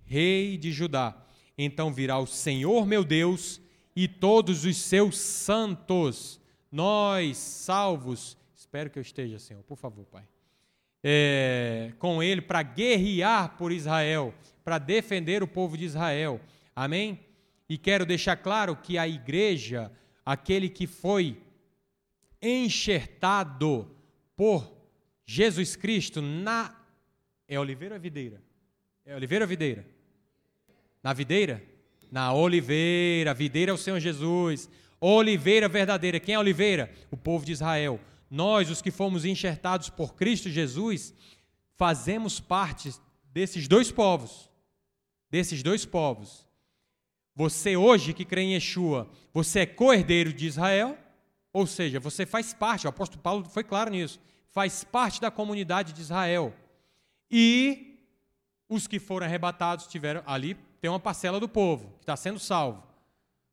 rei 0.04 0.58
de 0.58 0.72
Judá. 0.72 1.16
Então 1.56 1.92
virá 1.92 2.18
o 2.18 2.26
Senhor 2.26 2.84
meu 2.84 3.04
Deus 3.04 3.60
e 3.94 4.08
todos 4.08 4.64
os 4.64 4.76
seus 4.76 5.16
santos, 5.16 6.40
nós 6.72 7.36
salvos, 7.36 8.36
espero 8.56 8.90
que 8.90 8.98
eu 8.98 9.02
esteja, 9.02 9.38
Senhor, 9.38 9.62
por 9.62 9.76
favor, 9.76 10.04
Pai, 10.06 10.24
é, 11.04 11.92
com 12.00 12.20
ele 12.20 12.40
para 12.40 12.64
guerrear 12.64 13.56
por 13.56 13.70
Israel, 13.70 14.34
para 14.64 14.78
defender 14.78 15.40
o 15.42 15.48
povo 15.48 15.76
de 15.76 15.84
Israel. 15.84 16.40
Amém? 16.74 17.20
E 17.68 17.78
quero 17.78 18.04
deixar 18.04 18.36
claro 18.36 18.74
que 18.74 18.98
a 18.98 19.06
igreja, 19.06 19.92
aquele 20.26 20.68
que 20.68 20.88
foi 20.88 21.40
enxertado 22.42 23.88
por 24.36 24.79
Jesus 25.32 25.76
Cristo 25.76 26.20
na. 26.20 26.74
É 27.46 27.58
oliveira 27.58 27.94
ou 27.94 28.00
videira? 28.00 28.42
É 29.06 29.14
oliveira 29.14 29.44
ou 29.44 29.48
videira? 29.48 29.86
Na 31.00 31.12
videira? 31.12 31.62
Na 32.10 32.34
oliveira. 32.34 33.32
Videira 33.32 33.70
é 33.70 33.74
o 33.74 33.78
Senhor 33.78 34.00
Jesus. 34.00 34.68
Oliveira 35.00 35.68
verdadeira. 35.68 36.18
Quem 36.18 36.34
é 36.34 36.38
oliveira? 36.38 36.92
O 37.12 37.16
povo 37.16 37.46
de 37.46 37.52
Israel. 37.52 38.00
Nós, 38.28 38.68
os 38.70 38.82
que 38.82 38.90
fomos 38.90 39.24
enxertados 39.24 39.88
por 39.88 40.16
Cristo 40.16 40.50
Jesus, 40.50 41.14
fazemos 41.76 42.40
parte 42.40 42.92
desses 43.32 43.68
dois 43.68 43.92
povos. 43.92 44.50
Desses 45.30 45.62
dois 45.62 45.84
povos. 45.84 46.44
Você 47.36 47.76
hoje 47.76 48.12
que 48.12 48.24
crê 48.24 48.42
em 48.42 48.54
Yeshua, 48.54 49.08
você 49.32 49.60
é 49.60 49.66
co-herdeiro 49.66 50.32
de 50.32 50.44
Israel, 50.44 50.98
ou 51.52 51.68
seja, 51.68 52.00
você 52.00 52.26
faz 52.26 52.52
parte, 52.52 52.86
o 52.86 52.90
apóstolo 52.90 53.22
Paulo 53.22 53.44
foi 53.44 53.62
claro 53.62 53.90
nisso, 53.90 54.18
faz 54.50 54.84
parte 54.84 55.20
da 55.20 55.30
comunidade 55.30 55.92
de 55.92 56.00
Israel. 56.00 56.54
E 57.30 57.98
os 58.68 58.86
que 58.86 58.98
foram 58.98 59.26
arrebatados 59.26 59.86
tiveram 59.86 60.22
ali 60.26 60.56
tem 60.80 60.90
uma 60.90 61.00
parcela 61.00 61.38
do 61.38 61.48
povo 61.48 61.92
que 61.98 62.02
está 62.02 62.16
sendo 62.16 62.38
salvo. 62.38 62.82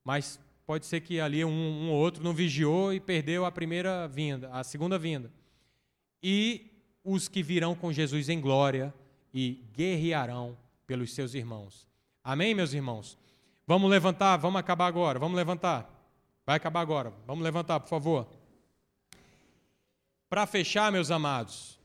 Mas 0.03 0.39
pode 0.65 0.85
ser 0.85 1.01
que 1.01 1.19
ali 1.19 1.43
um, 1.43 1.49
um 1.49 1.89
ou 1.89 1.97
outro 1.97 2.23
não 2.23 2.33
vigiou 2.33 2.93
e 2.93 2.99
perdeu 2.99 3.45
a 3.45 3.51
primeira 3.51 4.07
vinda, 4.07 4.49
a 4.51 4.63
segunda 4.63 4.97
vinda. 4.97 5.31
E 6.21 6.71
os 7.03 7.27
que 7.27 7.43
virão 7.43 7.75
com 7.75 7.91
Jesus 7.91 8.29
em 8.29 8.39
glória 8.39 8.93
e 9.33 9.63
guerrearão 9.73 10.57
pelos 10.85 11.13
seus 11.13 11.33
irmãos. 11.33 11.87
Amém, 12.23 12.53
meus 12.53 12.73
irmãos? 12.73 13.17
Vamos 13.65 13.89
levantar, 13.89 14.37
vamos 14.37 14.59
acabar 14.59 14.87
agora, 14.87 15.19
vamos 15.19 15.35
levantar. 15.35 15.93
Vai 16.45 16.55
acabar 16.55 16.81
agora, 16.81 17.13
vamos 17.25 17.43
levantar, 17.43 17.79
por 17.79 17.89
favor. 17.89 18.27
Para 20.29 20.45
fechar, 20.45 20.91
meus 20.91 21.09
amados, 21.09 21.79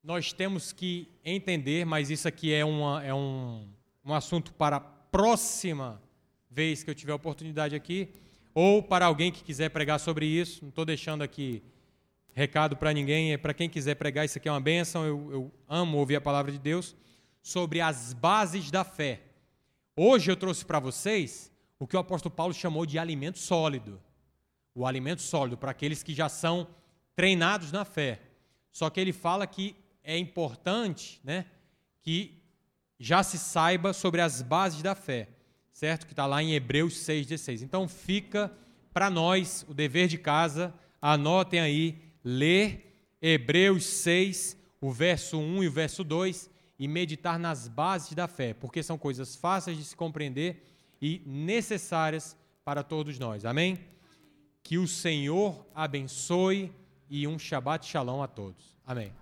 nós 0.00 0.32
temos 0.32 0.72
que 0.72 1.08
entender, 1.24 1.84
mas 1.84 2.08
isso 2.08 2.28
aqui 2.28 2.54
é, 2.54 2.64
uma, 2.64 3.02
é 3.04 3.12
um, 3.12 3.66
um 4.04 4.14
assunto 4.14 4.52
para 4.52 4.76
a 4.76 4.80
próxima 4.80 6.00
vez 6.48 6.84
que 6.84 6.90
eu 6.90 6.94
tiver 6.94 7.12
oportunidade 7.12 7.74
aqui, 7.74 8.10
ou 8.54 8.80
para 8.80 9.06
alguém 9.06 9.32
que 9.32 9.42
quiser 9.42 9.70
pregar 9.70 9.98
sobre 9.98 10.24
isso. 10.24 10.62
Não 10.62 10.68
estou 10.68 10.84
deixando 10.84 11.22
aqui 11.22 11.60
recado 12.32 12.76
para 12.76 12.92
ninguém, 12.92 13.32
é 13.32 13.36
para 13.36 13.52
quem 13.52 13.68
quiser 13.68 13.96
pregar, 13.96 14.24
isso 14.24 14.38
aqui 14.38 14.48
é 14.48 14.52
uma 14.52 14.60
bênção, 14.60 15.04
eu, 15.04 15.32
eu 15.32 15.52
amo 15.68 15.98
ouvir 15.98 16.14
a 16.14 16.20
palavra 16.20 16.52
de 16.52 16.60
Deus, 16.60 16.94
sobre 17.42 17.80
as 17.80 18.12
bases 18.12 18.70
da 18.70 18.84
fé. 18.84 19.20
Hoje 19.96 20.30
eu 20.30 20.36
trouxe 20.36 20.64
para 20.64 20.78
vocês 20.78 21.50
o 21.76 21.88
que 21.88 21.96
o 21.96 21.98
apóstolo 21.98 22.32
Paulo 22.32 22.54
chamou 22.54 22.86
de 22.86 23.00
alimento 23.00 23.40
sólido. 23.40 24.00
O 24.72 24.86
alimento 24.86 25.22
sólido 25.22 25.58
para 25.58 25.72
aqueles 25.72 26.04
que 26.04 26.14
já 26.14 26.28
são 26.28 26.68
treinados 27.14 27.72
na 27.72 27.84
fé. 27.84 28.20
Só 28.70 28.88
que 28.88 29.00
ele 29.00 29.12
fala 29.12 29.46
que 29.46 29.76
é 30.02 30.16
importante, 30.18 31.20
né, 31.22 31.46
que 32.00 32.42
já 32.98 33.22
se 33.22 33.38
saiba 33.38 33.92
sobre 33.92 34.20
as 34.20 34.42
bases 34.42 34.82
da 34.82 34.94
fé, 34.94 35.28
certo? 35.72 36.06
Que 36.06 36.12
está 36.12 36.26
lá 36.26 36.42
em 36.42 36.54
Hebreus 36.54 36.94
6,16. 36.94 37.62
Então 37.62 37.88
fica 37.88 38.52
para 38.92 39.10
nós 39.10 39.64
o 39.68 39.74
dever 39.74 40.08
de 40.08 40.18
casa, 40.18 40.72
anotem 41.00 41.60
aí, 41.60 41.98
ler 42.24 43.16
Hebreus 43.20 43.84
6, 43.84 44.56
o 44.80 44.90
verso 44.90 45.38
1 45.38 45.64
e 45.64 45.68
o 45.68 45.72
verso 45.72 46.04
2, 46.04 46.50
e 46.78 46.88
meditar 46.88 47.38
nas 47.38 47.68
bases 47.68 48.12
da 48.14 48.26
fé, 48.26 48.54
porque 48.54 48.82
são 48.82 48.98
coisas 48.98 49.36
fáceis 49.36 49.76
de 49.76 49.84
se 49.84 49.96
compreender 49.96 50.64
e 51.00 51.22
necessárias 51.26 52.36
para 52.64 52.82
todos 52.82 53.18
nós. 53.18 53.44
Amém? 53.44 53.78
Que 54.62 54.78
o 54.78 54.86
Senhor 54.86 55.66
abençoe 55.74 56.72
e 57.12 57.28
um 57.28 57.38
Shabbat 57.38 57.86
Shalom 57.86 58.22
a 58.22 58.26
todos. 58.26 58.74
Amém. 58.86 59.12